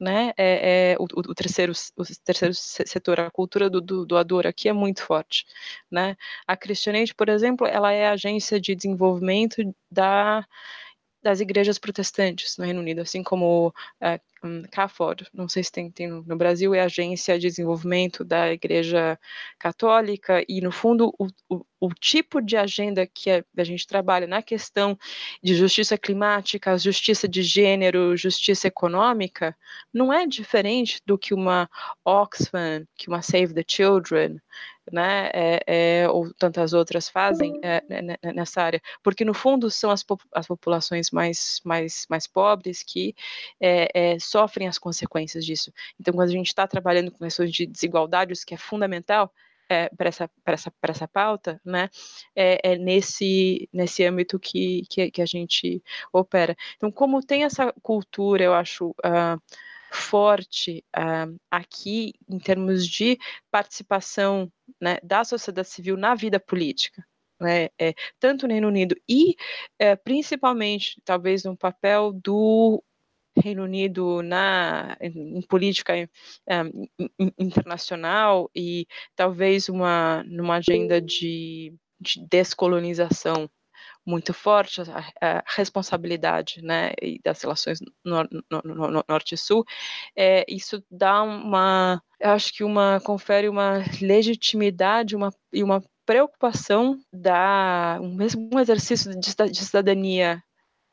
né, 0.00 0.32
é, 0.36 0.92
é 0.92 0.96
o, 0.98 1.04
o, 1.04 1.34
terceiro, 1.34 1.72
o 1.96 2.02
terceiro 2.24 2.54
setor, 2.54 3.20
a 3.20 3.30
cultura 3.30 3.68
do, 3.68 3.80
do 3.80 4.06
doador 4.06 4.46
aqui 4.46 4.68
é 4.68 4.72
muito 4.72 5.02
forte, 5.02 5.44
né, 5.90 6.16
a 6.46 6.56
Christianate, 6.56 7.14
por 7.14 7.28
exemplo, 7.28 7.66
ela 7.66 7.92
é 7.92 8.08
a 8.08 8.12
agência 8.12 8.60
de 8.60 8.74
desenvolvimento 8.74 9.62
da 9.90 10.46
das 11.22 11.40
igrejas 11.40 11.78
protestantes 11.78 12.56
no 12.56 12.64
Reino 12.64 12.80
Unido, 12.80 13.00
assim 13.00 13.22
como 13.22 13.74
é, 14.00 14.20
um, 14.42 14.62
CAFOD, 14.62 15.26
não 15.34 15.48
sei 15.48 15.62
se 15.62 15.70
tem, 15.70 15.90
tem, 15.90 16.08
no 16.08 16.36
Brasil, 16.36 16.74
é 16.74 16.80
a 16.80 16.84
Agência 16.84 17.38
de 17.38 17.48
Desenvolvimento 17.48 18.24
da 18.24 18.52
Igreja 18.52 19.18
Católica, 19.58 20.44
e 20.48 20.60
no 20.60 20.72
fundo 20.72 21.12
o, 21.18 21.26
o, 21.48 21.64
o 21.78 21.94
tipo 21.94 22.40
de 22.40 22.56
agenda 22.56 23.06
que 23.06 23.30
a, 23.30 23.44
a, 23.56 23.64
gente 23.64 23.86
trabalha 23.86 24.26
na 24.26 24.42
questão 24.42 24.98
de 25.42 25.54
justiça 25.54 25.98
climática, 25.98 26.76
justiça 26.78 27.28
de 27.28 27.42
gênero, 27.42 28.16
justiça 28.16 28.68
econômica, 28.68 29.56
não 29.92 30.12
é 30.12 30.26
diferente 30.26 31.00
do 31.04 31.18
que 31.18 31.34
uma 31.34 31.68
Oxfam, 32.04 32.86
que 32.96 33.08
uma 33.08 33.22
Save 33.22 33.54
the 33.54 33.64
Children, 33.66 34.40
né, 34.92 35.30
é, 35.32 35.62
é, 35.66 36.08
ou 36.08 36.32
tantas 36.34 36.72
outras 36.72 37.08
fazem 37.08 37.58
é, 37.62 37.82
né, 37.88 38.02
né, 38.02 38.16
né, 38.22 38.32
nessa 38.32 38.62
área, 38.62 38.80
porque 39.02 39.24
no 39.24 39.34
fundo 39.34 39.70
são 39.70 39.90
as, 39.90 40.04
as 40.32 40.46
populações 40.46 41.10
mais, 41.10 41.60
mais, 41.64 42.06
mais 42.08 42.26
pobres 42.26 42.82
que 42.82 43.14
é, 43.60 43.88
é, 43.94 44.18
sofrem 44.18 44.68
as 44.68 44.78
consequências 44.78 45.44
disso. 45.44 45.72
Então, 45.98 46.14
quando 46.14 46.28
a 46.28 46.32
gente 46.32 46.48
está 46.48 46.66
trabalhando 46.66 47.10
com 47.10 47.24
questões 47.24 47.52
de 47.52 47.66
desigualdades, 47.66 48.44
que 48.44 48.54
é 48.54 48.56
fundamental, 48.56 49.32
é, 49.70 49.88
para 49.90 50.08
essa, 50.08 50.28
essa, 50.44 50.72
essa 50.82 51.06
pauta, 51.08 51.60
né, 51.64 51.88
é, 52.34 52.72
é, 52.72 52.76
nesse, 52.76 53.68
nesse 53.72 54.04
âmbito 54.04 54.38
que, 54.38 54.82
que, 54.90 55.10
que, 55.12 55.22
a 55.22 55.26
gente 55.26 55.80
opera. 56.12 56.56
Então, 56.76 56.90
como 56.90 57.22
tem 57.24 57.44
essa 57.44 57.72
cultura, 57.80 58.42
eu 58.42 58.52
acho, 58.52 58.90
uh, 58.90 59.40
forte 59.90 60.84
uh, 60.96 61.38
aqui 61.50 62.14
em 62.28 62.38
termos 62.38 62.86
de 62.86 63.18
participação 63.50 64.50
né, 64.80 64.98
da 65.02 65.24
sociedade 65.24 65.68
civil 65.68 65.96
na 65.96 66.14
vida 66.14 66.38
política, 66.38 67.04
né, 67.40 67.68
é, 67.78 67.94
tanto 68.18 68.46
no 68.46 68.52
Reino 68.52 68.68
Unido 68.68 68.94
e 69.08 69.34
é, 69.78 69.96
principalmente, 69.96 71.00
talvez, 71.04 71.44
no 71.44 71.56
papel 71.56 72.12
do 72.12 72.82
Reino 73.36 73.64
Unido 73.64 74.22
na 74.22 74.96
em, 75.00 75.38
em 75.38 75.42
política 75.42 75.94
um, 76.48 76.86
internacional 77.38 78.50
e 78.54 78.86
talvez 79.16 79.68
uma 79.68 80.22
numa 80.24 80.56
agenda 80.56 81.00
de, 81.00 81.74
de 82.00 82.26
descolonização 82.28 83.48
muito 84.10 84.34
forte 84.34 84.82
a, 84.82 85.38
a 85.38 85.44
responsabilidade 85.46 86.60
né 86.62 86.92
das 87.24 87.40
relações 87.42 87.78
no, 88.04 88.22
no, 88.50 88.62
no, 88.64 89.04
norte 89.08 89.36
sul 89.36 89.64
é, 90.16 90.44
isso 90.48 90.82
dá 90.90 91.22
uma 91.22 92.02
eu 92.18 92.30
acho 92.30 92.52
que 92.52 92.64
uma 92.64 93.00
confere 93.00 93.48
uma 93.48 93.84
legitimidade 94.02 95.16
uma 95.16 95.32
e 95.52 95.62
uma 95.62 95.82
preocupação 96.04 96.98
da 97.12 97.98
um 98.02 98.14
mesmo 98.14 98.50
um 98.52 98.58
exercício 98.58 99.10
de, 99.18 99.34
de 99.50 99.64
cidadania 99.64 100.42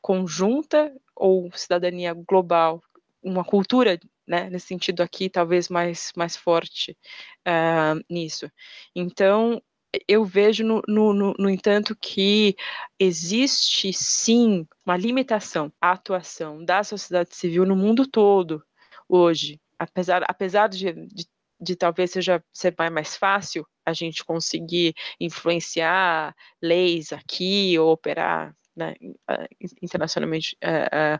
conjunta 0.07 0.93
ou 1.13 1.51
cidadania 1.53 2.13
global, 2.13 2.82
uma 3.22 3.43
cultura 3.43 3.99
né, 4.28 4.49
nesse 4.49 4.68
sentido 4.68 5.01
aqui, 5.01 5.30
talvez 5.30 5.68
mais, 5.70 6.11
mais 6.15 6.36
forte 6.36 6.97
uh, 7.47 8.01
nisso. 8.09 8.49
Então, 8.95 9.61
eu 10.07 10.25
vejo, 10.25 10.63
no, 10.63 10.81
no, 10.88 11.33
no, 11.38 11.49
entanto, 11.49 11.95
que 11.95 12.55
existe 12.99 13.91
sim 13.93 14.67
uma 14.85 14.97
limitação 14.97 15.71
à 15.81 15.91
atuação 15.91 16.63
da 16.63 16.83
sociedade 16.83 17.35
civil 17.35 17.65
no 17.65 17.75
mundo 17.75 18.07
todo 18.07 18.63
hoje, 19.07 19.59
apesar, 19.79 20.23
apesar 20.27 20.67
de, 20.67 20.91
de, 21.07 21.25
de 21.59 21.75
talvez 21.75 22.11
seja 22.11 22.43
ser 22.53 22.75
mais 22.91 23.15
fácil 23.15 23.65
a 23.85 23.93
gente 23.93 24.23
conseguir 24.25 24.93
influenciar 25.19 26.35
leis 26.61 27.13
aqui 27.13 27.77
ou 27.79 27.91
operar 27.91 28.53
né, 28.78 28.93
internacionalmente, 29.82 30.55
uh, 30.63 31.17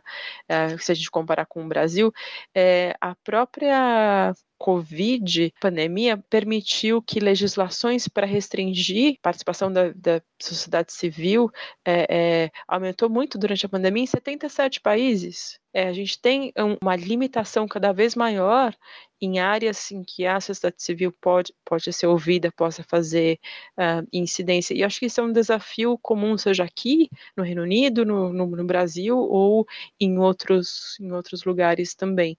uh, 0.76 0.78
se 0.78 0.92
a 0.92 0.94
gente 0.94 1.10
comparar 1.10 1.44
com 1.46 1.64
o 1.64 1.68
Brasil, 1.68 2.12
é, 2.54 2.94
a 3.00 3.14
própria 3.16 4.32
Covid, 4.58 5.54
pandemia, 5.60 6.16
permitiu 6.28 7.00
que 7.00 7.20
legislações 7.20 8.08
para 8.08 8.26
restringir 8.26 9.14
a 9.18 9.22
participação 9.22 9.72
da, 9.72 9.92
da 9.92 10.20
sociedade 10.40 10.92
civil 10.92 11.50
é, 11.84 12.06
é, 12.44 12.50
aumentou 12.66 13.08
muito 13.08 13.38
durante 13.38 13.64
a 13.66 13.68
pandemia 13.68 14.02
em 14.02 14.06
77 14.06 14.80
países. 14.80 15.60
É, 15.72 15.88
a 15.88 15.92
gente 15.92 16.20
tem 16.20 16.52
uma 16.82 16.96
limitação 16.96 17.68
cada 17.68 17.92
vez 17.92 18.16
maior 18.16 18.74
em 19.20 19.38
áreas 19.38 19.90
em 19.90 20.02
que 20.02 20.26
a 20.26 20.40
sociedade 20.40 20.82
civil 20.82 21.12
pode, 21.20 21.54
pode 21.64 21.92
ser 21.92 22.06
ouvida, 22.06 22.52
possa 22.52 22.82
fazer 22.82 23.38
uh, 23.76 24.06
incidência. 24.12 24.74
E 24.74 24.84
acho 24.84 24.98
que 24.98 25.06
isso 25.06 25.20
é 25.20 25.24
um 25.24 25.32
desafio 25.32 25.98
comum, 25.98 26.36
seja 26.38 26.64
aqui 26.64 27.08
no 27.36 27.42
Reino 27.42 27.62
Unido, 27.62 28.04
no, 28.04 28.32
no, 28.32 28.46
no 28.46 28.64
Brasil 28.64 29.18
ou 29.18 29.66
em 30.00 30.18
outros, 30.18 30.96
em 31.00 31.12
outros 31.12 31.44
lugares 31.44 31.94
também. 31.94 32.38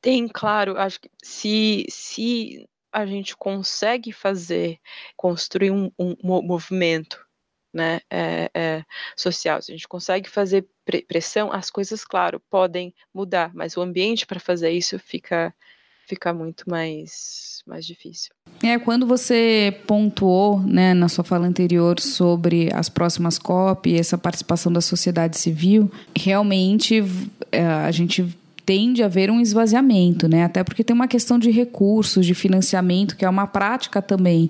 Tem, 0.00 0.28
claro, 0.28 0.76
acho 0.78 1.00
que 1.00 1.10
se, 1.22 1.86
se 1.88 2.68
a 2.92 3.04
gente 3.06 3.36
consegue 3.36 4.12
fazer, 4.12 4.78
construir 5.16 5.70
um, 5.70 5.90
um 5.98 6.16
movimento 6.42 7.24
né, 7.74 8.00
é, 8.08 8.48
é, 8.54 8.84
social, 9.16 9.60
se 9.60 9.72
a 9.72 9.74
gente 9.74 9.88
consegue 9.88 10.30
fazer 10.30 10.64
pressão, 11.08 11.52
as 11.52 11.70
coisas, 11.70 12.04
claro, 12.04 12.38
podem 12.48 12.94
mudar, 13.12 13.52
mas 13.52 13.76
o 13.76 13.82
ambiente 13.82 14.26
para 14.26 14.38
fazer 14.38 14.70
isso 14.70 14.96
fica, 14.96 15.52
fica 16.06 16.32
muito 16.32 16.64
mais, 16.68 17.62
mais 17.66 17.84
difícil. 17.86 18.30
É, 18.62 18.78
quando 18.78 19.06
você 19.06 19.76
pontuou 19.86 20.60
né, 20.60 20.94
na 20.94 21.08
sua 21.08 21.24
fala 21.24 21.46
anterior 21.46 22.00
sobre 22.00 22.70
as 22.72 22.88
próximas 22.88 23.38
COP 23.38 23.90
e 23.90 23.98
essa 23.98 24.16
participação 24.16 24.72
da 24.72 24.80
sociedade 24.80 25.38
civil, 25.38 25.90
realmente 26.16 27.02
é, 27.50 27.64
a 27.64 27.90
gente 27.90 28.26
tende 28.64 29.02
a 29.02 29.06
haver 29.06 29.30
um 29.30 29.40
esvaziamento, 29.40 30.26
né? 30.26 30.44
Até 30.44 30.64
porque 30.64 30.82
tem 30.82 30.94
uma 30.94 31.08
questão 31.08 31.38
de 31.38 31.50
recursos, 31.50 32.24
de 32.24 32.34
financiamento, 32.34 33.16
que 33.16 33.24
é 33.24 33.28
uma 33.28 33.46
prática 33.46 34.00
também 34.00 34.48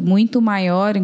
muito 0.00 0.40
maior 0.40 0.94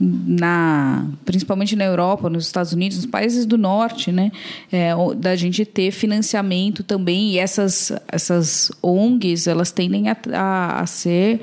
na 0.00 1.06
principalmente 1.24 1.74
na 1.74 1.84
Europa, 1.84 2.30
nos 2.30 2.46
Estados 2.46 2.72
Unidos, 2.72 2.98
nos 2.98 3.06
países 3.06 3.44
do 3.44 3.58
norte, 3.58 4.12
né, 4.12 4.30
é, 4.70 4.92
da 5.16 5.34
gente 5.34 5.64
ter 5.64 5.90
financiamento 5.90 6.82
também 6.82 7.32
e 7.32 7.38
essas 7.38 7.92
essas 8.06 8.70
ONGs 8.82 9.46
elas 9.46 9.70
tendem 9.72 10.08
a, 10.08 10.16
a, 10.32 10.80
a 10.80 10.86
ser 10.86 11.40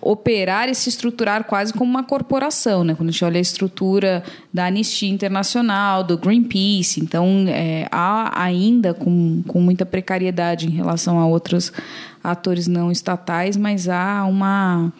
operar 0.00 0.68
e 0.68 0.74
se 0.74 0.88
estruturar 0.88 1.44
quase 1.44 1.72
como 1.72 1.90
uma 1.90 2.02
corporação, 2.02 2.84
né? 2.84 2.94
Quando 2.94 3.10
a 3.10 3.12
gente 3.12 3.24
olha 3.24 3.38
a 3.38 3.40
estrutura 3.40 4.22
da 4.52 4.66
Anistia 4.66 5.08
Internacional, 5.08 6.02
do 6.02 6.16
Greenpeace, 6.16 7.00
então 7.00 7.44
é, 7.48 7.86
há 7.90 8.42
ainda 8.42 8.94
com, 8.94 9.42
com 9.46 9.60
muita 9.60 9.84
precariedade 9.84 10.66
em 10.66 10.70
relação 10.70 11.18
a 11.18 11.26
outros 11.26 11.72
atores 12.22 12.66
não 12.66 12.90
estatais, 12.90 13.56
mas 13.56 13.88
há 13.88 14.24
uma 14.24 14.92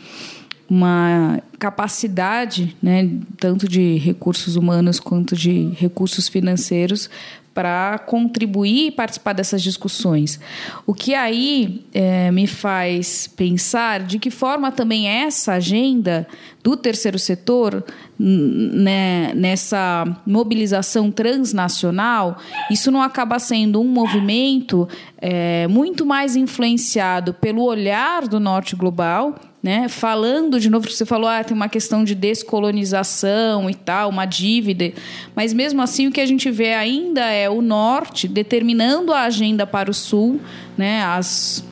uma 0.69 1.41
capacidade, 1.59 2.77
né, 2.83 3.09
tanto 3.39 3.67
de 3.69 3.97
recursos 3.97 4.55
humanos 4.57 5.01
quanto 5.01 5.35
de 5.35 5.71
recursos 5.77 6.29
financeiros, 6.29 7.09
para 7.59 7.99
contribuir 7.99 8.87
e 8.87 8.91
participar 8.93 9.33
dessas 9.33 9.61
discussões. 9.61 10.39
O 10.87 10.95
que 10.95 11.13
aí 11.13 11.85
é, 11.93 12.31
me 12.31 12.47
faz 12.47 13.27
pensar 13.27 13.99
de 14.05 14.21
que 14.21 14.31
forma 14.31 14.71
também 14.71 15.09
essa 15.09 15.55
agenda 15.55 16.25
do 16.63 16.77
terceiro 16.77 17.19
setor, 17.19 17.85
né, 18.17 19.33
nessa 19.35 20.05
mobilização 20.25 21.11
transnacional, 21.11 22.39
isso 22.71 22.93
não 22.93 23.03
acaba 23.03 23.41
sendo 23.41 23.81
um 23.81 23.89
movimento 23.89 24.89
é, 25.21 25.67
muito 25.67 26.07
mais 26.07 26.37
influenciado 26.37 27.35
pelo 27.35 27.65
olhar 27.65 28.29
do 28.29 28.39
norte 28.39 28.77
global 28.77 29.35
né? 29.63 29.89
Falando 29.89 30.61
de 30.61 30.71
novo, 30.71 30.89
você 30.89 31.05
falou, 31.05 31.29
ah, 31.29 31.43
tem 31.43 31.57
uma 31.57 31.69
questão 31.69 32.05
de 32.05 32.15
descolonização 32.15 33.69
e 33.69 33.75
tal, 33.75 34.11
uma 34.11 34.25
dívida, 34.25 34.93
mas 35.35 35.53
mesmo 35.53 35.83
assim 35.83 36.07
o 36.07 36.13
que 36.13 36.21
a 36.21 36.27
gente 36.27 36.51
vê 36.51 36.75
ainda 36.75 37.25
é 37.25 37.51
o 37.51 37.61
norte 37.61 38.29
determinando 38.29 39.13
a 39.13 39.23
agenda 39.23 39.67
para 39.67 39.91
o 39.91 39.95
sul, 39.95 40.41
né? 40.77 41.03
As 41.03 41.65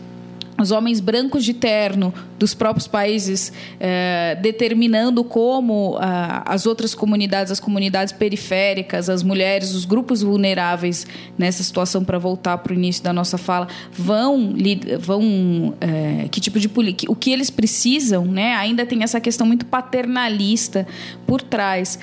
os 0.58 0.70
homens 0.70 1.00
brancos 1.00 1.44
de 1.44 1.52
terno 1.52 2.14
dos 2.38 2.54
próprios 2.54 2.86
países 2.86 3.52
eh, 3.80 4.38
determinando 4.40 5.24
como 5.24 5.96
ah, 6.00 6.42
as 6.46 6.66
outras 6.66 6.94
comunidades, 6.94 7.50
as 7.50 7.60
comunidades 7.60 8.12
periféricas, 8.12 9.08
as 9.08 9.22
mulheres, 9.22 9.74
os 9.74 9.84
grupos 9.84 10.22
vulneráveis 10.22 11.06
nessa 11.38 11.62
situação 11.62 12.04
para 12.04 12.18
voltar 12.18 12.58
para 12.58 12.72
o 12.72 12.76
início 12.76 13.02
da 13.02 13.12
nossa 13.12 13.38
fala 13.38 13.68
vão 13.92 14.54
vão 14.98 15.74
eh, 15.80 16.28
que 16.30 16.40
tipo 16.40 16.58
de 16.58 16.70
o 17.08 17.14
que 17.14 17.30
eles 17.30 17.50
precisam, 17.50 18.24
né? 18.24 18.54
Ainda 18.54 18.84
tem 18.84 19.02
essa 19.02 19.20
questão 19.20 19.46
muito 19.46 19.64
paternalista 19.64 20.86
por 21.26 21.42
trás. 21.42 21.98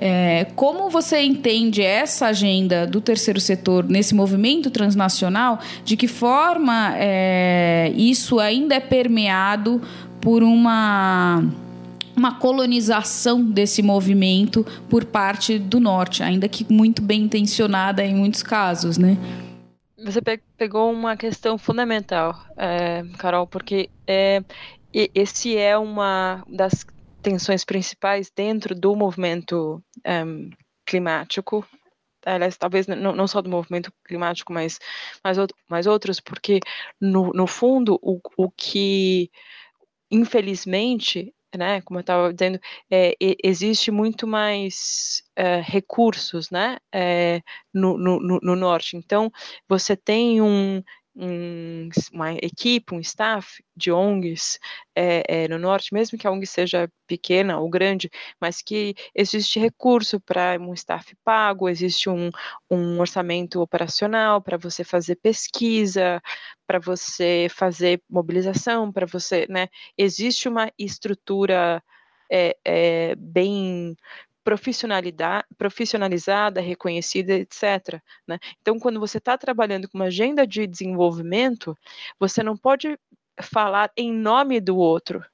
É, 0.00 0.46
como 0.54 0.88
você 0.88 1.22
entende 1.22 1.82
essa 1.82 2.26
agenda 2.26 2.86
do 2.86 3.00
terceiro 3.00 3.40
setor 3.40 3.84
nesse 3.84 4.14
movimento 4.14 4.70
transnacional? 4.70 5.58
De 5.84 5.96
que 5.96 6.06
forma 6.06 6.94
isso 7.96 8.38
ainda 8.38 8.76
é 8.76 8.80
permeado 8.80 9.82
por 10.20 10.42
uma 10.42 11.42
uma 12.16 12.36
colonização 12.36 13.44
desse 13.44 13.80
movimento 13.80 14.66
por 14.90 15.04
parte 15.04 15.56
do 15.56 15.78
norte, 15.78 16.20
ainda 16.20 16.48
que 16.48 16.66
muito 16.70 17.00
bem 17.00 17.22
intencionada 17.22 18.04
em 18.04 18.12
muitos 18.12 18.42
casos, 18.42 18.98
né? 18.98 19.16
Você 20.04 20.20
pegou 20.56 20.92
uma 20.92 21.16
questão 21.16 21.56
fundamental, 21.56 22.34
é, 22.56 23.04
Carol, 23.18 23.46
porque 23.46 23.88
é, 24.06 24.42
esse 24.92 25.56
é 25.56 25.78
uma 25.78 26.44
das 26.48 26.84
tensões 27.22 27.64
principais 27.64 28.30
dentro 28.34 28.74
do 28.74 28.96
movimento 28.96 29.82
um, 30.06 30.50
climático, 30.86 31.64
aliás, 32.24 32.56
talvez 32.56 32.86
não, 32.86 33.14
não, 33.14 33.26
só 33.26 33.40
do 33.40 33.50
movimento 33.50 33.92
climático, 34.04 34.52
mas, 34.52 34.78
mas, 35.22 35.36
mas 35.68 35.86
outros, 35.86 36.20
porque 36.20 36.60
no, 37.00 37.32
no 37.32 37.46
fundo 37.46 37.98
o, 38.02 38.20
o 38.36 38.50
que 38.50 39.30
infelizmente 40.10 41.34
né, 41.56 41.80
como 41.82 41.98
eu 41.98 42.02
estava 42.02 42.32
dizendo, 42.32 42.60
é, 42.90 43.14
existe 43.42 43.90
muito 43.90 44.26
mais 44.26 45.22
é, 45.34 45.60
recursos, 45.60 46.50
né, 46.50 46.78
é, 46.92 47.40
no, 47.72 47.96
no, 47.96 48.18
no, 48.20 48.56
norte. 48.56 48.96
Então, 48.96 49.32
você 49.68 49.96
tem 49.96 50.42
um, 50.42 50.82
um, 51.18 51.88
uma 52.12 52.32
equipe, 52.34 52.94
um 52.94 53.00
staff 53.00 53.62
de 53.76 53.90
ONGs 53.90 54.58
é, 54.94 55.44
é, 55.44 55.48
no 55.48 55.58
norte, 55.58 55.92
mesmo 55.92 56.16
que 56.16 56.26
a 56.26 56.30
ONG 56.30 56.46
seja 56.46 56.88
pequena 57.06 57.58
ou 57.58 57.68
grande, 57.68 58.08
mas 58.40 58.62
que 58.62 58.94
existe 59.14 59.58
recurso 59.58 60.20
para 60.20 60.56
um 60.60 60.72
staff 60.74 61.14
pago, 61.24 61.68
existe 61.68 62.08
um, 62.08 62.30
um 62.70 63.00
orçamento 63.00 63.60
operacional 63.60 64.40
para 64.40 64.56
você 64.56 64.84
fazer 64.84 65.16
pesquisa, 65.16 66.22
para 66.66 66.78
você 66.78 67.48
fazer 67.50 68.00
mobilização, 68.08 68.92
para 68.92 69.06
você, 69.06 69.46
né? 69.48 69.68
Existe 69.96 70.48
uma 70.48 70.70
estrutura 70.78 71.82
é, 72.30 73.14
bem 73.16 73.96
profissionalizada, 75.56 76.60
reconhecida, 76.60 77.34
etc. 77.34 78.00
Né? 78.26 78.38
Então, 78.60 78.78
quando 78.78 79.00
você 79.00 79.18
está 79.18 79.36
trabalhando 79.36 79.88
com 79.88 79.98
uma 79.98 80.06
agenda 80.06 80.46
de 80.46 80.66
desenvolvimento, 80.66 81.76
você 82.18 82.42
não 82.42 82.56
pode 82.56 82.98
falar 83.40 83.90
em 83.96 84.12
nome 84.12 84.60
do 84.60 84.76
outro. 84.76 85.24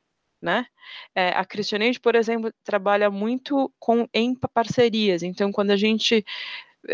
Né? 0.41 0.67
É, 1.15 1.29
a 1.31 1.45
Christianate, 1.45 2.01
por 2.01 2.15
exemplo, 2.15 2.53
trabalha 2.63 3.11
muito 3.11 3.73
com 3.79 4.07
em 4.13 4.35
parcerias. 4.35 5.23
Então, 5.23 5.51
quando 5.51 5.71
a 5.71 5.77
gente, 5.77 6.25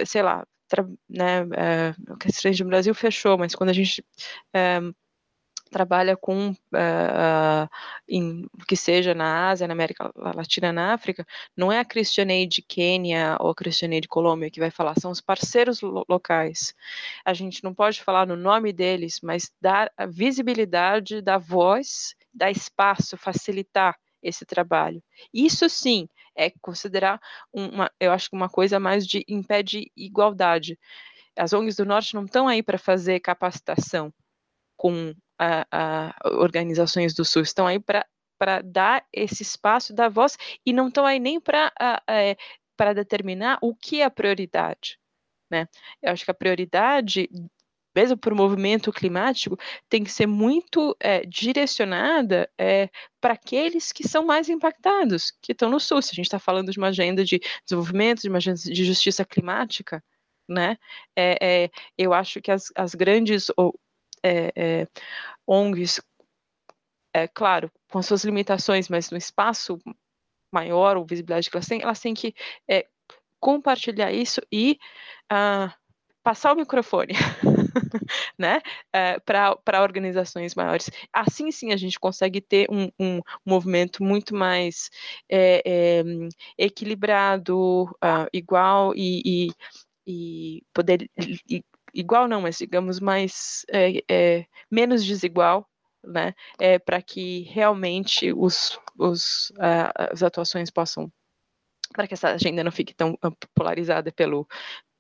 sei 0.07 0.23
lá, 0.23 0.47
né, 1.09 1.41
é, 1.57 1.95
o 2.13 2.17
Christianate 2.17 2.63
no 2.63 2.71
Brasil 2.71 2.95
fechou, 2.95 3.37
mas 3.37 3.55
quando 3.55 3.71
a 3.71 3.73
gente 3.73 4.05
é, 4.55 4.81
trabalha 5.71 6.17
com 6.17 6.51
uh, 6.51 7.69
em, 8.09 8.47
que 8.67 8.77
seja 8.77 9.15
na 9.15 9.49
Ásia, 9.49 9.67
na 9.67 9.73
América 9.73 10.13
Latina, 10.17 10.73
na 10.73 10.93
África, 10.93 11.27
não 11.57 11.71
é 11.71 11.79
a 11.79 11.85
Christianaid 11.85 12.63
Quênia 12.63 13.37
ou 13.41 13.51
a 13.51 13.55
Christianaid 13.55 14.07
Colômbia 14.09 14.51
que 14.51 14.61
vai 14.61 14.71
falar, 14.71 14.99
são 14.99 15.11
os 15.11 15.21
parceiros 15.21 15.81
lo 15.81 16.05
locais. 16.09 16.75
A 17.25 17.33
gente 17.33 17.63
não 17.65 17.73
pode 17.73 18.03
falar 18.03 18.27
no 18.27 18.37
nome 18.37 18.73
deles, 18.73 19.21
mas 19.23 19.53
dar 19.61 19.91
a 19.97 20.07
visibilidade 20.07 21.23
da 21.23 21.39
voz, 21.39 22.15
dar 22.35 22.51
espaço, 22.51 23.17
facilitar 23.17 23.97
esse 24.23 24.45
trabalho. 24.45 25.03
Isso 25.33 25.69
sim 25.69 26.09
é 26.37 26.51
considerar 26.61 27.21
uma, 27.53 27.91
eu 27.99 28.13
acho 28.13 28.29
que 28.29 28.37
uma 28.37 28.49
coisa 28.49 28.79
mais 28.79 29.07
de 29.07 29.25
impede 29.29 29.91
igualdade. 29.97 30.79
As 31.37 31.53
ONGs 31.53 31.77
do 31.77 31.87
Norte 31.87 32.15
não 32.15 32.25
estão 32.25 32.49
aí 32.49 32.63
para 32.63 32.79
fazer 32.79 33.21
capacitação 33.21 34.13
com 34.77 35.15
a, 35.41 35.67
a 35.71 36.29
organizações 36.39 37.15
do 37.15 37.25
Sul, 37.25 37.43
estão 37.43 37.67
aí 37.67 37.81
para 37.81 38.63
dar 38.63 39.05
esse 39.13 39.43
espaço 39.43 39.95
da 39.95 40.09
voz 40.09 40.37
e 40.65 40.73
não 40.73 40.89
estão 40.89 41.07
aí 41.07 41.19
nem 41.19 41.41
para 41.41 41.73
é, 42.09 42.37
para 42.77 42.93
determinar 42.93 43.59
o 43.61 43.75
que 43.75 44.01
é 44.01 44.05
a 44.05 44.11
prioridade. 44.11 44.99
Né? 45.51 45.67
Eu 46.01 46.13
acho 46.13 46.25
que 46.25 46.31
a 46.31 46.35
prioridade, 46.35 47.29
mesmo 47.95 48.17
para 48.17 48.33
o 48.33 48.37
movimento 48.37 48.93
climático, 48.93 49.59
tem 49.89 50.03
que 50.03 50.11
ser 50.11 50.27
muito 50.27 50.97
é, 51.01 51.21
direcionada 51.27 52.49
é, 52.59 52.89
para 53.21 53.35
aqueles 53.35 53.93
que 53.93 54.09
são 54.09 54.25
mais 54.25 54.49
impactados, 54.49 55.31
que 55.43 55.53
estão 55.53 55.69
no 55.69 55.81
Sul. 55.81 56.01
Se 56.01 56.13
a 56.13 56.15
gente 56.15 56.27
está 56.27 56.39
falando 56.39 56.71
de 56.73 56.79
uma 56.79 56.89
agenda 56.89 57.25
de 57.25 57.39
desenvolvimento, 57.67 58.23
de 58.23 58.29
uma 58.29 58.39
agenda 58.39 58.59
de 58.59 58.85
justiça 58.85 59.25
climática, 59.25 60.03
né? 60.49 60.79
É, 61.15 61.65
é, 61.65 61.71
eu 61.99 62.15
acho 62.15 62.41
que 62.41 62.51
as, 62.51 62.73
as 62.75 62.95
grandes 62.95 63.51
é, 64.23 64.53
é, 64.57 64.87
ONGs, 65.47 66.01
é 67.15 67.27
claro, 67.27 67.71
com 67.91 68.03
suas 68.03 68.25
limitações, 68.25 68.89
mas 68.89 69.11
no 69.11 69.17
espaço 69.17 69.79
maior 70.53 70.97
ou 70.97 71.05
visibilidade 71.05 71.51
que 71.51 71.57
elas 71.57 71.67
têm, 71.67 71.83
elas 71.83 72.01
têm 72.01 72.15
que 72.15 72.35
é, 72.69 72.87
compartilhar 73.39 74.13
isso 74.13 74.41
e 74.53 74.79
uh, 75.33 75.73
passar 76.23 76.53
o 76.53 76.57
microfone, 76.57 77.15
né, 78.39 78.61
é, 78.93 79.19
para 79.21 79.83
organizações 79.83 80.55
maiores. 80.55 80.91
Assim, 81.13 81.51
sim, 81.51 81.73
a 81.73 81.77
gente 81.77 81.99
consegue 81.99 82.41
ter 82.41 82.69
um, 82.71 82.91
um 82.99 83.21
movimento 83.45 84.03
muito 84.03 84.35
mais 84.35 84.91
é, 85.29 85.63
é, 85.65 86.03
equilibrado, 86.59 87.85
uh, 87.85 88.29
igual 88.33 88.93
e, 88.95 89.23
e, 89.25 89.51
e 90.07 90.63
poder 90.75 91.09
e 91.49 91.65
igual 91.95 92.29
não, 92.29 92.43
mas 92.43 92.59
digamos 92.59 93.01
mais 93.01 93.65
é, 93.71 94.03
é, 94.11 94.47
menos 94.71 95.05
desigual, 95.05 95.69
né, 96.05 96.35
é, 96.59 96.79
para 96.79 97.03
que 97.03 97.43
realmente 97.43 98.33
os, 98.33 98.79
os, 98.99 99.51
uh, 99.51 100.11
as 100.13 100.23
atuações 100.23 100.71
possam, 100.71 101.13
para 101.93 102.07
que 102.07 102.15
essa 102.15 102.31
agenda 102.31 102.65
não 102.65 102.73
fique 102.73 102.95
tão 102.95 103.19
polarizada 103.55 104.11
pelo, 104.13 104.47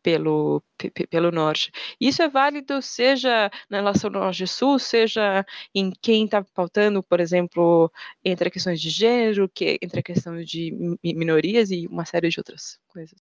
pelo, 0.03 0.62
pelo 1.09 1.30
norte. 1.30 1.70
Isso 2.01 2.22
é 2.22 2.28
válido 2.28 2.82
seja 2.82 3.51
na 3.68 3.78
relação 3.78 4.11
norte-sul, 4.11 4.78
seja 4.78 5.45
em 5.74 5.91
quem 6.03 6.24
está 6.24 6.45
pautando, 6.55 7.03
por 7.03 7.20
exemplo, 7.20 7.91
entre 8.24 8.51
questões 8.51 8.80
de 8.80 8.91
gênero, 8.91 9.49
que 9.49 9.78
entre 9.82 10.01
a 10.01 10.03
questão 10.03 10.43
de 10.43 10.72
minorias 11.03 11.70
e 11.70 11.86
uma 11.86 12.05
série 12.05 12.28
de 12.28 12.41
outras 12.41 12.78
coisas. 12.88 13.18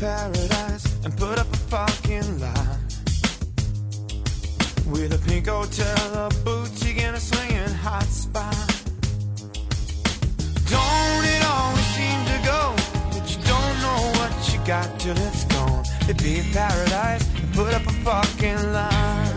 Paradise 0.00 1.04
and 1.04 1.16
put 1.16 1.38
up 1.38 1.46
a 1.52 1.56
fucking 1.56 2.40
lie. 2.40 2.78
With 4.86 5.12
a 5.12 5.20
pink 5.26 5.46
hotel, 5.48 6.26
a 6.26 6.28
boutique, 6.44 7.02
and 7.02 7.16
a 7.16 7.20
swinging 7.20 7.74
hot 7.84 8.04
spot. 8.04 8.54
Don't 10.68 11.24
it 11.34 11.42
always 11.44 11.86
seem 11.96 12.18
to 12.32 12.38
go 12.44 12.62
that 13.12 13.26
you 13.30 13.38
don't 13.52 13.76
know 13.84 14.00
what 14.18 14.32
you 14.52 14.58
got 14.66 15.00
till 15.00 15.16
it's 15.16 15.44
gone? 15.44 15.84
They 16.06 16.14
paved 16.14 16.52
paradise 16.54 17.24
and 17.36 17.54
put 17.54 17.74
up 17.74 17.86
a 17.86 17.92
fucking 18.06 18.72
lie. 18.72 19.32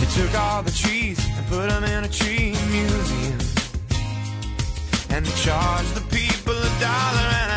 They 0.00 0.08
took 0.16 0.34
all 0.40 0.62
the 0.62 0.72
trees 0.72 1.18
and 1.36 1.46
put 1.48 1.68
them 1.68 1.84
in 1.84 2.04
a 2.04 2.08
tree 2.08 2.56
museum 2.70 3.45
and 5.16 5.26
charge 5.34 5.90
the 5.94 6.00
people 6.14 6.52
a 6.52 6.78
dollar 6.78 7.55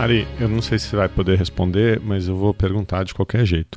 Mari, 0.00 0.26
eu 0.40 0.48
não 0.48 0.62
sei 0.62 0.78
se 0.78 0.96
vai 0.96 1.10
poder 1.10 1.36
responder, 1.36 2.00
mas 2.00 2.26
eu 2.26 2.34
vou 2.34 2.54
perguntar 2.54 3.04
de 3.04 3.12
qualquer 3.12 3.44
jeito. 3.44 3.76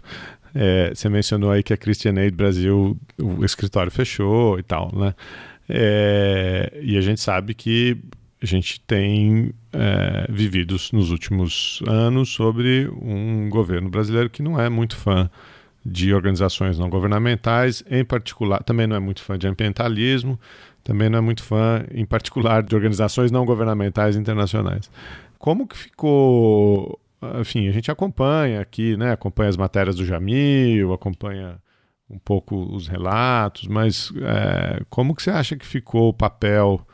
É, 0.55 0.93
você 0.95 1.09
mencionou 1.09 1.51
aí 1.51 1.61
que 1.61 1.73
a 1.73 1.77
Christian 1.77 2.17
Aid 2.17 2.33
Brasil, 2.33 2.97
o 3.21 3.43
escritório 3.43 3.91
fechou 3.91 4.57
e 4.57 4.63
tal, 4.63 4.89
né? 4.95 5.13
É, 5.67 6.79
e 6.81 6.97
a 6.97 7.01
gente 7.01 7.19
sabe 7.19 7.53
que 7.53 7.97
a 8.41 8.45
gente 8.45 8.79
tem 8.79 9.51
é, 9.73 10.25
vivido 10.29 10.77
nos 10.93 11.11
últimos 11.11 11.83
anos 11.85 12.29
sobre 12.29 12.89
um 13.01 13.49
governo 13.49 13.89
brasileiro 13.89 14.29
que 14.29 14.41
não 14.41 14.57
é 14.57 14.69
muito 14.69 14.95
fã 14.95 15.29
de 15.85 16.13
organizações 16.13 16.79
não 16.79 16.89
governamentais, 16.89 17.83
em 17.91 18.05
particular, 18.05 18.63
também 18.63 18.87
não 18.87 18.95
é 18.95 18.99
muito 18.99 19.21
fã 19.21 19.37
de 19.37 19.45
ambientalismo, 19.45 20.39
também 20.83 21.09
não 21.09 21.17
é 21.19 21.21
muito 21.21 21.43
fã, 21.43 21.83
em 21.93 22.05
particular, 22.05 22.63
de 22.63 22.75
organizações 22.75 23.29
não 23.29 23.45
governamentais 23.45 24.15
internacionais. 24.15 24.89
Como 25.43 25.67
que 25.67 25.75
ficou 25.75 26.97
enfim, 27.41 27.67
a 27.67 27.71
gente 27.71 27.91
acompanha 27.91 28.61
aqui, 28.61 28.95
né? 28.95 29.11
Acompanha 29.11 29.49
as 29.49 29.57
matérias 29.57 29.97
do 29.97 30.05
Jamil, 30.05 30.93
acompanha 30.93 31.61
um 32.09 32.17
pouco 32.17 32.55
os 32.55 32.87
relatos, 32.87 33.67
mas 33.67 34.09
é, 34.21 34.81
como 34.89 35.13
que 35.13 35.21
você 35.21 35.31
acha 35.31 35.57
que 35.57 35.65
ficou 35.65 36.09
o 36.09 36.13
papel 36.13 36.85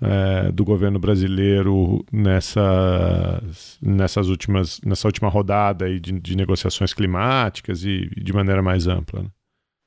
é, 0.00 0.50
do 0.50 0.64
governo 0.64 0.98
brasileiro 0.98 2.04
nessa, 2.12 3.40
nessas 3.80 4.28
últimas, 4.28 4.80
nessa 4.84 5.06
última 5.06 5.28
rodada 5.28 5.84
aí 5.84 6.00
de, 6.00 6.18
de 6.18 6.36
negociações 6.36 6.92
climáticas 6.92 7.84
e, 7.84 8.10
e, 8.16 8.20
de 8.20 8.32
maneira 8.32 8.62
mais 8.62 8.88
ampla? 8.88 9.22
Né? 9.22 9.28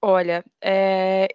Olha, 0.01 0.41
é, 0.63 1.27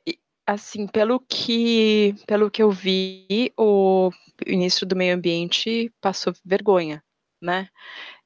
assim, 0.53 0.87
pelo 0.87 1.21
que, 1.21 2.15
pelo 2.27 2.51
que 2.51 2.63
eu 2.63 2.71
vi, 2.73 3.53
o 3.57 4.11
ministro 4.47 4.85
do 4.85 4.97
Meio 4.97 5.15
Ambiente 5.15 5.93
passou 6.01 6.33
vergonha, 6.45 7.03
né? 7.41 7.69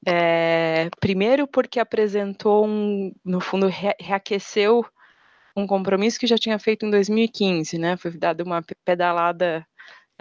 É, 0.07 0.89
primeiro 0.99 1.47
porque 1.47 1.79
apresentou 1.79 2.65
um, 2.67 3.13
no 3.23 3.39
fundo, 3.39 3.67
re 3.67 3.93
reaqueceu 3.99 4.85
um 5.55 5.67
compromisso 5.67 6.19
que 6.19 6.27
já 6.27 6.37
tinha 6.37 6.59
feito 6.59 6.85
em 6.85 6.91
2015, 6.91 7.77
né? 7.77 7.97
Foi 7.97 8.11
dado 8.11 8.41
uma 8.41 8.63
pedalada 8.83 9.65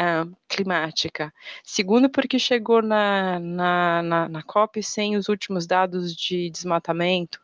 uh, 0.00 0.36
climática. 0.48 1.32
Segundo, 1.64 2.10
porque 2.10 2.38
chegou 2.38 2.82
na, 2.82 3.38
na, 3.40 4.02
na, 4.02 4.28
na, 4.28 4.42
COP 4.42 4.82
sem 4.82 5.16
os 5.16 5.28
últimos 5.28 5.66
dados 5.66 6.14
de 6.14 6.50
desmatamento, 6.50 7.40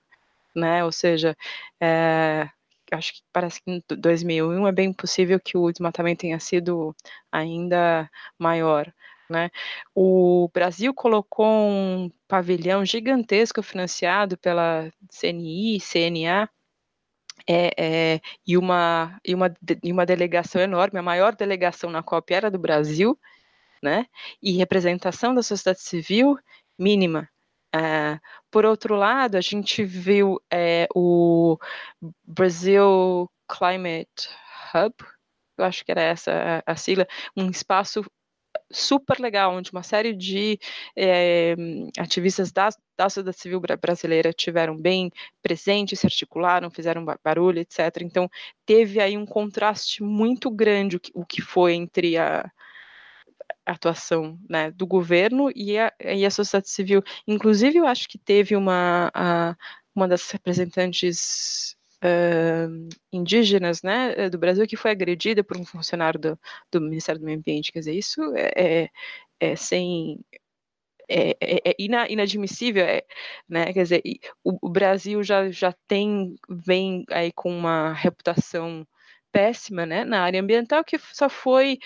né? 0.55 0.85
Ou 0.85 0.93
seja, 0.93 1.37
é, 1.81 2.49
acho 2.93 3.15
que 3.15 3.23
parece 3.33 3.63
que 3.63 3.71
em 3.71 3.83
2001 3.89 4.67
é 4.67 4.73
bem 4.73 4.93
possível 4.93 5.41
que 5.41 5.57
o 5.57 5.71
desmatamento 5.71 6.21
tenha 6.21 6.39
sido 6.41 6.95
ainda 7.31 8.11
maior. 8.39 8.93
Né? 9.29 9.51
O 9.95 10.51
Brasil 10.53 10.93
colocou 10.93 11.47
um 11.47 12.11
pavilhão 12.27 12.85
gigantesco 12.85 13.63
financiado 13.63 14.37
pela 14.37 14.91
CNI, 15.09 15.79
CNA, 15.81 16.49
é, 17.47 17.71
é, 17.79 18.21
e, 18.47 18.57
uma, 18.59 19.19
e, 19.25 19.35
uma, 19.35 19.55
e 19.83 19.93
uma 19.93 20.05
delegação 20.05 20.61
enorme, 20.61 20.99
a 20.99 21.03
maior 21.03 21.35
delegação 21.35 21.91
na 21.91 22.03
COP 22.03 22.35
era 22.35 22.51
do 22.51 22.59
Brasil, 22.59 23.19
né? 23.83 24.07
e 24.43 24.53
representação 24.53 25.35
da 25.35 25.43
sociedade 25.43 25.81
civil 25.81 26.37
mínima. 26.79 27.29
É, 27.75 28.19
por 28.51 28.65
outro 28.65 28.97
lado, 28.97 29.37
a 29.37 29.41
gente 29.41 29.85
viu 29.85 30.41
é, 30.53 30.89
o 30.95 31.57
Brasil 32.25 33.31
Climate 33.49 34.29
Hub, 34.75 34.95
eu 35.57 35.65
acho 35.65 35.85
que 35.85 35.93
era 35.93 36.03
essa 36.03 36.63
a, 36.67 36.73
a 36.73 36.77
sigla, 36.77 37.07
um 37.37 37.49
espaço 37.51 38.05
super 38.73 39.21
legal, 39.21 39.55
onde 39.55 39.73
uma 39.73 39.83
série 39.83 40.15
de 40.15 40.59
é, 40.97 41.55
ativistas 41.99 42.53
da, 42.53 42.69
da 42.97 43.09
sociedade 43.09 43.39
civil 43.39 43.61
brasileira 43.81 44.33
tiveram 44.33 44.77
bem 44.77 45.11
presentes, 45.43 46.01
se 46.01 46.07
articularam, 46.07 46.71
fizeram 46.71 47.05
barulho, 47.25 47.61
etc. 47.61 48.03
Então, 48.03 48.29
teve 48.65 49.01
aí 49.01 49.17
um 49.17 49.27
contraste 49.27 50.03
muito 50.03 50.51
grande 50.51 50.97
o 50.97 51.01
que, 51.01 51.11
o 51.15 51.25
que 51.25 51.43
foi 51.43 51.75
entre 51.75 52.17
a, 52.19 52.51
atuação 53.73 54.39
né, 54.49 54.71
do 54.71 54.87
governo 54.87 55.51
e 55.55 55.79
a, 55.79 55.93
e 56.01 56.25
a 56.25 56.31
sociedade 56.31 56.71
civil. 56.71 57.03
Inclusive, 57.27 57.79
eu 57.79 57.87
acho 57.87 58.09
que 58.09 58.19
teve 58.19 58.57
uma, 58.57 59.11
a, 59.15 59.57
uma 59.95 60.09
das 60.09 60.31
representantes 60.31 61.77
uh, 62.05 62.89
indígenas 63.13 63.83
né, 63.83 64.29
do 64.29 64.39
Brasil 64.39 64.67
que 64.67 64.77
foi 64.77 64.91
agredida 64.91 65.45
por 65.45 65.57
um 65.57 65.65
funcionário 65.65 66.19
do, 66.19 66.39
do 66.71 66.81
Ministério 66.81 67.21
do 67.21 67.25
Meio 67.25 67.39
Ambiente. 67.39 67.73
Quer 67.73 67.81
dizer, 67.81 67.95
isso 67.95 68.21
é, 68.35 68.51
é, 68.57 68.91
é 69.41 69.57
sem. 69.57 70.21
É, 71.13 71.31
é, 71.41 71.71
é 71.71 71.75
inadmissível, 71.79 72.85
é, 72.85 73.03
né? 73.49 73.73
Quer 73.73 73.83
dizer, 73.83 74.03
o, 74.45 74.69
o, 74.69 74.71
Brasil 74.71 75.25
já, 75.25 75.51
já 75.51 75.75
tem, 75.89 76.37
vem 76.49 77.05
aí 77.11 77.33
com 77.33 77.51
uma 77.51 77.93
reputação 77.93 78.87
péssima, 79.33 79.85
né, 79.87 80.05
na 80.05 80.23
área 80.23 80.41
ambiental, 80.41 80.85
que 80.85 80.99
só 81.13 81.29
foi 81.29 81.79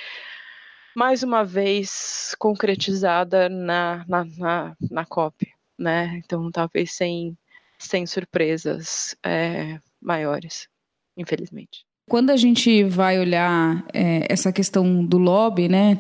mais 0.96 1.22
uma 1.22 1.44
vez 1.44 2.34
concretizada 2.38 3.48
na, 3.48 4.04
na, 4.08 4.24
na, 4.38 4.76
na 4.90 5.04
COP, 5.04 5.48
né? 5.78 6.20
Então, 6.24 6.50
talvez 6.50 6.92
sem, 6.92 7.36
sem 7.78 8.06
surpresas. 8.06 9.16
É, 9.24 9.78
maiores, 10.04 10.68
infelizmente. 11.16 11.84
Quando 12.08 12.28
a 12.28 12.36
gente 12.36 12.84
vai 12.84 13.18
olhar 13.18 13.82
é, 13.94 14.30
essa 14.30 14.52
questão 14.52 15.02
do 15.04 15.16
lobby, 15.16 15.68
né, 15.68 15.98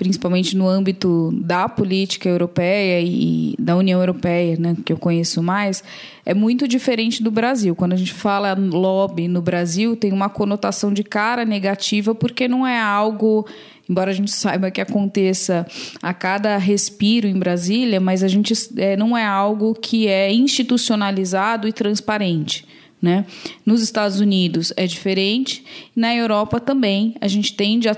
principalmente 0.00 0.56
no 0.56 0.66
âmbito 0.66 1.30
da 1.34 1.68
política 1.68 2.26
europeia 2.26 3.02
e 3.02 3.54
da 3.58 3.76
União 3.76 4.00
Europeia, 4.00 4.56
né, 4.58 4.74
que 4.82 4.90
eu 4.90 4.96
conheço 4.96 5.42
mais, 5.42 5.84
é 6.24 6.32
muito 6.32 6.66
diferente 6.66 7.22
do 7.22 7.30
Brasil. 7.30 7.76
Quando 7.76 7.92
a 7.92 7.96
gente 7.96 8.14
fala 8.14 8.54
lobby 8.54 9.28
no 9.28 9.42
Brasil, 9.42 9.94
tem 9.94 10.10
uma 10.10 10.30
conotação 10.30 10.90
de 10.90 11.04
cara 11.04 11.44
negativa, 11.44 12.14
porque 12.14 12.48
não 12.48 12.66
é 12.66 12.80
algo 12.80 13.46
embora 13.90 14.10
a 14.12 14.14
gente 14.14 14.30
saiba 14.30 14.70
que 14.70 14.80
aconteça 14.80 15.66
a 16.00 16.14
cada 16.14 16.56
respiro 16.56 17.26
em 17.26 17.38
Brasília, 17.38 18.00
mas 18.00 18.22
a 18.22 18.28
gente 18.28 18.54
é, 18.78 18.96
não 18.96 19.18
é 19.18 19.26
algo 19.26 19.74
que 19.74 20.06
é 20.06 20.32
institucionalizado 20.32 21.68
e 21.68 21.72
transparente. 21.72 22.64
Né? 23.02 23.26
Nos 23.66 23.82
Estados 23.82 24.20
Unidos 24.20 24.72
é 24.76 24.86
diferente, 24.86 25.64
na 25.94 26.14
Europa 26.14 26.60
também 26.60 27.16
a 27.20 27.26
gente 27.26 27.52
tende 27.54 27.88
a 27.88 27.94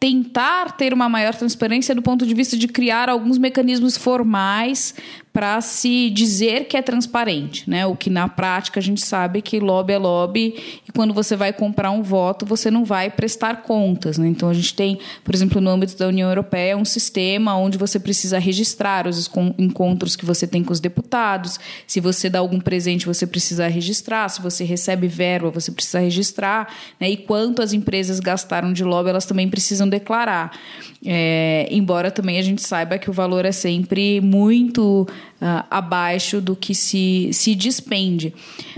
tentar 0.00 0.72
ter 0.72 0.94
uma 0.94 1.10
maior 1.10 1.34
transparência 1.34 1.94
do 1.94 2.00
ponto 2.00 2.26
de 2.26 2.34
vista 2.34 2.56
de 2.56 2.66
criar 2.66 3.10
alguns 3.10 3.36
mecanismos 3.36 3.98
formais 3.98 4.94
para 5.32 5.60
se 5.60 6.10
dizer 6.10 6.64
que 6.64 6.76
é 6.76 6.82
transparente, 6.82 7.68
né? 7.70 7.86
O 7.86 7.94
que 7.94 8.10
na 8.10 8.28
prática 8.28 8.80
a 8.80 8.82
gente 8.82 9.00
sabe 9.00 9.40
que 9.40 9.60
lobby 9.60 9.92
é 9.92 9.98
lobby 9.98 10.80
e 10.88 10.92
quando 10.92 11.14
você 11.14 11.36
vai 11.36 11.52
comprar 11.52 11.92
um 11.92 12.02
voto 12.02 12.44
você 12.44 12.68
não 12.68 12.84
vai 12.84 13.08
prestar 13.10 13.62
contas, 13.62 14.18
né? 14.18 14.26
Então 14.26 14.48
a 14.48 14.54
gente 14.54 14.74
tem, 14.74 14.98
por 15.22 15.32
exemplo, 15.32 15.60
no 15.60 15.70
âmbito 15.70 15.96
da 15.96 16.08
União 16.08 16.28
Europeia 16.28 16.76
um 16.76 16.84
sistema 16.84 17.56
onde 17.56 17.78
você 17.78 18.00
precisa 18.00 18.40
registrar 18.40 19.06
os 19.06 19.30
encontros 19.56 20.16
que 20.16 20.24
você 20.24 20.48
tem 20.48 20.64
com 20.64 20.72
os 20.72 20.80
deputados. 20.80 21.60
Se 21.86 22.00
você 22.00 22.28
dá 22.28 22.40
algum 22.40 22.58
presente 22.58 23.06
você 23.06 23.24
precisa 23.24 23.68
registrar. 23.68 24.28
Se 24.30 24.42
você 24.42 24.64
recebe 24.64 25.06
verba 25.06 25.48
você 25.48 25.70
precisa 25.70 26.00
registrar, 26.00 26.74
né? 26.98 27.08
E 27.08 27.16
quanto 27.16 27.62
as 27.62 27.72
empresas 27.72 28.18
gastaram 28.18 28.72
de 28.72 28.82
lobby 28.82 29.10
elas 29.10 29.26
também 29.26 29.48
precisam 29.48 29.88
declarar. 29.88 30.58
É, 31.06 31.68
embora 31.70 32.10
também 32.10 32.36
a 32.36 32.42
gente 32.42 32.62
saiba 32.62 32.98
que 32.98 33.08
o 33.08 33.12
valor 33.12 33.44
é 33.44 33.52
sempre 33.52 34.20
muito 34.20 35.06
uh, 35.40 35.64
abaixo 35.70 36.40
do 36.40 36.54
que 36.54 36.74
se, 36.74 37.30
se 37.32 37.54
despende. 37.54 38.34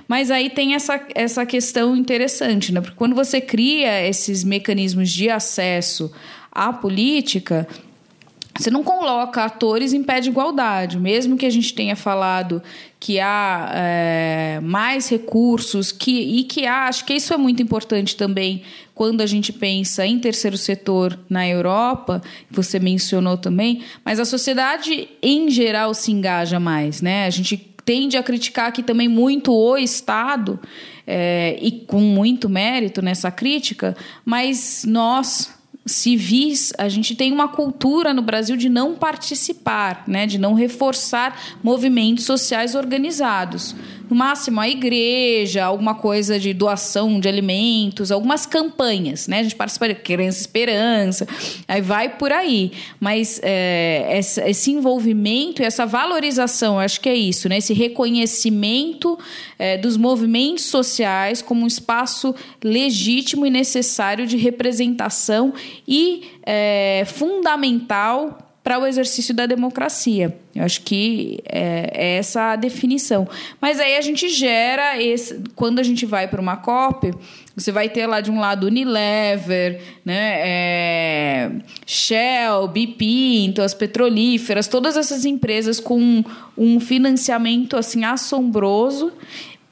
Mas 0.06 0.30
aí 0.30 0.50
tem 0.50 0.74
essa, 0.74 1.00
essa 1.14 1.44
questão 1.44 1.96
interessante, 1.96 2.72
né? 2.72 2.80
Porque 2.80 2.96
quando 2.96 3.14
você 3.14 3.40
cria 3.40 4.06
esses 4.06 4.44
mecanismos 4.44 5.10
de 5.10 5.28
acesso 5.28 6.12
à 6.50 6.72
política, 6.72 7.66
você 8.58 8.70
não 8.70 8.84
coloca 8.84 9.44
atores 9.44 9.92
em 9.92 10.02
pé 10.02 10.20
de 10.20 10.28
igualdade, 10.28 10.98
mesmo 10.98 11.36
que 11.36 11.46
a 11.46 11.50
gente 11.50 11.72
tenha 11.74 11.96
falado 11.96 12.62
que 13.00 13.18
há 13.18 13.72
é, 13.74 14.60
mais 14.62 15.08
recursos 15.08 15.90
que, 15.90 16.38
e 16.38 16.44
que 16.44 16.66
há, 16.66 16.86
acho 16.86 17.04
que 17.04 17.14
isso 17.14 17.32
é 17.32 17.36
muito 17.36 17.62
importante 17.62 18.14
também 18.14 18.62
quando 18.94 19.22
a 19.22 19.26
gente 19.26 19.52
pensa 19.52 20.06
em 20.06 20.18
terceiro 20.18 20.56
setor 20.56 21.18
na 21.28 21.48
Europa, 21.48 22.20
você 22.50 22.78
mencionou 22.78 23.36
também, 23.36 23.82
mas 24.04 24.20
a 24.20 24.24
sociedade 24.24 25.08
em 25.22 25.50
geral 25.50 25.94
se 25.94 26.12
engaja 26.12 26.60
mais, 26.60 27.00
né? 27.00 27.26
A 27.26 27.30
gente 27.30 27.56
tende 27.84 28.16
a 28.16 28.22
criticar 28.22 28.68
aqui 28.68 28.82
também 28.82 29.08
muito 29.08 29.52
o 29.52 29.76
Estado 29.76 30.60
é, 31.06 31.58
e 31.60 31.72
com 31.72 32.00
muito 32.00 32.48
mérito 32.48 33.02
nessa 33.02 33.30
crítica, 33.30 33.96
mas 34.24 34.84
nós 34.86 35.50
civis, 35.84 36.72
a 36.78 36.88
gente 36.88 37.14
tem 37.14 37.32
uma 37.32 37.48
cultura 37.48 38.14
no 38.14 38.22
Brasil 38.22 38.56
de 38.56 38.68
não 38.68 38.94
participar, 38.94 40.04
né, 40.06 40.26
de 40.26 40.38
não 40.38 40.54
reforçar 40.54 41.58
movimentos 41.62 42.24
sociais 42.24 42.74
organizados 42.74 43.74
no 44.12 44.18
máximo 44.18 44.60
a 44.60 44.68
igreja, 44.68 45.64
alguma 45.64 45.94
coisa 45.94 46.38
de 46.38 46.52
doação 46.52 47.18
de 47.18 47.26
alimentos, 47.26 48.12
algumas 48.12 48.44
campanhas, 48.44 49.26
né? 49.26 49.38
A 49.38 49.42
gente 49.42 49.56
participa 49.56 49.88
de 49.88 49.94
Criança 49.94 50.38
Esperança, 50.38 51.26
aí 51.66 51.80
vai 51.80 52.10
por 52.10 52.30
aí. 52.30 52.72
Mas 53.00 53.40
é, 53.42 54.20
esse 54.46 54.70
envolvimento 54.70 55.62
e 55.62 55.64
essa 55.64 55.86
valorização, 55.86 56.78
acho 56.78 57.00
que 57.00 57.08
é 57.08 57.14
isso, 57.14 57.48
né? 57.48 57.56
Esse 57.56 57.72
reconhecimento 57.72 59.18
é, 59.58 59.78
dos 59.78 59.96
movimentos 59.96 60.66
sociais 60.66 61.40
como 61.40 61.64
um 61.64 61.66
espaço 61.66 62.34
legítimo 62.62 63.46
e 63.46 63.50
necessário 63.50 64.26
de 64.26 64.36
representação 64.36 65.54
e 65.88 66.24
é, 66.44 67.04
fundamental 67.06 68.51
para 68.62 68.78
o 68.78 68.86
exercício 68.86 69.34
da 69.34 69.44
democracia. 69.44 70.36
Eu 70.54 70.64
acho 70.64 70.82
que 70.82 71.40
é, 71.46 71.90
é, 71.92 72.16
essa 72.18 72.52
a 72.52 72.56
definição. 72.56 73.26
Mas 73.60 73.80
aí 73.80 73.96
a 73.96 74.00
gente 74.00 74.28
gera 74.28 75.02
esse. 75.02 75.42
Quando 75.56 75.78
a 75.78 75.82
gente 75.82 76.06
vai 76.06 76.28
para 76.28 76.40
uma 76.40 76.56
COP, 76.56 77.12
você 77.56 77.72
vai 77.72 77.88
ter 77.88 78.06
lá 78.06 78.20
de 78.20 78.30
um 78.30 78.38
lado 78.38 78.66
Unilever, 78.66 79.80
né, 80.04 80.40
é, 80.40 81.50
Shell, 81.84 82.68
BP, 82.68 83.44
então 83.46 83.64
as 83.64 83.74
petrolíferas, 83.74 84.68
todas 84.68 84.96
essas 84.96 85.24
empresas 85.24 85.80
com 85.80 86.24
um 86.56 86.78
financiamento 86.78 87.76
assim 87.76 88.04
assombroso 88.04 89.12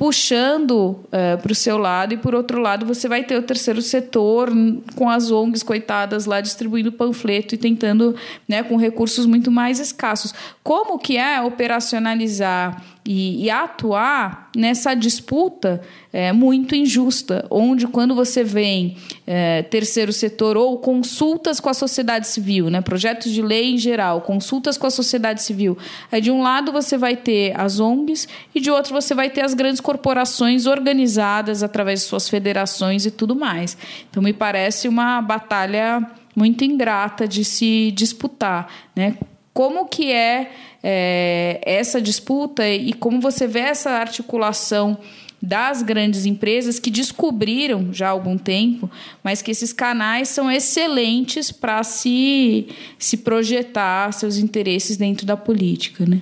puxando 0.00 0.72
uh, 0.72 1.08
eh, 1.12 1.36
para 1.36 1.52
o 1.52 1.54
seu 1.54 1.76
lado, 1.76 2.14
e 2.14 2.16
por 2.16 2.34
outro 2.34 2.58
lado 2.58 2.86
você 2.86 3.06
vai 3.06 3.22
ter 3.22 3.36
o 3.36 3.42
terceiro 3.42 3.82
setor 3.82 4.50
com 4.96 5.10
as 5.10 5.30
ONGs 5.30 5.62
coitadas 5.62 6.24
lá 6.24 6.40
distribuindo 6.40 6.90
panfleto 6.90 7.54
e 7.54 7.58
tentando, 7.58 8.16
né, 8.48 8.62
com 8.62 8.76
recursos 8.76 9.26
muito 9.26 9.50
mais 9.50 9.78
escassos. 9.78 10.32
Como 10.62 10.98
que 10.98 11.18
é 11.18 11.42
operacionalizar 11.42 12.82
e, 13.04 13.44
e 13.44 13.50
atuar 13.50 14.50
nessa 14.54 14.94
disputa 14.94 15.80
é, 16.12 16.32
muito 16.32 16.74
injusta, 16.74 17.46
onde 17.50 17.86
quando 17.86 18.14
você 18.14 18.44
vem 18.44 18.96
é, 19.26 19.62
terceiro 19.62 20.12
setor 20.12 20.56
ou 20.56 20.78
consultas 20.78 21.60
com 21.60 21.68
a 21.68 21.74
sociedade 21.74 22.28
civil, 22.28 22.68
né, 22.68 22.80
projetos 22.80 23.32
de 23.32 23.42
lei 23.42 23.72
em 23.72 23.78
geral, 23.78 24.20
consultas 24.20 24.76
com 24.76 24.86
a 24.86 24.90
sociedade 24.90 25.42
civil, 25.42 25.78
aí 26.10 26.20
de 26.20 26.30
um 26.30 26.42
lado 26.42 26.72
você 26.72 26.98
vai 26.98 27.16
ter 27.16 27.58
as 27.58 27.80
ONGs 27.80 28.28
e 28.54 28.60
de 28.60 28.70
outro 28.70 28.92
você 28.92 29.14
vai 29.14 29.30
ter 29.30 29.42
as 29.42 29.54
grandes 29.54 29.80
corporações 29.80 30.66
organizadas 30.66 31.62
através 31.62 32.00
de 32.00 32.06
suas 32.06 32.28
federações 32.28 33.06
e 33.06 33.10
tudo 33.10 33.34
mais. 33.34 33.76
Então 34.10 34.22
me 34.22 34.32
parece 34.32 34.88
uma 34.88 35.20
batalha 35.22 36.06
muito 36.34 36.64
ingrata 36.64 37.26
de 37.26 37.44
se 37.44 37.90
disputar, 37.92 38.68
né? 38.94 39.16
Como 39.52 39.86
que 39.86 40.12
é 40.12 40.52
é, 40.82 41.60
essa 41.64 42.00
disputa 42.00 42.68
e 42.68 42.92
como 42.92 43.20
você 43.20 43.46
vê 43.46 43.60
essa 43.60 43.90
articulação 43.90 44.98
das 45.42 45.82
grandes 45.82 46.26
empresas 46.26 46.78
que 46.78 46.90
descobriram 46.90 47.92
já 47.92 48.08
há 48.08 48.10
algum 48.10 48.36
tempo, 48.36 48.90
mas 49.22 49.40
que 49.40 49.50
esses 49.50 49.72
canais 49.72 50.28
são 50.28 50.50
excelentes 50.50 51.50
para 51.50 51.82
se, 51.82 52.68
se 52.98 53.16
projetar 53.18 54.12
seus 54.12 54.36
interesses 54.36 54.96
dentro 54.96 55.24
da 55.24 55.36
política, 55.36 56.04
né? 56.04 56.20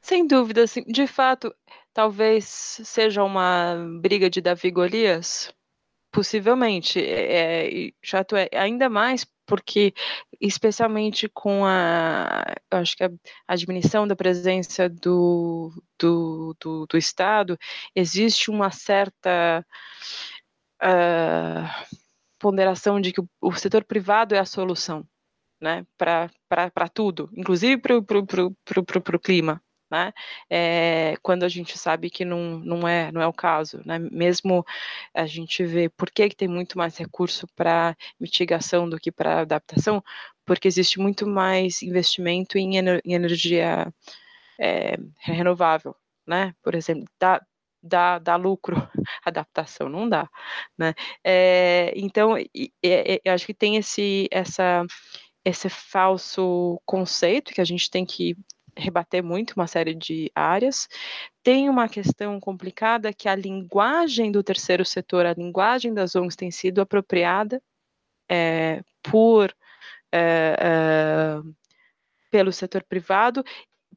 Sem 0.00 0.26
dúvida, 0.26 0.62
assim, 0.62 0.82
de 0.84 1.06
fato, 1.06 1.54
talvez 1.92 2.80
seja 2.82 3.22
uma 3.22 3.76
briga 4.00 4.30
de 4.30 4.40
Davi 4.40 4.70
Golias, 4.70 5.52
possivelmente, 6.10 6.98
é, 6.98 7.84
é 7.84 8.48
é 8.50 8.58
ainda 8.58 8.88
mais 8.88 9.26
porque 9.48 9.94
especialmente 10.38 11.26
com 11.26 11.64
a, 11.64 12.44
acho 12.70 12.94
que 12.94 13.02
a 13.02 13.10
admissão 13.48 14.06
da 14.06 14.14
presença 14.14 14.90
do, 14.90 15.72
do, 15.98 16.54
do, 16.60 16.86
do 16.86 16.98
Estado, 16.98 17.58
existe 17.96 18.50
uma 18.50 18.70
certa 18.70 19.64
uh, 20.82 21.96
ponderação 22.38 23.00
de 23.00 23.10
que 23.10 23.22
o, 23.22 23.28
o, 23.40 23.52
setor 23.54 23.84
privado 23.84 24.34
é 24.34 24.38
a 24.38 24.44
solução, 24.44 25.02
né, 25.60 25.86
para 25.96 26.88
tudo, 26.92 27.30
inclusive 27.34 27.80
para 27.80 29.16
o 29.16 29.20
clima, 29.20 29.62
né? 29.90 30.12
É, 30.50 31.14
quando 31.22 31.44
a 31.44 31.48
gente 31.48 31.78
sabe 31.78 32.10
que 32.10 32.24
não, 32.24 32.58
não, 32.58 32.86
é, 32.88 33.10
não 33.12 33.20
é 33.20 33.26
o 33.26 33.32
caso, 33.32 33.80
né? 33.84 33.98
Mesmo 33.98 34.64
a 35.14 35.26
gente 35.26 35.64
vê 35.64 35.88
por 35.88 36.10
que, 36.10 36.28
que 36.28 36.36
tem 36.36 36.48
muito 36.48 36.76
mais 36.78 36.96
recurso 36.96 37.46
para 37.56 37.96
mitigação 38.20 38.88
do 38.88 38.98
que 38.98 39.10
para 39.12 39.40
adaptação, 39.40 40.02
porque 40.44 40.68
existe 40.68 40.98
muito 40.98 41.26
mais 41.26 41.82
investimento 41.82 42.58
em, 42.58 42.76
ener 42.76 43.00
em 43.04 43.14
energia 43.14 43.92
é, 44.58 44.96
renovável, 45.20 45.94
né? 46.26 46.54
Por 46.62 46.74
exemplo, 46.74 47.04
dá, 47.20 47.40
dá, 47.82 48.18
dá 48.18 48.36
lucro, 48.36 48.76
adaptação 49.24 49.88
não 49.88 50.08
dá, 50.08 50.28
né? 50.76 50.94
É, 51.24 51.92
então, 51.96 52.36
eu 52.82 53.32
acho 53.32 53.46
que 53.46 53.54
tem 53.54 53.76
esse, 53.76 54.28
essa, 54.30 54.84
esse 55.44 55.68
falso 55.68 56.80
conceito 56.84 57.52
que 57.52 57.60
a 57.60 57.64
gente 57.64 57.90
tem 57.90 58.04
que 58.04 58.36
rebater 58.78 59.22
muito 59.22 59.52
uma 59.52 59.66
série 59.66 59.94
de 59.94 60.30
áreas. 60.34 60.88
Tem 61.42 61.68
uma 61.68 61.88
questão 61.88 62.38
complicada 62.40 63.12
que 63.12 63.28
a 63.28 63.34
linguagem 63.34 64.30
do 64.30 64.42
terceiro 64.42 64.84
setor, 64.84 65.26
a 65.26 65.34
linguagem 65.34 65.92
das 65.92 66.14
ONGs 66.14 66.36
tem 66.36 66.50
sido 66.50 66.80
apropriada 66.80 67.60
é, 68.30 68.82
por 69.02 69.54
é, 70.12 70.56
é, 70.60 71.40
pelo 72.30 72.52
setor 72.52 72.82
privado, 72.84 73.44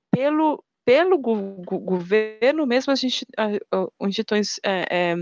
pelo 0.09 0.63
pelo 0.85 1.17
go 1.17 1.79
governo, 1.79 2.65
mesmo 2.65 2.91
as 2.91 3.03
instituições 3.03 4.59
é, 4.63 4.87
é, 4.89 5.15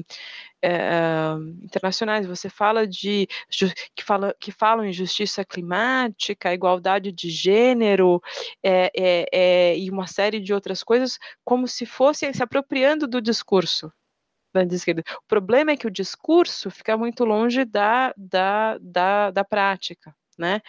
é, 0.61 1.33
internacionais. 1.63 2.25
Você 2.25 2.49
fala 2.49 2.87
de 2.87 3.27
que, 3.95 4.03
fala, 4.03 4.35
que 4.39 4.51
falam 4.51 4.85
em 4.85 4.93
justiça 4.93 5.43
climática, 5.43 6.53
igualdade 6.53 7.11
de 7.11 7.29
gênero 7.29 8.21
é, 8.63 8.91
é, 8.95 9.25
é, 9.31 9.77
e 9.77 9.89
uma 9.89 10.07
série 10.07 10.39
de 10.39 10.53
outras 10.53 10.83
coisas, 10.83 11.17
como 11.43 11.67
se 11.67 11.85
fosse 11.85 12.31
se 12.33 12.43
apropriando 12.43 13.07
do 13.07 13.21
discurso 13.21 13.91
esquerda. 14.71 15.03
O 15.17 15.27
problema 15.27 15.71
é 15.71 15.77
que 15.77 15.87
o 15.87 15.91
discurso 15.91 16.71
fica 16.71 16.97
muito 16.97 17.23
longe 17.23 17.63
da, 17.65 18.13
da, 18.17 18.77
da, 18.79 19.31
da 19.31 19.43
prática. 19.43 20.13
Né? 20.39 20.61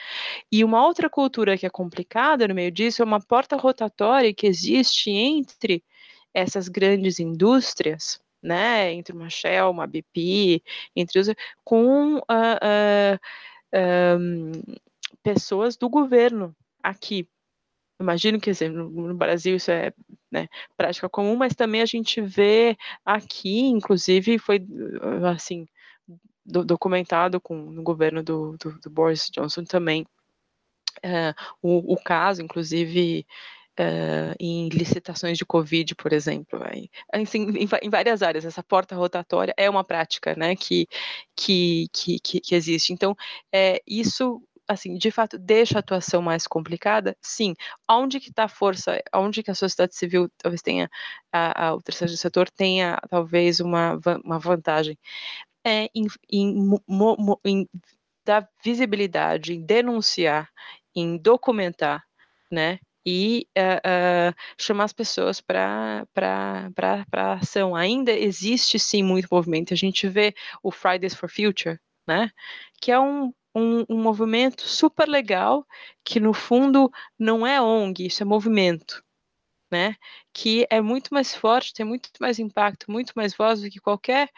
E 0.50 0.64
uma 0.64 0.84
outra 0.84 1.08
cultura 1.08 1.56
que 1.56 1.64
é 1.64 1.70
complicada 1.70 2.48
no 2.48 2.54
meio 2.56 2.72
disso 2.72 3.02
é 3.02 3.04
uma 3.04 3.20
porta 3.20 3.56
rotatória 3.56 4.34
que 4.34 4.44
existe 4.48 5.10
entre 5.10 5.84
essas 6.34 6.66
grandes 6.66 7.20
indústrias, 7.20 8.20
né, 8.42 8.92
entre 8.92 9.14
uma 9.14 9.30
Shell, 9.30 9.70
uma 9.70 9.86
BP, 9.86 10.60
entre 10.96 11.20
os, 11.20 11.28
com 11.62 12.16
uh, 12.16 12.20
uh, 13.72 14.18
um, 14.18 14.52
pessoas 15.22 15.76
do 15.76 15.88
governo 15.88 16.54
aqui. 16.82 17.28
Imagino 18.00 18.40
que 18.40 18.50
no, 18.68 18.90
no 18.90 19.14
Brasil 19.14 19.54
isso 19.54 19.70
é 19.70 19.92
né, 20.32 20.48
prática 20.76 21.08
comum, 21.08 21.36
mas 21.36 21.54
também 21.54 21.80
a 21.80 21.86
gente 21.86 22.20
vê 22.20 22.76
aqui, 23.04 23.60
inclusive 23.66 24.36
foi 24.38 24.64
assim 25.30 25.68
do, 26.50 26.64
documentado 26.64 27.40
com, 27.40 27.54
no 27.56 27.82
governo 27.82 28.22
do, 28.22 28.56
do, 28.58 28.78
do 28.80 28.90
Boris 28.90 29.30
Johnson 29.30 29.64
também. 29.64 30.06
Uh, 31.04 31.34
o, 31.62 31.94
o, 31.94 31.96
caso, 31.96 32.42
inclusive, 32.42 33.24
uh, 33.78 34.34
em 34.38 34.68
licitações 34.68 35.38
de 35.38 35.46
Covid, 35.46 35.94
por 35.94 36.12
exemplo, 36.12 36.60
assim, 37.12 37.50
em, 37.50 37.68
em, 37.82 37.90
várias 37.90 38.22
áreas, 38.22 38.44
essa 38.44 38.62
porta 38.62 38.94
rotatória 38.94 39.54
é 39.56 39.70
uma 39.70 39.84
prática 39.84 40.34
né, 40.34 40.54
que, 40.56 40.86
que, 41.34 41.88
que, 41.92 42.18
que 42.20 42.54
existe. 42.54 42.92
Então, 42.92 43.16
é, 43.52 43.80
isso 43.86 44.42
assim, 44.70 44.96
de 44.96 45.10
fato, 45.10 45.36
deixa 45.36 45.78
a 45.78 45.80
atuação 45.80 46.22
mais 46.22 46.46
complicada? 46.46 47.16
Sim. 47.20 47.54
Onde 47.90 48.20
que 48.20 48.30
está 48.30 48.44
a 48.44 48.48
força? 48.48 49.02
Onde 49.12 49.42
que 49.42 49.50
a 49.50 49.54
sociedade 49.54 49.96
civil 49.96 50.30
talvez 50.38 50.62
tenha, 50.62 50.88
a, 51.32 51.68
a, 51.68 51.74
o 51.74 51.82
terceiro 51.82 52.16
setor 52.16 52.48
tenha 52.50 52.96
talvez 53.10 53.58
uma, 53.60 53.98
uma 54.24 54.38
vantagem? 54.38 54.96
É 55.64 55.88
em, 55.94 56.06
em, 56.30 56.70
em 57.44 57.68
dar 58.24 58.48
visibilidade, 58.62 59.54
em 59.54 59.64
denunciar, 59.64 60.48
em 60.94 61.16
documentar, 61.16 62.04
né? 62.50 62.78
E 63.04 63.46
uh, 63.56 64.30
uh, 64.30 64.34
chamar 64.58 64.84
as 64.84 64.92
pessoas 64.92 65.40
para 65.40 66.06
ação. 67.40 67.74
Ainda 67.74 68.12
existe 68.12 68.78
sim 68.78 69.02
muito 69.02 69.28
movimento. 69.30 69.72
A 69.72 69.76
gente 69.76 70.06
vê 70.06 70.34
o 70.62 70.70
Fridays 70.70 71.14
for 71.14 71.30
Future, 71.30 71.78
né? 72.06 72.30
Que 72.80 72.92
é 72.92 73.00
um, 73.00 73.32
um, 73.54 73.84
um 73.88 74.02
movimento 74.02 74.62
super 74.62 75.08
legal, 75.08 75.66
que 76.04 76.20
no 76.20 76.32
fundo 76.32 76.90
não 77.18 77.46
é 77.46 77.60
ONG, 77.60 78.06
isso 78.06 78.22
é 78.22 78.26
movimento. 78.26 79.02
Né, 79.72 79.94
que 80.32 80.66
é 80.68 80.80
muito 80.80 81.14
mais 81.14 81.32
forte, 81.32 81.72
tem 81.72 81.86
muito 81.86 82.10
mais 82.20 82.40
impacto, 82.40 82.90
muito 82.90 83.12
mais 83.14 83.36
voz 83.36 83.60
do 83.60 83.70
que 83.70 83.78
qualquer 83.78 84.28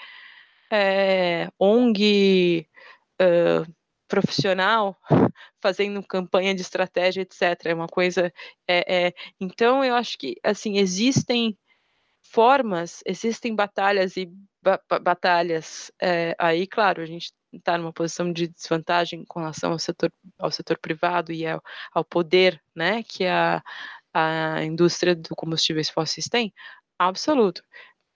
é, 0.72 1.50
ONG 1.58 2.66
uh, 3.20 3.70
profissional 4.08 4.96
fazendo 5.60 6.02
campanha 6.02 6.54
de 6.54 6.62
estratégia, 6.62 7.22
etc. 7.22 7.66
É 7.66 7.74
uma 7.74 7.86
coisa. 7.86 8.32
É, 8.66 9.06
é, 9.06 9.14
então, 9.38 9.84
eu 9.84 9.94
acho 9.94 10.18
que 10.18 10.36
assim 10.42 10.78
existem 10.78 11.56
formas, 12.22 13.02
existem 13.04 13.54
batalhas 13.54 14.16
e 14.16 14.30
ba 14.62 14.80
batalhas. 15.02 15.92
É, 16.00 16.34
aí, 16.38 16.66
claro, 16.66 17.02
a 17.02 17.06
gente 17.06 17.32
está 17.52 17.76
numa 17.76 17.92
posição 17.92 18.32
de 18.32 18.48
desvantagem 18.48 19.24
com 19.26 19.40
relação 19.40 19.72
ao 19.72 19.78
setor, 19.78 20.10
ao 20.38 20.50
setor 20.50 20.78
privado 20.78 21.32
e 21.32 21.46
ao, 21.46 21.62
ao 21.92 22.04
poder, 22.04 22.62
né, 22.74 23.02
que 23.02 23.26
a, 23.26 23.62
a 24.14 24.64
indústria 24.64 25.14
do 25.14 25.34
combustíveis 25.36 25.90
fósseis 25.90 26.26
tem, 26.28 26.52
absoluto 26.98 27.62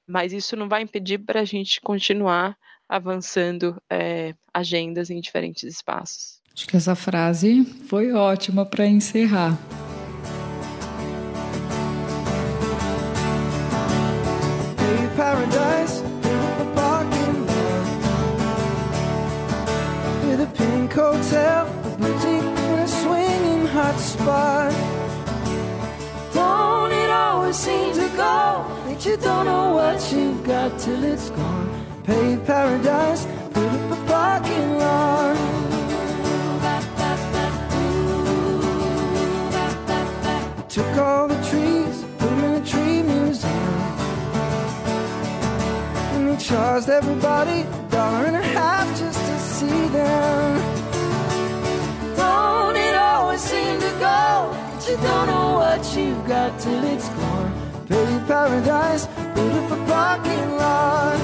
mas 0.07 0.33
isso 0.33 0.57
não 0.57 0.69
vai 0.69 0.83
impedir 0.83 1.19
para 1.19 1.41
a 1.41 1.45
gente 1.45 1.81
continuar 1.81 2.57
avançando 2.89 3.81
é, 3.91 4.35
agendas 4.55 5.11
em 5.11 5.21
diferentes 5.21 5.65
espaços. 5.65 6.41
Acho 6.55 6.67
que 6.67 6.77
essa 6.77 6.95
frase 6.95 7.65
foi 7.89 8.13
ótima 8.13 8.65
para 8.65 8.87
encerrar. 8.87 9.59
Till 30.87 31.03
it's 31.03 31.30
gone? 31.30 31.68
Pay 32.05 32.37
paradise, 32.47 33.26
put 33.55 33.68
up 33.76 33.91
a 33.97 34.01
parking 34.07 34.68
lot. 34.82 35.37
Took 40.68 40.95
all 41.07 41.26
the 41.26 41.41
trees, 41.51 41.97
put 42.18 42.30
them 42.30 42.45
in 42.49 42.53
a 42.62 42.64
tree 42.72 43.03
museum. 43.03 43.80
And 46.12 46.22
they 46.28 46.37
charged 46.37 46.89
everybody 46.89 47.59
a 47.62 47.89
dollar 47.91 48.24
and 48.30 48.37
a 48.37 48.47
half 48.59 48.87
just 49.03 49.20
to 49.28 49.37
see 49.55 49.82
them. 49.99 50.49
Don't 52.16 52.76
it 52.76 52.95
always 52.95 53.41
seem 53.41 53.74
to 53.87 53.93
go 54.09 54.26
that 54.70 54.87
you 54.89 54.97
don't 55.09 55.26
know 55.32 55.51
what 55.62 55.82
you've 55.97 56.24
got 56.28 56.51
till 56.61 56.84
it's 56.95 57.09
gone? 57.09 57.53
Pay 57.89 58.20
paradise, 58.28 59.07
a 59.73 59.77
parking 59.87 60.57
lot. 60.57 61.17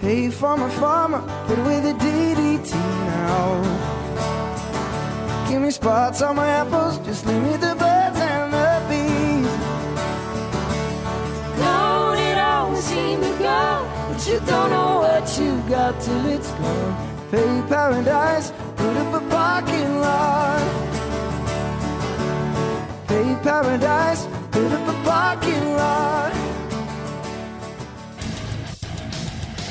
Hey, 0.00 0.28
farmer, 0.30 0.68
farmer, 0.68 1.20
put 1.46 1.58
away 1.58 1.80
the 1.80 1.94
DDT 1.94 2.72
now. 2.72 3.62
Give 5.48 5.62
me 5.62 5.70
spots 5.70 6.20
on 6.20 6.36
my 6.36 6.46
apples, 6.46 6.98
just 7.06 7.24
leave 7.26 7.42
me 7.42 7.56
the 7.56 7.74
birds 7.74 8.18
and 8.20 8.52
the 8.52 8.82
bees. 8.88 9.48
Don't 11.58 12.18
it 12.18 12.38
always 12.38 12.84
seem 12.84 13.20
to 13.22 13.38
go, 13.38 13.88
but 14.08 14.26
you 14.28 14.40
don't 14.40 14.70
know 14.70 15.00
what 15.00 15.38
you 15.38 15.62
got 15.70 15.98
till 16.02 16.26
it's 16.26 16.50
gone. 16.52 17.13
Pay 17.30 17.62
paradise, 17.68 18.52
put 18.76 18.96
up 18.96 19.14
a 19.14 19.20
parking 19.30 20.00
lot. 20.00 20.62
Pay 23.08 23.36
paradise, 23.42 24.26
put 24.50 24.72
up 24.72 24.88
a 24.88 24.94
parking 25.04 25.76
lot. 25.76 26.32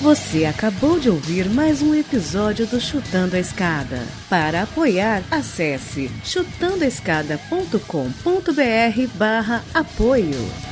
Você 0.02 0.44
acabou 0.44 1.00
de 1.00 1.10
ouvir 1.10 1.48
mais 1.50 1.82
um 1.82 1.96
episódio 1.96 2.68
do 2.68 2.82
Chutando 2.82 3.38
a 3.38 3.40
Escada. 3.40 4.02
Para 4.30 4.64
apoiar, 4.64 5.24
acesse 5.32 6.12
chutandoaescada.com.br 6.26 9.18
barra 9.18 9.64
apoio. 9.74 10.63